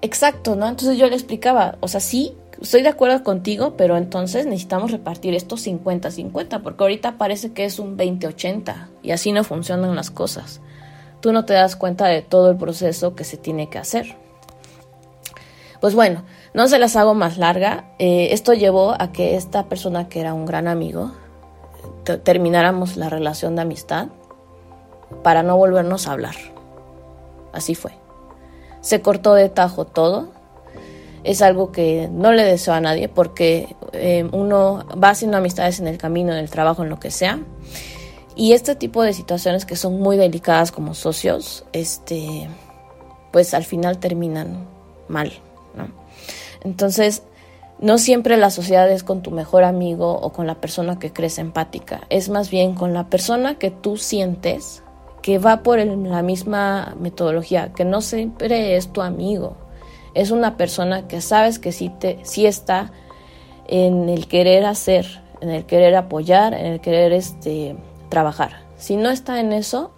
Exacto, 0.00 0.56
¿no? 0.56 0.68
Entonces 0.68 0.98
yo 0.98 1.08
le 1.08 1.14
explicaba, 1.14 1.76
o 1.80 1.88
sea, 1.88 2.00
sí, 2.00 2.36
estoy 2.62 2.82
de 2.82 2.88
acuerdo 2.88 3.22
contigo, 3.22 3.74
pero 3.76 3.96
entonces 3.96 4.46
necesitamos 4.46 4.90
repartir 4.90 5.34
estos 5.34 5.66
50-50, 5.66 6.62
porque 6.62 6.84
ahorita 6.84 7.18
parece 7.18 7.52
que 7.52 7.64
es 7.64 7.78
un 7.78 7.96
20-80 7.98 8.88
y 9.02 9.10
así 9.10 9.32
no 9.32 9.44
funcionan 9.44 9.94
las 9.96 10.10
cosas. 10.10 10.60
Tú 11.20 11.32
no 11.32 11.44
te 11.44 11.54
das 11.54 11.76
cuenta 11.76 12.06
de 12.06 12.22
todo 12.22 12.50
el 12.50 12.56
proceso 12.56 13.14
que 13.14 13.24
se 13.24 13.36
tiene 13.36 13.68
que 13.68 13.78
hacer. 13.78 14.16
Pues 15.80 15.94
bueno, 15.94 16.22
no 16.54 16.68
se 16.68 16.78
las 16.78 16.96
hago 16.96 17.14
más 17.14 17.38
larga. 17.38 17.92
Eh, 17.98 18.28
esto 18.30 18.54
llevó 18.54 18.94
a 19.00 19.12
que 19.12 19.36
esta 19.36 19.68
persona 19.68 20.08
que 20.08 20.20
era 20.20 20.34
un 20.34 20.46
gran 20.46 20.68
amigo, 20.68 21.12
termináramos 22.24 22.96
la 22.96 23.08
relación 23.08 23.56
de 23.56 23.62
amistad 23.62 24.08
para 25.22 25.42
no 25.42 25.56
volvernos 25.56 26.06
a 26.06 26.12
hablar. 26.12 26.34
Así 27.52 27.74
fue. 27.74 27.92
Se 28.80 29.00
cortó 29.02 29.34
de 29.34 29.48
tajo 29.48 29.84
todo 29.84 30.30
es 31.24 31.42
algo 31.42 31.72
que 31.72 32.08
no 32.10 32.32
le 32.32 32.44
deseo 32.44 32.74
a 32.74 32.80
nadie 32.80 33.08
porque 33.08 33.74
eh, 33.92 34.28
uno 34.32 34.84
va 35.02 35.10
haciendo 35.10 35.36
amistades 35.36 35.80
en 35.80 35.86
el 35.86 35.98
camino, 35.98 36.32
en 36.32 36.38
el 36.38 36.50
trabajo, 36.50 36.82
en 36.82 36.88
lo 36.88 36.98
que 36.98 37.10
sea. 37.10 37.40
Y 38.34 38.52
este 38.52 38.74
tipo 38.74 39.02
de 39.02 39.12
situaciones 39.12 39.66
que 39.66 39.76
son 39.76 40.00
muy 40.00 40.16
delicadas 40.16 40.72
como 40.72 40.94
socios, 40.94 41.64
este, 41.72 42.48
pues 43.30 43.54
al 43.54 43.64
final 43.64 43.98
terminan 43.98 44.66
mal, 45.08 45.32
¿no? 45.76 45.88
Entonces, 46.64 47.22
no 47.78 47.98
siempre 47.98 48.36
la 48.36 48.50
sociedad 48.50 48.90
es 48.90 49.02
con 49.02 49.22
tu 49.22 49.30
mejor 49.32 49.64
amigo 49.64 50.12
o 50.12 50.32
con 50.32 50.46
la 50.46 50.60
persona 50.60 50.98
que 50.98 51.12
crees 51.12 51.38
empática, 51.38 52.02
es 52.08 52.28
más 52.28 52.48
bien 52.48 52.74
con 52.74 52.94
la 52.94 53.08
persona 53.10 53.58
que 53.58 53.70
tú 53.70 53.96
sientes 53.96 54.82
que 55.20 55.38
va 55.38 55.62
por 55.62 55.78
la 55.78 56.22
misma 56.22 56.96
metodología, 56.98 57.72
que 57.72 57.84
no 57.84 58.00
siempre 58.00 58.76
es 58.76 58.92
tu 58.92 59.02
amigo, 59.02 59.56
es 60.14 60.30
una 60.30 60.56
persona 60.56 61.08
que 61.08 61.20
sabes 61.20 61.58
que 61.58 61.72
sí, 61.72 61.90
te, 62.00 62.18
sí 62.24 62.46
está 62.46 62.92
en 63.66 64.08
el 64.08 64.28
querer 64.28 64.64
hacer, 64.64 65.22
en 65.40 65.50
el 65.50 65.66
querer 65.66 65.94
apoyar, 65.94 66.54
en 66.54 66.66
el 66.66 66.80
querer 66.80 67.12
este, 67.12 67.76
trabajar. 68.08 68.62
Si 68.76 68.96
no 68.96 69.10
está 69.10 69.40
en 69.40 69.52
eso, 69.52 69.92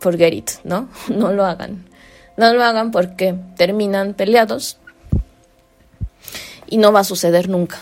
forget 0.00 0.32
it, 0.32 0.50
¿no? 0.64 0.88
No 1.08 1.32
lo 1.32 1.44
hagan. 1.44 1.86
No 2.36 2.52
lo 2.52 2.62
hagan 2.62 2.90
porque 2.90 3.34
terminan 3.56 4.14
peleados 4.14 4.78
y 6.66 6.76
no 6.76 6.92
va 6.92 7.00
a 7.00 7.04
suceder 7.04 7.48
nunca. 7.48 7.78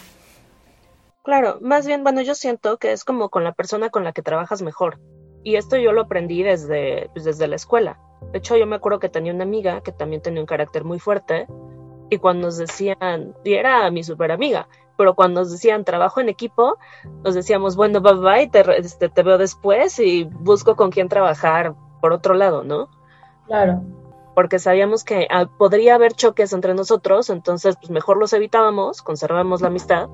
Claro, 1.23 1.59
más 1.61 1.87
bien, 1.87 2.05
bueno, 2.05 2.23
yo 2.23 2.35
siento 2.35 2.79
que 2.79 2.93
es 2.93 3.05
como 3.05 3.29
con 3.29 3.43
la 3.43 3.53
persona 3.53 3.91
con 3.91 4.05
la 4.05 4.13
que 4.13 4.23
trabajas 4.23 4.63
mejor. 4.63 4.99
Y 5.47 5.55
esto 5.55 5.77
yo 5.77 5.93
lo 5.93 6.01
aprendí 6.01 6.43
desde, 6.43 7.09
pues, 7.13 7.25
desde 7.25 7.47
la 7.47 7.55
escuela. 7.55 8.01
De 8.33 8.39
hecho, 8.39 8.57
yo 8.57 8.67
me 8.67 8.75
acuerdo 8.75 8.99
que 8.99 9.09
tenía 9.09 9.33
una 9.33 9.45
amiga 9.45 9.81
que 9.81 9.93
también 9.93 10.21
tenía 10.21 10.41
un 10.41 10.47
carácter 10.47 10.83
muy 10.83 10.99
fuerte 10.99 11.47
y 12.11 12.19
cuando 12.19 12.49
nos 12.49 12.57
decían, 12.57 13.33
y 13.45 13.55
era 13.55 13.89
mi 13.93 14.03
super 14.03 14.33
amiga, 14.33 14.67
pero 14.99 15.15
cuando 15.15 15.43
nos 15.43 15.53
decían 15.53 15.85
trabajo 15.85 16.21
en 16.21 16.31
equipo, 16.31 16.79
nos 17.23 17.37
decíamos, 17.37 17.77
bueno, 17.77 18.01
bye 18.01 18.15
bye, 18.15 18.49
te, 18.49 18.65
este, 18.77 19.09
te 19.09 19.23
veo 19.23 19.39
después 19.39 20.01
y 20.01 20.25
busco 20.25 20.75
con 20.75 20.91
quién 20.91 21.09
trabajar 21.09 21.77
por 22.01 22.13
otro 22.13 22.35
lado, 22.35 22.65
¿no? 22.65 22.89
Claro. 23.47 23.85
Porque 24.35 24.59
sabíamos 24.59 25.05
que 25.05 25.29
ah, 25.31 25.47
podría 25.47 25.95
haber 25.95 26.15
choques 26.15 26.53
entre 26.55 26.75
nosotros, 26.75 27.31
entonces 27.31 27.77
pues 27.77 27.91
mejor 27.91 28.17
los 28.17 28.33
evitábamos, 28.33 29.01
conservábamos 29.01 29.61
la 29.61 29.69
amistad 29.69 30.09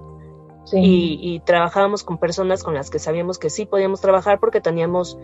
y, 0.72 1.18
y 1.20 1.40
trabajábamos 1.40 2.04
con 2.04 2.18
personas 2.18 2.62
con 2.62 2.74
las 2.74 2.90
que 2.90 2.98
sabíamos 2.98 3.38
que 3.38 3.50
sí 3.50 3.66
podíamos 3.66 4.00
trabajar 4.00 4.38
porque 4.38 4.60
teníamos 4.60 5.18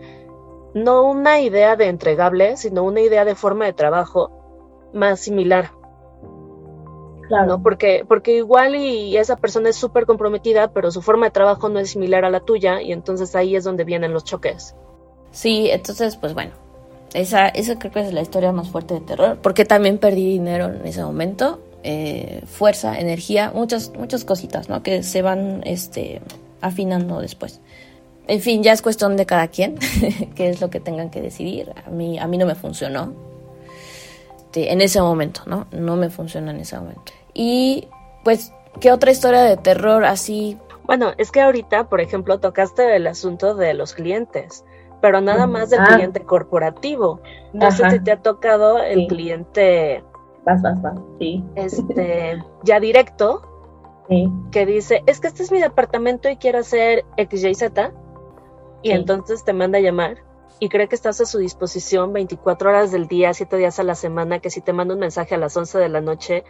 no 0.73 1.03
una 1.03 1.39
idea 1.39 1.75
de 1.75 1.87
entregable, 1.87 2.57
sino 2.57 2.83
una 2.83 3.01
idea 3.01 3.25
de 3.25 3.35
forma 3.35 3.65
de 3.65 3.73
trabajo 3.73 4.31
más 4.93 5.19
similar. 5.19 5.71
Claro. 7.27 7.61
Porque, 7.61 8.05
porque 8.07 8.37
igual 8.37 8.75
y 8.75 9.15
esa 9.15 9.35
persona 9.35 9.69
es 9.69 9.75
súper 9.75 10.05
comprometida, 10.05 10.73
pero 10.73 10.89
su 10.91 11.01
forma 11.01 11.27
de 11.27 11.31
trabajo 11.31 11.69
no 11.69 11.79
es 11.79 11.91
similar 11.91 12.25
a 12.25 12.31
la 12.31 12.39
tuya 12.39 12.81
y 12.81 12.91
entonces 12.91 13.35
ahí 13.35 13.55
es 13.55 13.63
donde 13.63 13.83
vienen 13.83 14.13
los 14.13 14.23
choques. 14.23 14.75
Sí, 15.31 15.69
entonces 15.69 16.15
pues 16.15 16.33
bueno, 16.33 16.51
esa, 17.13 17.47
esa 17.49 17.77
creo 17.77 17.91
que 17.91 17.99
es 18.01 18.13
la 18.13 18.21
historia 18.21 18.51
más 18.51 18.69
fuerte 18.69 18.95
de 18.95 19.01
terror, 19.01 19.37
porque 19.43 19.63
también 19.63 19.99
perdí 19.99 20.25
dinero 20.25 20.65
en 20.65 20.85
ese 20.85 21.03
momento, 21.03 21.59
eh, 21.83 22.41
fuerza, 22.45 22.99
energía, 22.99 23.51
muchas, 23.53 23.91
muchas 23.97 24.25
cositas, 24.25 24.69
¿no? 24.69 24.83
Que 24.83 25.03
se 25.03 25.21
van 25.21 25.61
este, 25.65 26.21
afinando 26.61 27.21
después. 27.21 27.61
En 28.27 28.41
fin, 28.41 28.61
ya 28.61 28.73
es 28.73 28.81
cuestión 28.81 29.17
de 29.17 29.25
cada 29.25 29.47
quien, 29.47 29.77
qué 30.35 30.49
es 30.49 30.61
lo 30.61 30.69
que 30.69 30.79
tengan 30.79 31.09
que 31.09 31.21
decidir. 31.21 31.73
A 31.85 31.89
mí, 31.89 32.19
a 32.19 32.27
mí 32.27 32.37
no 32.37 32.45
me 32.45 32.55
funcionó 32.55 33.13
este, 34.37 34.71
en 34.71 34.81
ese 34.81 35.01
momento, 35.01 35.41
¿no? 35.45 35.67
No 35.71 35.95
me 35.95 36.09
funcionó 36.09 36.51
en 36.51 36.59
ese 36.59 36.77
momento. 36.77 37.11
Y 37.33 37.87
pues, 38.23 38.51
¿qué 38.79 38.91
otra 38.91 39.11
historia 39.11 39.41
de 39.41 39.57
terror 39.57 40.05
así? 40.05 40.57
Bueno, 40.83 41.13
es 41.17 41.31
que 41.31 41.41
ahorita, 41.41 41.87
por 41.89 42.01
ejemplo, 42.01 42.39
tocaste 42.39 42.95
el 42.95 43.07
asunto 43.07 43.55
de 43.55 43.73
los 43.73 43.93
clientes 43.93 44.63
pero 45.01 45.21
nada 45.21 45.47
más 45.47 45.69
del 45.69 45.79
ah. 45.81 45.95
cliente 45.95 46.21
corporativo. 46.21 47.21
No 47.53 47.71
sé 47.71 47.89
si 47.89 47.99
te 48.01 48.11
ha 48.11 48.17
tocado 48.17 48.79
el 48.79 49.07
cliente 49.07 50.03
vas, 50.49 50.61
vas, 50.61 50.81
vas. 50.81 50.99
Sí. 51.19 51.43
Este, 51.55 52.43
ya 52.63 52.79
directo, 52.79 53.41
sí. 54.09 54.31
que 54.51 54.65
dice, 54.65 55.03
es 55.05 55.19
que 55.19 55.27
este 55.27 55.43
es 55.43 55.51
mi 55.51 55.59
departamento 55.59 56.29
y 56.29 56.37
quiero 56.37 56.59
hacer 56.59 57.05
XYZ, 57.17 57.91
y 58.81 58.91
entonces 58.91 59.43
te 59.43 59.53
manda 59.53 59.77
a 59.77 59.81
llamar 59.81 60.17
y 60.59 60.69
cree 60.69 60.87
que 60.87 60.95
estás 60.95 61.21
a 61.21 61.25
su 61.25 61.37
disposición 61.37 62.11
24 62.13 62.69
horas 62.69 62.91
del 62.91 63.07
día, 63.07 63.33
7 63.33 63.57
días 63.57 63.79
a 63.79 63.83
la 63.83 63.95
semana, 63.95 64.39
que 64.39 64.49
si 64.49 64.61
te 64.61 64.73
manda 64.73 64.93
un 64.93 64.99
mensaje 64.99 65.35
a 65.35 65.37
las 65.37 65.55
11 65.55 65.77
de 65.77 65.89
la 65.89 66.01
noche, 66.01 66.43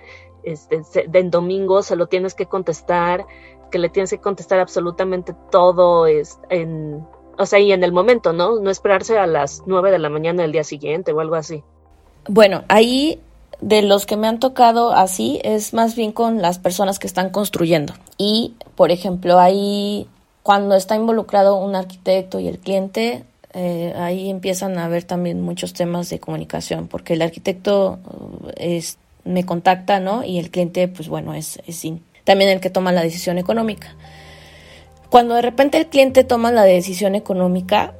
este, 0.43 0.81
de, 1.07 1.19
en 1.19 1.29
domingo, 1.29 1.83
se 1.83 1.95
lo 1.95 2.07
tienes 2.07 2.33
que 2.33 2.45
contestar, 2.47 3.25
que 3.71 3.77
le 3.77 3.89
tienes 3.89 4.09
que 4.09 4.19
contestar 4.19 4.59
absolutamente 4.59 5.35
todo 5.51 6.07
es, 6.07 6.39
en 6.49 7.05
o 7.37 7.45
sea, 7.45 7.59
y 7.59 7.71
en 7.71 7.85
el 7.85 7.93
momento, 7.93 8.33
¿no? 8.33 8.59
No 8.59 8.69
esperarse 8.69 9.17
a 9.17 9.25
las 9.25 9.63
9 9.65 9.91
de 9.91 9.99
la 9.99 10.09
mañana 10.09 10.41
del 10.41 10.51
día 10.51 10.65
siguiente 10.65 11.13
o 11.13 11.21
algo 11.21 11.35
así. 11.35 11.63
Bueno, 12.27 12.63
ahí 12.67 13.21
de 13.61 13.81
los 13.81 14.05
que 14.05 14.17
me 14.17 14.27
han 14.27 14.39
tocado 14.39 14.91
así 14.91 15.39
es 15.43 15.73
más 15.73 15.95
bien 15.95 16.11
con 16.11 16.41
las 16.41 16.59
personas 16.59 16.99
que 16.99 17.07
están 17.07 17.29
construyendo. 17.29 17.93
Y, 18.17 18.55
por 18.75 18.91
ejemplo, 18.91 19.39
ahí 19.39 20.07
cuando 20.43 20.75
está 20.75 20.95
involucrado 20.95 21.57
un 21.57 21.75
arquitecto 21.75 22.39
y 22.39 22.47
el 22.47 22.59
cliente, 22.59 23.23
eh, 23.53 23.93
ahí 23.97 24.29
empiezan 24.29 24.77
a 24.77 24.85
haber 24.85 25.03
también 25.03 25.41
muchos 25.41 25.73
temas 25.73 26.09
de 26.09 26.19
comunicación, 26.19 26.87
porque 26.87 27.13
el 27.13 27.21
arquitecto 27.21 27.99
eh, 28.55 28.77
es, 28.77 28.97
me 29.25 29.45
contacta, 29.45 29.99
¿no? 29.99 30.23
Y 30.23 30.39
el 30.39 30.49
cliente, 30.49 30.87
pues 30.87 31.09
bueno, 31.09 31.33
es, 31.33 31.59
es 31.67 31.85
también 32.23 32.49
el 32.49 32.59
que 32.59 32.69
toma 32.69 32.91
la 32.91 33.01
decisión 33.01 33.37
económica. 33.37 33.95
Cuando 35.09 35.33
de 35.35 35.41
repente 35.41 35.77
el 35.77 35.87
cliente 35.87 36.23
toma 36.23 36.51
la 36.51 36.63
decisión 36.63 37.15
económica, 37.15 37.95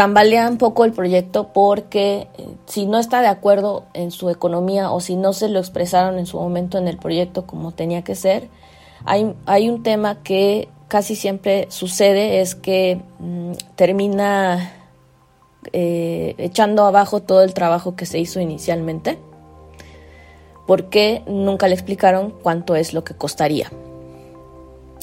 tambalea 0.00 0.48
un 0.48 0.56
poco 0.56 0.86
el 0.86 0.94
proyecto 0.94 1.52
porque 1.52 2.26
eh, 2.38 2.46
si 2.64 2.86
no 2.86 2.98
está 2.98 3.20
de 3.20 3.28
acuerdo 3.28 3.84
en 3.92 4.10
su 4.12 4.30
economía 4.30 4.90
o 4.92 5.00
si 5.00 5.14
no 5.14 5.34
se 5.34 5.50
lo 5.50 5.58
expresaron 5.58 6.18
en 6.18 6.24
su 6.24 6.38
momento 6.38 6.78
en 6.78 6.88
el 6.88 6.96
proyecto 6.96 7.46
como 7.46 7.72
tenía 7.72 8.00
que 8.00 8.14
ser, 8.14 8.48
hay, 9.04 9.34
hay 9.44 9.68
un 9.68 9.82
tema 9.82 10.22
que 10.22 10.70
casi 10.88 11.16
siempre 11.16 11.66
sucede, 11.68 12.40
es 12.40 12.54
que 12.54 13.02
mm, 13.18 13.52
termina 13.76 14.72
eh, 15.74 16.34
echando 16.38 16.86
abajo 16.86 17.20
todo 17.20 17.42
el 17.42 17.52
trabajo 17.52 17.94
que 17.94 18.06
se 18.06 18.18
hizo 18.18 18.40
inicialmente 18.40 19.18
porque 20.66 21.22
nunca 21.26 21.68
le 21.68 21.74
explicaron 21.74 22.32
cuánto 22.42 22.74
es 22.74 22.94
lo 22.94 23.04
que 23.04 23.12
costaría. 23.12 23.70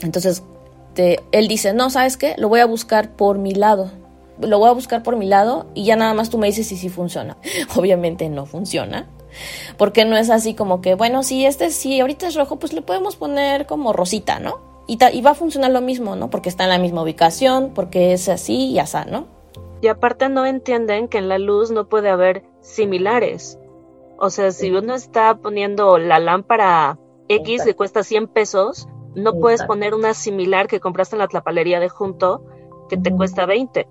Entonces, 0.01 0.41
él 0.95 1.47
dice, 1.47 1.75
no, 1.75 1.91
¿sabes 1.91 2.17
qué? 2.17 2.33
Lo 2.39 2.49
voy 2.49 2.61
a 2.61 2.65
buscar 2.65 3.11
por 3.11 3.37
mi 3.37 3.53
lado. 3.53 3.91
Lo 4.39 4.59
voy 4.59 4.69
a 4.69 4.73
buscar 4.73 5.03
por 5.03 5.15
mi 5.15 5.25
lado 5.25 5.67
y 5.73 5.85
ya 5.85 5.95
nada 5.95 6.13
más 6.13 6.29
tú 6.29 6.37
me 6.37 6.47
dices 6.47 6.67
si 6.67 6.77
sí 6.77 6.89
funciona. 6.89 7.37
Obviamente 7.75 8.29
no 8.29 8.45
funciona. 8.45 9.07
Porque 9.77 10.05
no 10.05 10.17
es 10.17 10.29
así 10.29 10.53
como 10.53 10.81
que, 10.81 10.95
bueno, 10.95 11.23
si 11.23 11.45
este 11.45 11.69
sí, 11.69 11.99
ahorita 11.99 12.27
es 12.27 12.35
rojo, 12.35 12.57
pues 12.57 12.73
le 12.73 12.81
podemos 12.81 13.15
poner 13.15 13.65
como 13.65 13.93
rosita, 13.93 14.39
¿no? 14.39 14.59
Y, 14.87 14.97
y 15.13 15.21
va 15.21 15.31
a 15.31 15.35
funcionar 15.35 15.71
lo 15.71 15.81
mismo, 15.81 16.15
¿no? 16.15 16.29
Porque 16.29 16.49
está 16.49 16.63
en 16.63 16.69
la 16.69 16.79
misma 16.79 17.03
ubicación, 17.03 17.71
porque 17.73 18.13
es 18.13 18.29
así 18.29 18.71
y 18.71 18.79
así, 18.79 18.97
¿no? 19.09 19.25
Y 19.81 19.87
aparte 19.87 20.29
no 20.29 20.45
entienden 20.45 21.07
que 21.07 21.19
en 21.19 21.29
la 21.29 21.37
luz 21.37 21.71
no 21.71 21.87
puede 21.87 22.09
haber 22.09 22.43
similares. 22.61 23.59
O 24.17 24.29
sea, 24.29 24.51
si 24.51 24.71
uno 24.71 24.95
está 24.95 25.35
poniendo 25.35 25.97
la 25.99 26.19
lámpara 26.19 26.97
X 27.27 27.63
que 27.63 27.75
cuesta 27.75 28.03
100 28.03 28.27
pesos, 28.27 28.87
no 29.13 29.39
puedes 29.39 29.63
poner 29.63 29.93
una 29.93 30.13
similar 30.13 30.67
que 30.67 30.79
compraste 30.79 31.15
en 31.15 31.19
la 31.19 31.27
tlapalería 31.27 31.79
de 31.79 31.89
junto 31.89 32.43
que 32.89 32.97
te 32.97 33.11
cuesta 33.11 33.45
20. 33.45 33.87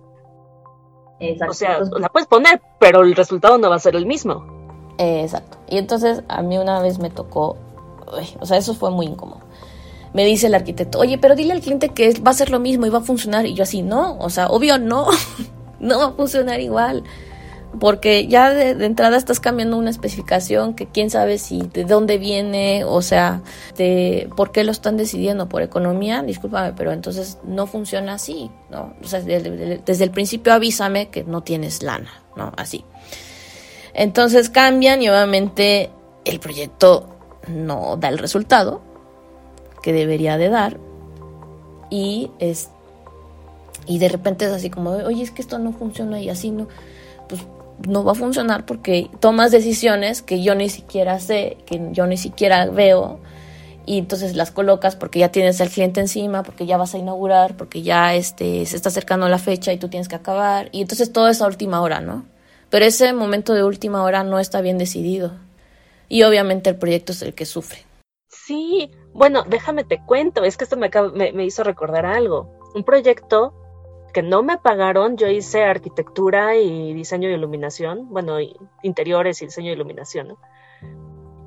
Exacto. 1.20 1.52
O 1.52 1.54
sea, 1.54 1.80
la 1.98 2.08
puedes 2.08 2.28
poner, 2.28 2.60
pero 2.78 3.02
el 3.02 3.14
resultado 3.14 3.58
no 3.58 3.70
va 3.70 3.76
a 3.76 3.80
ser 3.80 3.96
el 3.96 4.06
mismo. 4.06 4.44
exacto. 4.98 5.58
Y 5.68 5.78
entonces 5.78 6.22
a 6.28 6.42
mí 6.42 6.58
una 6.58 6.80
vez 6.80 6.98
me 6.98 7.10
tocó, 7.10 7.56
o 8.40 8.46
sea, 8.46 8.56
eso 8.56 8.74
fue 8.74 8.90
muy 8.90 9.06
incómodo. 9.06 9.40
Me 10.12 10.24
dice 10.24 10.46
el 10.46 10.54
arquitecto, 10.54 10.98
oye, 10.98 11.18
pero 11.18 11.34
dile 11.34 11.52
al 11.52 11.60
cliente 11.60 11.90
que 11.90 12.18
va 12.20 12.30
a 12.30 12.34
ser 12.34 12.50
lo 12.50 12.58
mismo 12.58 12.86
y 12.86 12.90
va 12.90 12.98
a 12.98 13.02
funcionar. 13.02 13.46
Y 13.46 13.54
yo 13.54 13.64
así, 13.64 13.82
no, 13.82 14.18
o 14.18 14.30
sea, 14.30 14.48
obvio 14.48 14.78
no, 14.78 15.08
no 15.80 15.98
va 15.98 16.06
a 16.06 16.12
funcionar 16.12 16.60
igual 16.60 17.04
porque 17.79 18.27
ya 18.27 18.51
de, 18.51 18.85
entrada 18.85 19.16
estás 19.16 19.41
cambiando 19.41 19.77
una 19.77 19.91
especificación 19.91 20.74
que 20.74 20.87
quién 20.87 21.11
sabe 21.11 21.39
si 21.39 21.62
de 21.72 21.85
dónde 21.85 22.18
viene, 22.18 22.85
o 22.85 23.03
sea, 23.03 23.43
de 23.77 24.29
por 24.37 24.53
qué 24.53 24.64
lo 24.64 24.72
están 24.72 24.97
decidiendo, 24.97 25.49
por 25.49 25.62
economía, 25.62 26.22
discúlpame, 26.22 26.72
pero 26.72 26.93
entonces 26.93 27.39
no 27.45 27.66
funciona 27.66 28.14
así, 28.14 28.51
¿no? 28.70 28.95
O 29.03 29.07
sea, 29.07 29.20
desde, 29.20 30.05
el 30.05 30.11
principio 30.11 30.53
avísame 30.53 31.09
que 31.09 31.24
no 31.24 31.43
tienes 31.43 31.83
lana, 31.83 32.22
¿no? 32.37 32.53
Así. 32.57 32.85
Entonces 33.95 34.51
cambian 34.51 35.03
y 35.03 35.09
obviamente 35.09 35.91
el 36.24 36.41
proyecto 36.41 37.09
no 37.49 37.97
da 37.97 38.09
el 38.09 38.18
resultado 38.18 38.83
que 39.83 39.93
debería 39.93 40.37
de 40.37 40.49
dar 40.49 40.79
y 41.91 42.31
es 42.39 42.70
y 43.87 43.99
de 43.99 44.09
repente 44.09 44.47
es 44.47 44.51
así 44.51 44.68
como, 44.68 44.91
oye, 44.91 45.22
es 45.22 45.31
que 45.31 45.43
esto 45.43 45.59
no 45.59 45.72
funciona 45.72 46.20
y 46.20 46.29
así 46.29 46.51
no, 46.51 46.66
pues 47.29 47.43
no 47.87 48.05
va 48.05 48.12
a 48.12 48.14
funcionar 48.14 48.66
porque 48.66 49.11
tomas 49.20 49.51
decisiones 49.51 50.22
que 50.22 50.43
yo 50.43 50.55
ni 50.55 50.68
siquiera 50.68 51.18
sé, 51.18 51.59
que 51.66 51.81
yo 51.93 52.07
ni 52.07 52.16
siquiera 52.16 52.66
veo, 52.66 53.20
y 53.85 53.99
entonces 53.99 54.35
las 54.35 54.51
colocas 54.51 54.97
porque 54.97 55.20
ya 55.20 55.31
tienes 55.31 55.61
al 55.61 55.70
cliente 55.70 56.01
encima, 56.01 56.43
porque 56.43 56.66
ya 56.66 56.77
vas 56.77 56.95
a 56.95 56.99
inaugurar, 56.99 57.57
porque 57.57 57.83
ya 57.83 58.14
este, 58.14 58.66
se 58.66 58.77
está 58.77 58.89
acercando 58.89 59.29
la 59.29 59.39
fecha 59.39 59.72
y 59.72 59.79
tú 59.79 59.89
tienes 59.89 60.09
que 60.09 60.16
acabar, 60.16 60.68
y 60.72 60.83
entonces 60.83 61.12
todo 61.12 61.29
es 61.29 61.41
a 61.41 61.47
última 61.47 61.81
hora, 61.81 62.01
¿no? 62.01 62.24
Pero 62.68 62.85
ese 62.85 63.12
momento 63.12 63.55
de 63.55 63.62
última 63.62 64.03
hora 64.03 64.24
no 64.24 64.41
está 64.41 64.61
bien 64.61 64.79
decidido, 64.79 65.33
y 66.09 66.24
obviamente 66.24 66.70
el 66.70 66.77
proyecto 66.77 67.12
es 67.12 67.22
el 67.22 67.35
que 67.35 67.47
sufre. 67.47 67.85
Sí, 68.29 68.91
bueno, 69.12 69.45
déjame 69.49 69.85
te 69.85 70.03
cuento, 70.03 70.45
es 70.45 70.57
que 70.57 70.64
esto 70.64 70.77
me, 70.77 70.91
me, 71.14 71.33
me 71.33 71.45
hizo 71.45 71.62
recordar 71.62 72.07
algo. 72.07 72.51
Un 72.74 72.85
proyecto 72.85 73.55
que 74.16 74.22
no 74.22 74.42
me 74.42 74.56
pagaron, 74.56 75.18
yo 75.18 75.26
hice 75.26 75.62
arquitectura 75.64 76.56
y 76.56 76.94
diseño 76.94 77.28
de 77.28 77.34
iluminación, 77.34 78.08
bueno, 78.08 78.38
interiores 78.82 79.42
y 79.42 79.44
diseño 79.44 79.66
de 79.66 79.74
iluminación, 79.74 80.38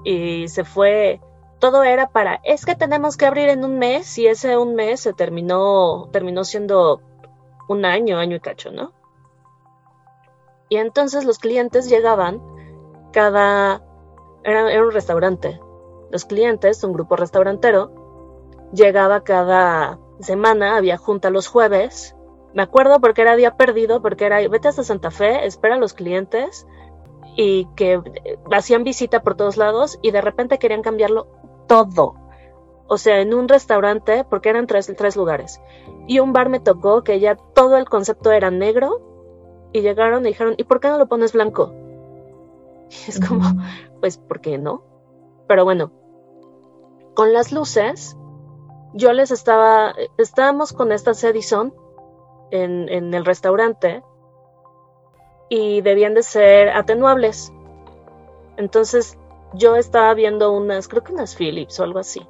Y 0.03 0.47
se 0.49 0.63
fue, 0.63 1.19
todo 1.57 1.83
era 1.83 2.09
para, 2.09 2.39
es 2.43 2.67
que 2.67 2.75
tenemos 2.75 3.17
que 3.17 3.25
abrir 3.25 3.49
en 3.49 3.65
un 3.65 3.79
mes 3.79 4.19
y 4.19 4.27
ese 4.27 4.55
un 4.55 4.75
mes 4.75 4.99
se 4.99 5.13
terminó, 5.13 6.09
terminó 6.11 6.43
siendo 6.43 7.01
un 7.67 7.85
año, 7.85 8.19
año 8.19 8.35
y 8.35 8.39
cacho, 8.39 8.69
¿no? 8.69 8.93
Y 10.69 10.77
entonces 10.77 11.25
los 11.25 11.39
clientes 11.39 11.89
llegaban 11.89 12.39
cada, 13.11 13.81
era, 14.43 14.71
era 14.71 14.83
un 14.83 14.91
restaurante, 14.91 15.59
los 16.11 16.23
clientes, 16.23 16.83
un 16.83 16.93
grupo 16.93 17.15
restaurantero, 17.15 18.69
llegaba 18.73 19.23
cada 19.23 19.97
semana, 20.19 20.77
había 20.77 20.97
junta 20.97 21.31
los 21.31 21.47
jueves, 21.47 22.15
me 22.53 22.63
acuerdo 22.63 22.99
porque 22.99 23.21
era 23.21 23.35
día 23.35 23.55
perdido, 23.55 24.01
porque 24.01 24.25
era 24.25 24.47
vete 24.47 24.67
hasta 24.67 24.83
Santa 24.83 25.11
Fe, 25.11 25.45
espera 25.45 25.75
a 25.75 25.79
los 25.79 25.93
clientes 25.93 26.65
y 27.35 27.65
que 27.75 27.93
eh, 27.93 28.37
hacían 28.51 28.83
visita 28.83 29.21
por 29.21 29.35
todos 29.35 29.57
lados 29.57 29.99
y 30.01 30.11
de 30.11 30.21
repente 30.21 30.59
querían 30.59 30.81
cambiarlo 30.81 31.27
todo. 31.67 32.15
O 32.87 32.97
sea, 32.97 33.21
en 33.21 33.33
un 33.35 33.47
restaurante, 33.47 34.25
porque 34.27 34.49
eran 34.49 34.65
tres, 34.65 34.91
tres 34.97 35.15
lugares. 35.15 35.61
Y 36.07 36.19
un 36.19 36.33
bar 36.33 36.49
me 36.49 36.59
tocó 36.59 37.03
que 37.03 37.19
ya 37.19 37.35
todo 37.35 37.77
el 37.77 37.85
concepto 37.85 38.31
era 38.31 38.49
negro 38.49 38.99
y 39.71 39.81
llegaron 39.81 40.25
y 40.25 40.29
dijeron, 40.29 40.55
¿y 40.57 40.63
por 40.63 40.79
qué 40.79 40.89
no 40.89 40.97
lo 40.97 41.07
pones 41.07 41.33
blanco? 41.33 41.71
Y 42.89 42.95
es 43.09 43.19
como, 43.25 43.43
pues, 43.99 44.17
¿por 44.17 44.41
qué 44.41 44.57
no? 44.57 44.83
Pero 45.47 45.63
bueno, 45.65 45.91
con 47.13 47.31
las 47.31 47.51
luces, 47.51 48.17
yo 48.93 49.13
les 49.13 49.29
estaba, 49.29 49.93
estábamos 50.17 50.73
con 50.73 50.91
estas 50.91 51.23
Edison 51.23 51.73
en, 52.51 53.13
el 53.13 53.25
restaurante 53.25 54.03
y 55.49 55.81
debían 55.81 56.13
de 56.13 56.23
ser 56.23 56.69
atenuables. 56.69 57.51
Entonces 58.57 59.17
yo 59.53 59.75
estaba 59.75 60.13
viendo 60.13 60.51
unas, 60.51 60.87
creo 60.87 61.03
que 61.03 61.13
unas 61.13 61.35
Philips 61.35 61.79
o 61.79 61.83
algo 61.83 61.99
así. 61.99 62.21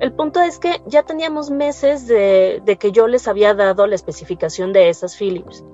El 0.00 0.12
punto 0.12 0.40
es 0.40 0.58
que 0.58 0.80
ya 0.86 1.02
teníamos 1.02 1.50
meses 1.50 2.06
de, 2.06 2.62
de, 2.64 2.76
que 2.76 2.92
yo 2.92 3.08
les 3.08 3.26
había 3.26 3.52
dado 3.54 3.86
la 3.86 3.96
especificación 3.96 4.72
de 4.72 4.88
esas 4.88 5.16
Philips. 5.16 5.64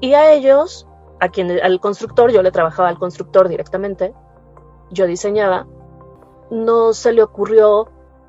Y 0.00 0.12
a 0.12 0.32
ellos 0.32 0.86
a 1.20 1.28
quien, 1.28 1.50
al 1.62 1.80
constructor, 1.80 2.30
yo 2.30 2.42
le 2.42 2.50
trabajaba 2.50 2.88
al 2.88 2.98
constructor 2.98 3.48
directamente, 3.48 4.12
yo 4.90 5.06
diseñaba, 5.06 5.66
no 6.50 6.92
se 6.92 7.12
le 7.12 7.22
ocurrió 7.22 7.88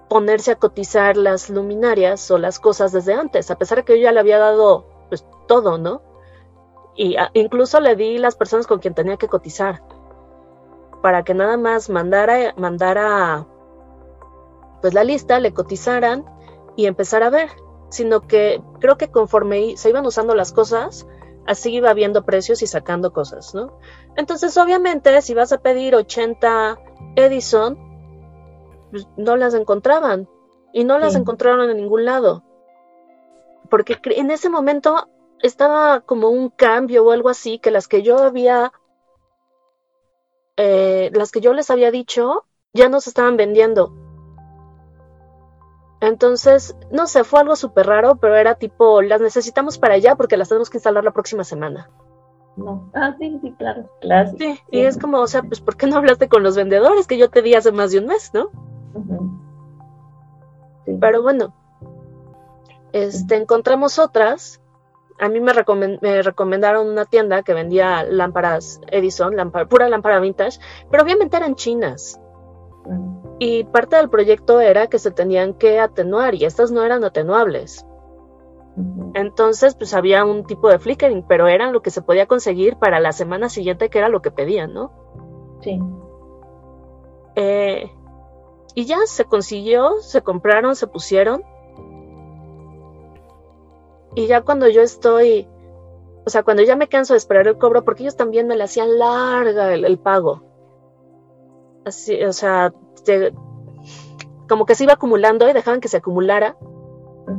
ponerse 0.09 0.51
a 0.51 0.55
cotizar 0.55 1.17
las 1.17 1.49
luminarias 1.49 2.29
o 2.31 2.37
las 2.37 2.59
cosas 2.59 2.91
desde 2.91 3.13
antes, 3.13 3.51
a 3.51 3.57
pesar 3.57 3.79
de 3.79 3.83
que 3.85 3.97
yo 3.97 4.03
ya 4.03 4.11
le 4.11 4.19
había 4.19 4.39
dado 4.39 4.85
pues 5.09 5.25
todo, 5.47 5.77
¿no? 5.77 6.01
Y 6.95 7.15
incluso 7.33 7.79
le 7.79 7.95
di 7.95 8.17
las 8.17 8.35
personas 8.35 8.67
con 8.67 8.79
quien 8.79 8.93
tenía 8.93 9.17
que 9.17 9.27
cotizar 9.27 9.83
para 11.01 11.23
que 11.23 11.33
nada 11.33 11.57
más 11.57 11.89
mandara 11.89 12.53
mandara 12.57 13.45
pues 14.81 14.93
la 14.93 15.03
lista, 15.03 15.39
le 15.39 15.53
cotizaran 15.53 16.25
y 16.75 16.85
empezar 16.85 17.23
a 17.23 17.29
ver, 17.29 17.49
sino 17.89 18.21
que 18.21 18.61
creo 18.79 18.97
que 18.97 19.09
conforme 19.09 19.75
se 19.77 19.89
iban 19.89 20.05
usando 20.05 20.35
las 20.35 20.51
cosas, 20.51 21.07
así 21.47 21.73
iba 21.73 21.93
viendo 21.93 22.25
precios 22.25 22.61
y 22.61 22.67
sacando 22.67 23.11
cosas, 23.13 23.55
¿no? 23.55 23.79
Entonces, 24.15 24.55
obviamente, 24.57 25.21
si 25.21 25.33
vas 25.33 25.51
a 25.51 25.59
pedir 25.59 25.95
80 25.95 26.77
Edison, 27.15 27.77
pues, 28.91 29.07
no 29.17 29.35
las 29.35 29.53
encontraban 29.53 30.27
y 30.73 30.83
no 30.83 30.99
las 30.99 31.15
encontraron 31.15 31.69
en 31.69 31.77
ningún 31.77 32.05
lado. 32.05 32.43
Porque 33.69 33.97
en 34.03 34.31
ese 34.31 34.49
momento 34.49 35.09
estaba 35.41 36.01
como 36.01 36.29
un 36.29 36.49
cambio 36.49 37.05
o 37.05 37.11
algo 37.11 37.29
así 37.29 37.59
que 37.59 37.71
las 37.71 37.88
que 37.88 38.01
yo 38.01 38.19
había, 38.19 38.71
eh, 40.55 41.11
las 41.13 41.31
que 41.31 41.41
yo 41.41 41.53
les 41.53 41.69
había 41.69 41.91
dicho, 41.91 42.45
ya 42.73 42.89
no 42.89 43.01
se 43.01 43.09
estaban 43.09 43.38
vendiendo. 43.38 43.93
Entonces, 45.99 46.75
no 46.91 47.07
sé, 47.07 47.23
fue 47.23 47.39
algo 47.39 47.55
súper 47.55 47.88
raro, 47.88 48.17
pero 48.17 48.35
era 48.35 48.55
tipo, 48.55 49.01
las 49.01 49.19
necesitamos 49.19 49.79
para 49.79 49.95
allá 49.95 50.15
porque 50.15 50.38
las 50.38 50.49
tenemos 50.49 50.69
que 50.69 50.77
instalar 50.77 51.03
la 51.03 51.11
próxima 51.11 51.43
semana. 51.43 51.89
No. 52.55 52.91
Ah, 52.93 53.15
sí, 53.19 53.39
sí, 53.41 53.53
claro, 53.57 53.89
claro. 54.01 54.31
Sí, 54.38 54.59
y 54.71 54.81
es 54.81 54.97
como, 54.97 55.19
o 55.19 55.27
sea, 55.27 55.43
pues, 55.43 55.61
¿por 55.61 55.75
qué 55.75 55.88
no 55.88 55.97
hablaste 55.97 56.27
con 56.27 56.43
los 56.43 56.55
vendedores 56.55 57.07
que 57.07 57.17
yo 57.17 57.29
te 57.29 57.41
di 57.41 57.55
hace 57.55 57.71
más 57.71 57.91
de 57.91 57.99
un 57.99 58.07
mes, 58.07 58.31
no? 58.33 58.49
Pero 60.99 61.21
bueno, 61.21 61.53
este, 62.93 63.35
encontramos 63.35 63.99
otras. 63.99 64.61
A 65.19 65.29
mí 65.29 65.39
me, 65.39 65.51
me, 66.01 66.21
recomendaron 66.21 66.87
una 66.87 67.05
tienda 67.05 67.43
que 67.43 67.53
vendía 67.53 68.03
lámparas 68.03 68.79
Edison, 68.87 69.35
pura 69.69 69.89
lámpara 69.89 70.19
vintage, 70.19 70.59
pero 70.91 71.03
obviamente 71.03 71.37
eran 71.37 71.55
chinas. 71.55 72.19
Y 73.39 73.65
parte 73.65 73.97
del 73.97 74.09
proyecto 74.09 74.61
era 74.61 74.87
que 74.87 74.99
se 74.99 75.11
tenían 75.11 75.53
que 75.53 75.79
atenuar 75.79 76.35
y 76.35 76.45
estas 76.45 76.71
no 76.71 76.83
eran 76.83 77.03
atenuables. 77.03 77.85
Entonces, 79.15 79.75
pues 79.75 79.95
había 79.95 80.23
un 80.23 80.45
tipo 80.45 80.69
de 80.69 80.77
flickering, 80.77 81.23
pero 81.27 81.47
eran 81.47 81.73
lo 81.73 81.81
que 81.81 81.89
se 81.89 82.03
podía 82.03 82.27
conseguir 82.27 82.77
para 82.77 82.99
la 82.99 83.11
semana 83.11 83.49
siguiente, 83.49 83.89
que 83.89 83.97
era 83.97 84.09
lo 84.09 84.21
que 84.21 84.29
pedían, 84.29 84.73
¿no? 84.73 84.91
Sí. 85.61 85.79
Eh, 87.35 87.91
y 88.78 88.86
ya 88.86 88.99
se 89.07 89.25
consiguió, 89.25 90.01
se 90.01 90.21
compraron, 90.21 90.75
se 90.75 90.86
pusieron. 90.86 91.43
Y 94.13 94.28
ya 94.28 94.41
cuando 94.41 94.69
yo 94.69 94.84
estoy, 94.84 95.47
o 96.28 96.30
sea, 96.30 96.43
cuando 96.43 96.61
ya 96.61 96.75
me 96.75 96.88
canso 96.88 97.15
de 97.15 97.17
esperar 97.17 97.47
el 97.47 97.57
cobro, 97.57 97.84
porque 97.84 98.03
ellos 98.03 98.15
también 98.15 98.45
me 98.45 98.55
le 98.55 98.63
hacían 98.63 98.99
larga 98.99 99.73
el 99.73 99.97
pago. 99.97 100.43
Así, 101.86 102.23
o 102.23 102.32
sea, 102.32 102.71
como 104.47 104.67
que 104.67 104.75
se 104.75 104.84
iba 104.84 104.93
acumulando 104.93 105.49
y 105.49 105.53
dejaban 105.53 105.82
que 105.82 105.88
se 105.88 105.97
acumulara. 105.97 106.55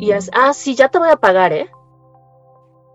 Y 0.00 0.10
es, 0.10 0.32
ah, 0.34 0.52
sí, 0.52 0.74
ya 0.74 0.88
te 0.88 0.98
voy 0.98 1.10
a 1.10 1.18
pagar, 1.18 1.52
¿eh? 1.52 1.70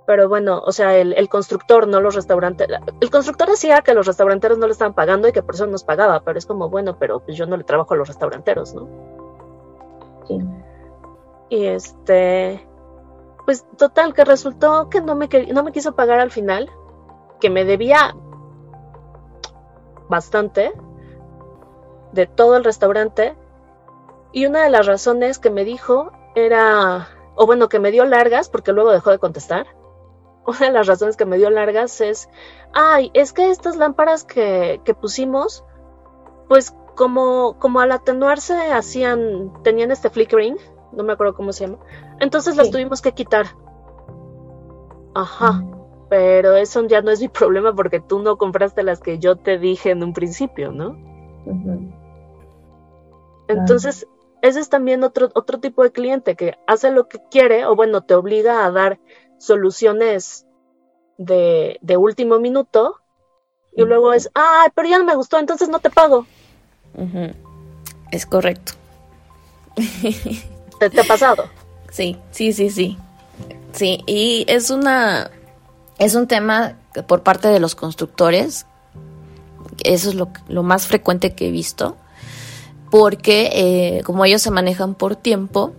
Pero 0.06 0.28
bueno, 0.28 0.62
o 0.66 0.72
sea, 0.72 0.98
el, 0.98 1.30
constructor, 1.30 1.88
no 1.88 2.02
los 2.02 2.16
restaurantes. 2.16 2.68
El 3.00 3.10
constructor 3.10 3.50
decía 3.50 3.82
que 3.82 3.94
los 3.94 4.06
restauranteros 4.06 4.58
no 4.58 4.66
le 4.66 4.74
estaban 4.74 4.94
pagando 4.94 5.28
y 5.28 5.32
que 5.32 5.44
por 5.44 5.56
eso 5.56 5.66
nos 5.66 5.84
pagaba, 5.86 6.22
pero 6.22 6.38
es 6.38 6.46
como, 6.46 6.70
bueno, 6.70 6.98
pero 7.00 7.22
pues 7.22 7.38
yo 7.38 7.46
no 7.46 7.56
le 7.56 7.64
trabajo 7.64 7.94
a 7.94 7.98
los 7.98 8.10
restauranteros, 8.10 8.74
¿no? 8.74 8.88
Sí. 10.28 10.40
Y 11.50 11.66
este. 11.68 12.68
Pues 13.46 13.66
total, 13.78 14.14
que 14.14 14.26
resultó 14.26 14.90
que 14.90 15.02
no 15.02 15.16
me, 15.16 15.30
no 15.54 15.64
me 15.64 15.72
quiso 15.72 15.96
pagar 15.96 16.20
al 16.20 16.32
final, 16.32 16.70
que 17.40 17.50
me 17.50 17.66
debía 17.66 18.16
bastante 20.10 20.74
de 22.12 22.26
todo 22.28 22.58
el 22.58 22.64
restaurante. 22.64 23.36
Y 24.32 24.46
una 24.48 24.64
de 24.64 24.70
las 24.70 24.86
razones 24.86 25.40
que 25.40 25.50
me 25.50 25.64
dijo 25.64 26.12
era, 26.36 27.10
o 27.36 27.46
bueno, 27.46 27.70
que 27.70 27.80
me 27.80 27.92
dio 27.92 28.06
largas, 28.06 28.50
porque 28.50 28.74
luego 28.74 28.92
dejó 28.92 29.12
de 29.12 29.20
contestar. 29.20 29.68
Una 30.46 30.60
de 30.60 30.72
las 30.72 30.88
razones 30.88 31.16
que 31.16 31.26
me 31.26 31.38
dio 31.38 31.50
largas 31.50 32.02
es, 32.02 32.30
ay, 32.74 33.12
es 33.14 33.34
que 33.34 33.50
estas 33.50 33.78
lámparas 33.78 34.26
que, 34.26 34.82
que 34.84 34.94
pusimos, 34.94 35.64
pues 36.50 36.76
como, 36.96 37.58
como 37.60 37.80
al 37.80 37.92
atenuarse 37.92 38.72
hacían, 38.72 39.52
tenían 39.64 39.92
este 39.92 40.10
flickering, 40.10 40.58
no 40.92 41.04
me 41.04 41.14
acuerdo 41.14 41.34
cómo 41.34 41.54
se 41.54 41.66
llama, 41.66 41.80
entonces 42.20 42.56
las 42.56 42.72
tuvimos 42.72 43.02
que 43.02 43.14
quitar. 43.14 43.48
Ajá, 45.16 45.64
pero 46.10 46.56
eso 46.56 46.86
ya 46.88 47.02
no 47.02 47.12
es 47.12 47.22
mi 47.22 47.28
problema 47.30 47.74
porque 47.74 48.00
tú 48.00 48.20
no 48.20 48.38
compraste 48.38 48.84
las 48.84 49.00
que 49.00 49.20
yo 49.20 49.36
te 49.36 49.58
dije 49.58 49.92
en 49.92 50.04
un 50.04 50.14
principio, 50.14 50.72
¿no? 50.72 50.98
Entonces, 53.48 54.08
ese 54.42 54.60
es 54.60 54.70
también 54.70 55.04
otro, 55.04 55.30
otro 55.36 55.60
tipo 55.60 55.84
de 55.84 55.92
cliente 55.92 56.36
que 56.36 56.56
hace 56.68 56.92
lo 56.92 57.08
que 57.08 57.20
quiere 57.32 57.66
o 57.66 57.76
bueno, 57.76 58.02
te 58.02 58.14
obliga 58.14 58.66
a 58.66 58.72
dar 58.72 59.00
soluciones 59.44 60.46
de, 61.18 61.78
último 61.98 62.40
minuto 62.40 63.00
y 63.76 63.84
luego 63.84 64.14
es, 64.14 64.30
ah, 64.36 64.72
pero 64.74 64.88
ya 64.88 64.98
no 64.98 65.04
me 65.04 65.16
gustó, 65.16 65.40
entonces 65.40 65.68
no 65.68 65.80
te 65.80 65.90
pago. 65.90 66.26
Es 68.12 68.26
correcto. 68.26 68.74
¿Te, 70.80 71.00
ha 71.00 71.04
pasado? 71.04 71.46
Sí, 71.92 72.18
sí, 72.32 72.54
sí, 72.54 72.70
sí. 72.70 72.98
Sí, 73.74 74.04
y 74.06 74.46
es 74.48 74.70
una, 74.70 75.32
es 75.98 76.16
un 76.16 76.28
tema 76.28 76.78
por 77.08 77.24
parte 77.24 77.48
de 77.48 77.60
los 77.60 77.76
constructores, 77.76 78.68
eso 79.84 80.10
es 80.10 80.16
lo, 80.16 80.30
lo 80.48 80.62
más 80.64 80.86
frecuente 80.88 81.34
que 81.34 81.48
he 81.48 81.52
visto, 81.52 81.98
porque 82.92 83.50
eh, 83.54 84.04
como 84.04 84.24
ellos 84.24 84.44
se 84.44 84.52
manejan 84.52 84.94
por 84.94 85.16
tiempo 85.16 85.74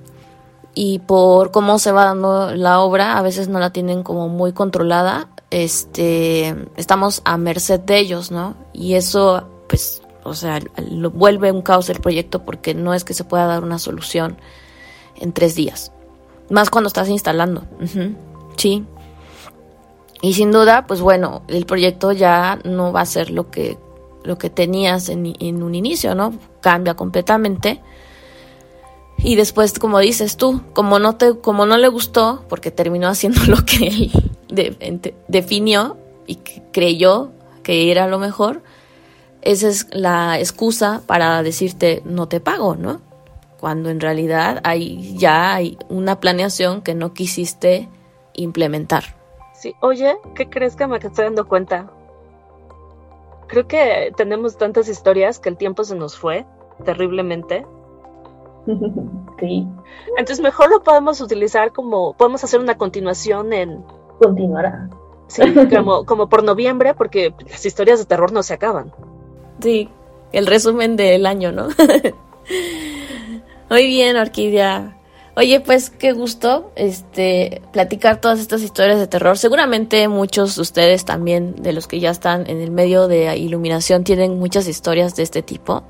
y 0.74 0.98
por 1.00 1.50
cómo 1.50 1.78
se 1.78 1.92
va 1.92 2.04
dando 2.04 2.54
la 2.54 2.80
obra, 2.80 3.16
a 3.16 3.22
veces 3.22 3.48
no 3.48 3.58
la 3.58 3.70
tienen 3.70 4.02
como 4.02 4.28
muy 4.28 4.52
controlada, 4.52 5.28
este, 5.50 6.54
estamos 6.76 7.22
a 7.24 7.36
merced 7.36 7.80
de 7.80 7.98
ellos, 7.98 8.30
¿no? 8.30 8.56
Y 8.72 8.94
eso, 8.94 9.48
pues, 9.68 10.02
o 10.24 10.34
sea, 10.34 10.60
lo 10.90 11.10
vuelve 11.10 11.52
un 11.52 11.62
caos 11.62 11.88
el 11.90 12.00
proyecto 12.00 12.44
porque 12.44 12.74
no 12.74 12.94
es 12.94 13.04
que 13.04 13.14
se 13.14 13.24
pueda 13.24 13.46
dar 13.46 13.62
una 13.62 13.78
solución 13.78 14.36
en 15.16 15.32
tres 15.32 15.54
días. 15.54 15.92
Más 16.50 16.70
cuando 16.70 16.88
estás 16.88 17.08
instalando. 17.08 17.64
Sí. 18.56 18.84
Y 20.20 20.34
sin 20.34 20.50
duda, 20.52 20.86
pues 20.86 21.00
bueno, 21.00 21.42
el 21.48 21.66
proyecto 21.66 22.12
ya 22.12 22.58
no 22.64 22.92
va 22.92 23.02
a 23.02 23.06
ser 23.06 23.30
lo 23.30 23.50
que 23.50 23.78
lo 24.24 24.38
que 24.38 24.48
tenías 24.50 25.10
en, 25.10 25.62
un 25.62 25.74
inicio, 25.74 26.14
¿no? 26.14 26.32
Cambia 26.60 26.94
completamente. 26.94 27.82
Y 29.24 29.36
después, 29.36 29.78
como 29.78 29.98
dices 29.98 30.36
tú, 30.36 30.60
como 30.74 30.98
no 30.98 31.16
te, 31.16 31.38
como 31.38 31.66
no 31.66 31.76
le 31.76 31.88
gustó, 31.88 32.44
porque 32.48 32.70
terminó 32.70 33.08
haciendo 33.08 33.40
lo 33.48 33.64
que 33.64 33.88
él 33.88 34.12
definió 35.28 35.96
y 36.26 36.36
creyó 36.72 37.32
que 37.62 37.90
era 37.90 38.06
lo 38.06 38.18
mejor, 38.18 38.62
esa 39.42 39.68
es 39.68 39.88
la 39.90 40.38
excusa 40.38 41.02
para 41.06 41.42
decirte 41.42 42.02
no 42.04 42.28
te 42.28 42.40
pago, 42.40 42.76
¿no? 42.76 43.00
Cuando 43.58 43.88
en 43.88 44.00
realidad 44.00 44.60
hay 44.62 45.16
ya 45.16 45.54
hay 45.54 45.78
una 45.88 46.20
planeación 46.20 46.82
que 46.82 46.94
no 46.94 47.14
quisiste 47.14 47.88
implementar. 48.34 49.16
Sí, 49.54 49.74
oye, 49.80 50.16
¿qué 50.34 50.50
crees 50.50 50.76
que 50.76 50.86
me 50.86 50.98
estoy 50.98 51.24
dando 51.24 51.48
cuenta? 51.48 51.90
creo 53.46 53.68
que 53.68 54.12
tenemos 54.16 54.56
tantas 54.56 54.88
historias 54.88 55.38
que 55.38 55.48
el 55.48 55.56
tiempo 55.56 55.84
se 55.84 55.94
nos 55.94 56.16
fue 56.18 56.44
terriblemente. 56.84 57.66
Sí. 59.40 59.66
Entonces 60.16 60.40
mejor 60.40 60.70
lo 60.70 60.82
podemos 60.82 61.20
utilizar 61.20 61.72
como, 61.72 62.14
podemos 62.14 62.44
hacer 62.44 62.60
una 62.60 62.78
continuación 62.78 63.52
en... 63.52 63.84
Continuará. 64.20 64.88
Sí, 65.26 65.42
como, 65.74 66.06
como 66.06 66.28
por 66.28 66.44
noviembre, 66.44 66.94
porque 66.94 67.34
las 67.50 67.66
historias 67.66 67.98
de 67.98 68.04
terror 68.04 68.32
no 68.32 68.42
se 68.42 68.54
acaban. 68.54 68.92
Sí, 69.60 69.88
el 70.32 70.46
resumen 70.46 70.96
del 70.96 71.26
año, 71.26 71.52
¿no? 71.52 71.68
Muy 73.70 73.86
bien, 73.86 74.16
Orquídea. 74.16 74.96
Oye, 75.36 75.60
pues 75.60 75.90
qué 75.90 76.12
gusto 76.12 76.70
este 76.76 77.60
platicar 77.72 78.20
todas 78.20 78.38
estas 78.38 78.62
historias 78.62 79.00
de 79.00 79.08
terror. 79.08 79.36
Seguramente 79.36 80.06
muchos 80.06 80.54
de 80.54 80.62
ustedes 80.62 81.04
también 81.04 81.56
de 81.56 81.72
los 81.72 81.88
que 81.88 81.98
ya 81.98 82.10
están 82.10 82.48
en 82.48 82.60
el 82.60 82.70
medio 82.70 83.08
de 83.08 83.36
iluminación 83.36 84.04
tienen 84.04 84.38
muchas 84.38 84.68
historias 84.68 85.16
de 85.16 85.24
este 85.24 85.42
tipo. 85.42 85.82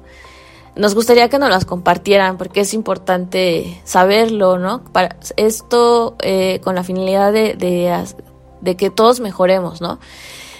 Nos 0.76 0.94
gustaría 0.94 1.28
que 1.28 1.38
nos 1.38 1.50
las 1.50 1.64
compartieran 1.64 2.36
porque 2.36 2.60
es 2.60 2.74
importante 2.74 3.80
saberlo, 3.84 4.58
¿no? 4.58 4.82
Para 4.84 5.16
esto 5.36 6.16
eh, 6.20 6.60
con 6.64 6.74
la 6.74 6.82
finalidad 6.82 7.32
de, 7.32 7.54
de, 8.60 8.76
que 8.76 8.90
todos 8.90 9.20
mejoremos, 9.20 9.80
¿no? 9.80 10.00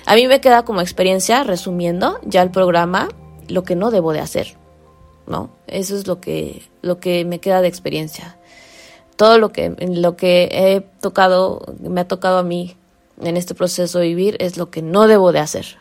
a 0.07 0.15
mí 0.15 0.27
me 0.27 0.41
queda 0.41 0.65
como 0.65 0.81
experiencia, 0.81 1.45
resumiendo 1.45 2.21
ya 2.25 2.43
el 2.43 2.51
programa, 2.51 3.09
lo 3.49 3.65
que 3.65 3.75
no 3.75 3.91
debo 3.91 4.13
de 4.13 4.21
hacer, 4.21 4.57
¿no? 5.27 5.51
Eso 5.67 5.97
es 5.97 6.07
lo 6.07 6.21
que, 6.21 6.63
lo 6.83 7.01
que 7.01 7.25
me 7.25 7.41
queda 7.41 7.61
de 7.61 7.69
experiencia. 7.69 8.37
Todo 9.17 9.39
lo 9.39 9.53
que, 9.53 9.75
lo 9.79 10.17
que 10.17 10.49
he 10.53 10.81
tocado, 11.01 11.63
me 11.81 12.03
ha 12.03 12.09
tocado 12.09 12.39
a 12.39 12.43
mí 12.43 12.77
en 13.21 13.37
este 13.37 13.55
proceso 13.55 13.99
de 13.99 14.09
vivir 14.09 14.37
es 14.41 14.57
lo 14.59 14.71
que 14.71 14.83
no 14.83 15.07
debo 15.07 15.33
de 15.33 15.39
hacer. 15.39 15.79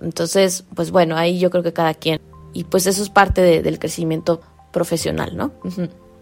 Entonces, 0.00 0.64
pues 0.74 0.90
bueno, 0.90 1.16
ahí 1.16 1.38
yo 1.38 1.50
creo 1.50 1.62
que 1.62 1.72
cada 1.72 1.94
quien. 1.94 2.20
Y 2.52 2.64
pues 2.64 2.86
eso 2.86 3.02
es 3.02 3.10
parte 3.10 3.62
del 3.62 3.78
crecimiento 3.78 4.40
profesional, 4.72 5.36
¿no? 5.36 5.52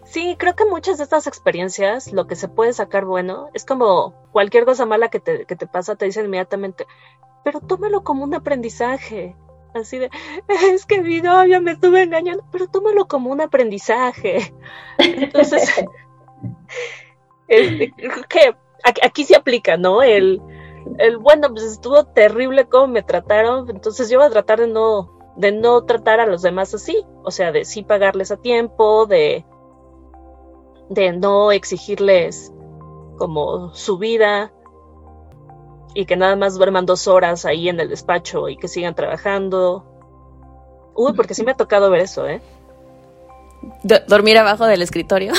Sí, 0.05 0.35
creo 0.39 0.55
que 0.55 0.65
muchas 0.65 0.97
de 0.97 1.03
estas 1.03 1.27
experiencias, 1.27 2.13
lo 2.13 2.27
que 2.27 2.35
se 2.35 2.47
puede 2.47 2.71
sacar 2.73 3.05
bueno, 3.05 3.49
es 3.53 3.65
como 3.65 4.13
cualquier 4.31 4.65
cosa 4.65 4.85
mala 4.85 5.09
que 5.09 5.19
te, 5.19 5.45
que 5.45 5.55
te 5.55 5.67
pasa, 5.67 5.95
te 5.95 6.05
dicen 6.05 6.25
inmediatamente, 6.25 6.87
pero 7.43 7.59
tómalo 7.59 8.03
como 8.03 8.23
un 8.23 8.33
aprendizaje. 8.33 9.35
Así 9.73 9.97
de, 9.97 10.09
es 10.71 10.85
que 10.85 11.01
mi 11.01 11.21
novia 11.21 11.59
me 11.59 11.71
estuvo 11.71 11.97
engañando, 11.97 12.45
pero 12.51 12.67
tómalo 12.67 13.07
como 13.07 13.31
un 13.31 13.41
aprendizaje. 13.41 14.53
Entonces, 14.97 15.85
este, 17.47 17.93
que 18.29 18.55
aquí 19.03 19.25
se 19.25 19.35
aplica, 19.35 19.75
¿no? 19.75 20.01
El, 20.03 20.41
el, 20.99 21.17
bueno, 21.17 21.49
pues 21.49 21.63
estuvo 21.63 22.05
terrible 22.05 22.67
cómo 22.67 22.87
me 22.87 23.03
trataron, 23.03 23.69
entonces 23.69 24.09
yo 24.09 24.19
voy 24.19 24.27
a 24.27 24.31
tratar 24.31 24.61
de 24.61 24.67
no, 24.67 25.16
de 25.37 25.51
no 25.51 25.83
tratar 25.85 26.19
a 26.19 26.25
los 26.25 26.41
demás 26.41 26.73
así, 26.73 27.05
o 27.23 27.31
sea, 27.31 27.51
de 27.51 27.63
sí 27.63 27.83
pagarles 27.83 28.31
a 28.31 28.37
tiempo, 28.37 29.05
de, 29.05 29.45
de 30.89 31.13
no 31.13 31.51
exigirles 31.51 32.51
como 33.17 33.73
su 33.73 33.97
vida 33.97 34.51
y 35.93 36.05
que 36.05 36.15
nada 36.15 36.35
más 36.35 36.57
duerman 36.57 36.85
dos 36.85 37.07
horas 37.07 37.45
ahí 37.45 37.69
en 37.69 37.79
el 37.79 37.89
despacho 37.89 38.49
y 38.49 38.57
que 38.57 38.67
sigan 38.67 38.95
trabajando. 38.95 39.85
Uy, 40.95 41.13
porque 41.13 41.35
sí 41.35 41.43
me 41.43 41.51
ha 41.51 41.55
tocado 41.55 41.89
ver 41.91 42.01
eso, 42.01 42.27
¿eh? 42.27 42.41
dormir 44.07 44.37
abajo 44.37 44.65
del 44.65 44.81
escritorio. 44.81 45.33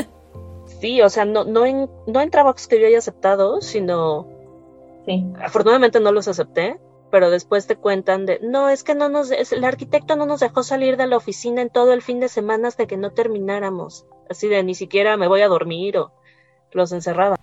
sí, 0.80 1.00
o 1.02 1.08
sea, 1.08 1.24
no, 1.24 1.44
no, 1.44 1.64
en, 1.64 1.90
no 2.06 2.20
en 2.20 2.30
trabajos 2.30 2.66
que 2.66 2.80
yo 2.80 2.86
haya 2.86 2.98
aceptado, 2.98 3.60
sino... 3.60 4.26
Sí. 5.06 5.24
Afortunadamente 5.42 6.00
no 6.00 6.12
los 6.12 6.28
acepté, 6.28 6.78
pero 7.14 7.30
después 7.30 7.68
te 7.68 7.76
cuentan 7.76 8.26
de, 8.26 8.40
no, 8.42 8.68
es 8.70 8.82
que 8.82 8.96
no 8.96 9.08
nos, 9.08 9.30
el 9.30 9.64
arquitecto 9.64 10.16
no 10.16 10.26
nos 10.26 10.40
dejó 10.40 10.64
salir 10.64 10.96
de 10.96 11.06
la 11.06 11.16
oficina 11.16 11.62
en 11.62 11.70
todo 11.70 11.92
el 11.92 12.02
fin 12.02 12.18
de 12.18 12.28
semana 12.28 12.66
hasta 12.66 12.86
que 12.86 12.96
no 12.96 13.12
termináramos. 13.12 14.04
Así 14.28 14.48
de, 14.48 14.64
ni 14.64 14.74
siquiera 14.74 15.16
me 15.16 15.28
voy 15.28 15.42
a 15.42 15.46
dormir 15.46 15.96
o 15.96 16.10
los 16.72 16.90
encerraba. 16.90 17.38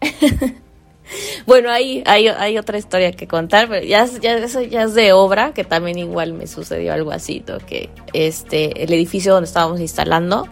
bueno, 1.46 1.72
ahí 1.72 2.04
hay, 2.06 2.28
hay, 2.28 2.58
otra 2.58 2.78
historia 2.78 3.10
que 3.10 3.26
contar, 3.26 3.68
pero 3.68 3.84
ya, 3.84 4.06
ya, 4.06 4.38
eso 4.38 4.60
ya 4.60 4.84
es 4.84 4.94
de 4.94 5.12
obra, 5.12 5.52
que 5.52 5.64
también 5.64 5.98
igual 5.98 6.32
me 6.32 6.46
sucedió 6.46 6.92
algo 6.92 7.10
así, 7.10 7.44
que 7.66 7.90
este, 8.12 8.84
el 8.84 8.92
edificio 8.92 9.32
donde 9.32 9.48
estábamos 9.48 9.80
instalando, 9.80 10.46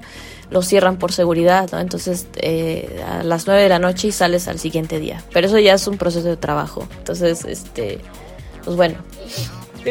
lo 0.50 0.62
cierran 0.62 0.98
por 0.98 1.12
seguridad, 1.12 1.70
¿no? 1.70 1.78
Entonces 1.78 2.26
eh, 2.38 3.00
a 3.08 3.22
las 3.22 3.46
9 3.46 3.62
de 3.62 3.68
la 3.68 3.78
noche 3.78 4.08
y 4.08 4.10
sales 4.10 4.48
al 4.48 4.58
siguiente 4.58 4.98
día. 4.98 5.22
Pero 5.32 5.46
eso 5.46 5.60
ya 5.60 5.74
es 5.74 5.86
un 5.86 5.98
proceso 5.98 6.26
de 6.26 6.36
trabajo. 6.36 6.88
Entonces, 6.98 7.44
este, 7.44 8.00
pues 8.64 8.76
bueno. 8.76 8.96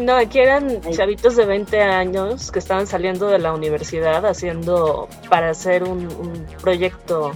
no, 0.01 0.15
aquí 0.15 0.39
eran 0.39 0.81
chavitos 0.91 1.35
de 1.35 1.45
20 1.45 1.81
años 1.81 2.51
que 2.51 2.59
estaban 2.59 2.87
saliendo 2.87 3.27
de 3.27 3.39
la 3.39 3.53
universidad 3.53 4.25
haciendo 4.25 5.07
para 5.29 5.49
hacer 5.49 5.83
un, 5.83 6.45
proyecto 6.61 7.31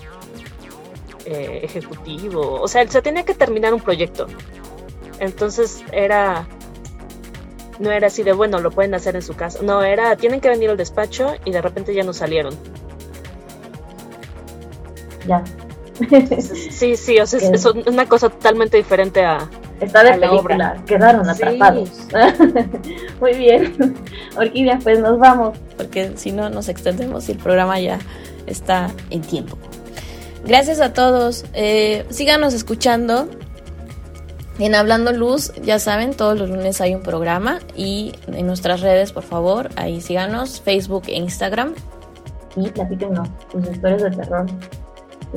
eh, 1.26 1.62
ejecutivo. 1.64 2.62
O 2.62 2.68
sea, 2.68 2.88
se 2.88 3.02
tenía 3.02 3.24
que 3.24 3.34
terminar 3.34 3.74
un 3.74 3.82
proyecto. 3.82 4.28
Entonces 5.20 5.84
era 5.92 6.48
no 7.80 7.92
era 7.92 8.08
así 8.08 8.24
de 8.24 8.34
bueno, 8.34 8.60
lo 8.60 8.72
pueden 8.72 8.94
hacer 8.94 9.16
en 9.16 9.22
su 9.22 9.36
casa. 9.36 9.60
No, 9.62 9.84
era 9.84 10.16
tienen 10.16 10.42
que 10.42 10.50
venir 10.50 10.70
al 10.70 10.78
despacho 10.78 11.34
y 11.46 11.52
de 11.52 11.62
repente 11.62 11.94
ya 11.94 12.04
no 12.04 12.14
salieron 12.14 12.58
ya. 15.28 15.44
sí, 16.72 16.96
sí, 16.96 17.20
o 17.20 17.26
sea, 17.26 17.40
es, 17.40 17.66
una 17.66 18.08
cosa 18.08 18.30
totalmente 18.30 18.78
diferente 18.78 19.24
a. 19.24 19.50
Está 19.84 20.04
de 20.04 20.18
película, 20.18 20.78
quedaron 20.86 21.30
atrapados. 21.30 21.90
Muy 23.20 23.34
bien. 23.34 23.96
Orquídea, 24.38 24.80
pues 24.82 25.00
nos 25.00 25.20
vamos. 25.20 25.58
Porque 25.78 26.14
si 26.16 26.32
no 26.32 26.50
nos 26.50 26.70
extendemos 26.70 27.28
y 27.30 27.34
el 27.34 27.38
programa 27.38 27.80
ya 27.80 28.00
está 28.48 28.90
en 29.10 29.22
tiempo. 29.22 29.58
Gracias 30.46 30.80
a 30.80 30.94
todos. 30.94 31.46
Eh, 31.54 32.06
síganos 32.10 32.54
escuchando. 32.54 33.28
En 34.60 34.76
Hablando 34.76 35.12
Luz, 35.12 35.52
ya 35.64 35.80
saben, 35.80 36.14
todos 36.14 36.38
los 36.38 36.48
lunes 36.48 36.80
hay 36.80 36.94
un 36.94 37.02
programa 37.02 37.60
y 37.76 38.14
en 38.28 38.46
nuestras 38.46 38.82
redes, 38.82 39.12
por 39.12 39.24
favor, 39.24 39.70
ahí 39.78 40.00
síganos, 40.00 40.62
Facebook 40.62 41.06
e 41.08 41.16
Instagram. 41.16 41.74
Y 42.56 42.72
no 43.10 43.24
sus 43.52 43.68
historias 43.72 44.04
de 44.04 44.12
terror. 44.12 44.46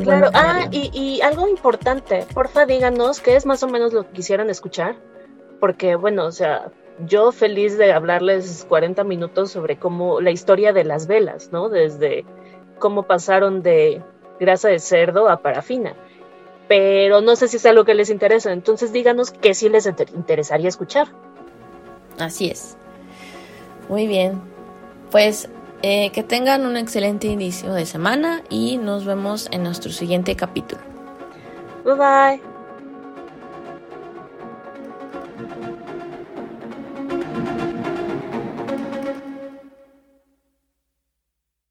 Claro, 0.02 0.30
ah, 0.34 0.68
y, 0.70 1.20
algo 1.22 1.48
importante, 1.48 2.26
porfa 2.34 2.66
díganos 2.66 3.20
qué 3.20 3.34
es 3.34 3.46
más 3.46 3.62
o 3.62 3.68
menos 3.68 3.92
lo 3.94 4.04
que 4.04 4.12
quisieran 4.12 4.50
escuchar, 4.50 4.96
porque 5.58 5.96
bueno, 5.96 6.26
o 6.26 6.32
sea, 6.32 6.70
yo 7.06 7.32
feliz 7.32 7.78
de 7.78 7.92
hablarles 7.92 8.66
40 8.68 9.04
minutos 9.04 9.50
sobre 9.50 9.78
cómo 9.78 10.20
la 10.20 10.30
historia 10.30 10.72
de 10.74 10.84
las 10.84 11.06
velas, 11.06 11.50
¿no? 11.50 11.70
Desde 11.70 12.26
cómo 12.78 13.04
pasaron 13.04 13.62
de 13.62 14.02
grasa 14.38 14.68
de 14.68 14.80
cerdo 14.80 15.28
a 15.30 15.38
parafina. 15.38 15.94
Pero 16.68 17.20
no 17.20 17.36
sé 17.36 17.48
si 17.48 17.56
es 17.56 17.66
algo 17.66 17.84
que 17.84 17.94
les 17.94 18.10
interesa, 18.10 18.52
entonces 18.52 18.92
díganos 18.92 19.30
qué 19.30 19.54
sí 19.54 19.68
les 19.68 19.86
interesaría 19.86 20.68
escuchar. 20.68 21.08
Así 22.18 22.50
es. 22.50 22.76
Muy 23.88 24.06
bien. 24.06 24.40
Pues 25.10 25.48
eh, 25.88 26.10
que 26.10 26.24
tengan 26.24 26.66
un 26.66 26.76
excelente 26.76 27.28
inicio 27.28 27.72
de 27.72 27.86
semana 27.86 28.42
y 28.50 28.76
nos 28.76 29.04
vemos 29.04 29.46
en 29.52 29.62
nuestro 29.62 29.92
siguiente 29.92 30.34
capítulo. 30.34 30.82
Bye 31.84 31.94
bye. 31.94 32.55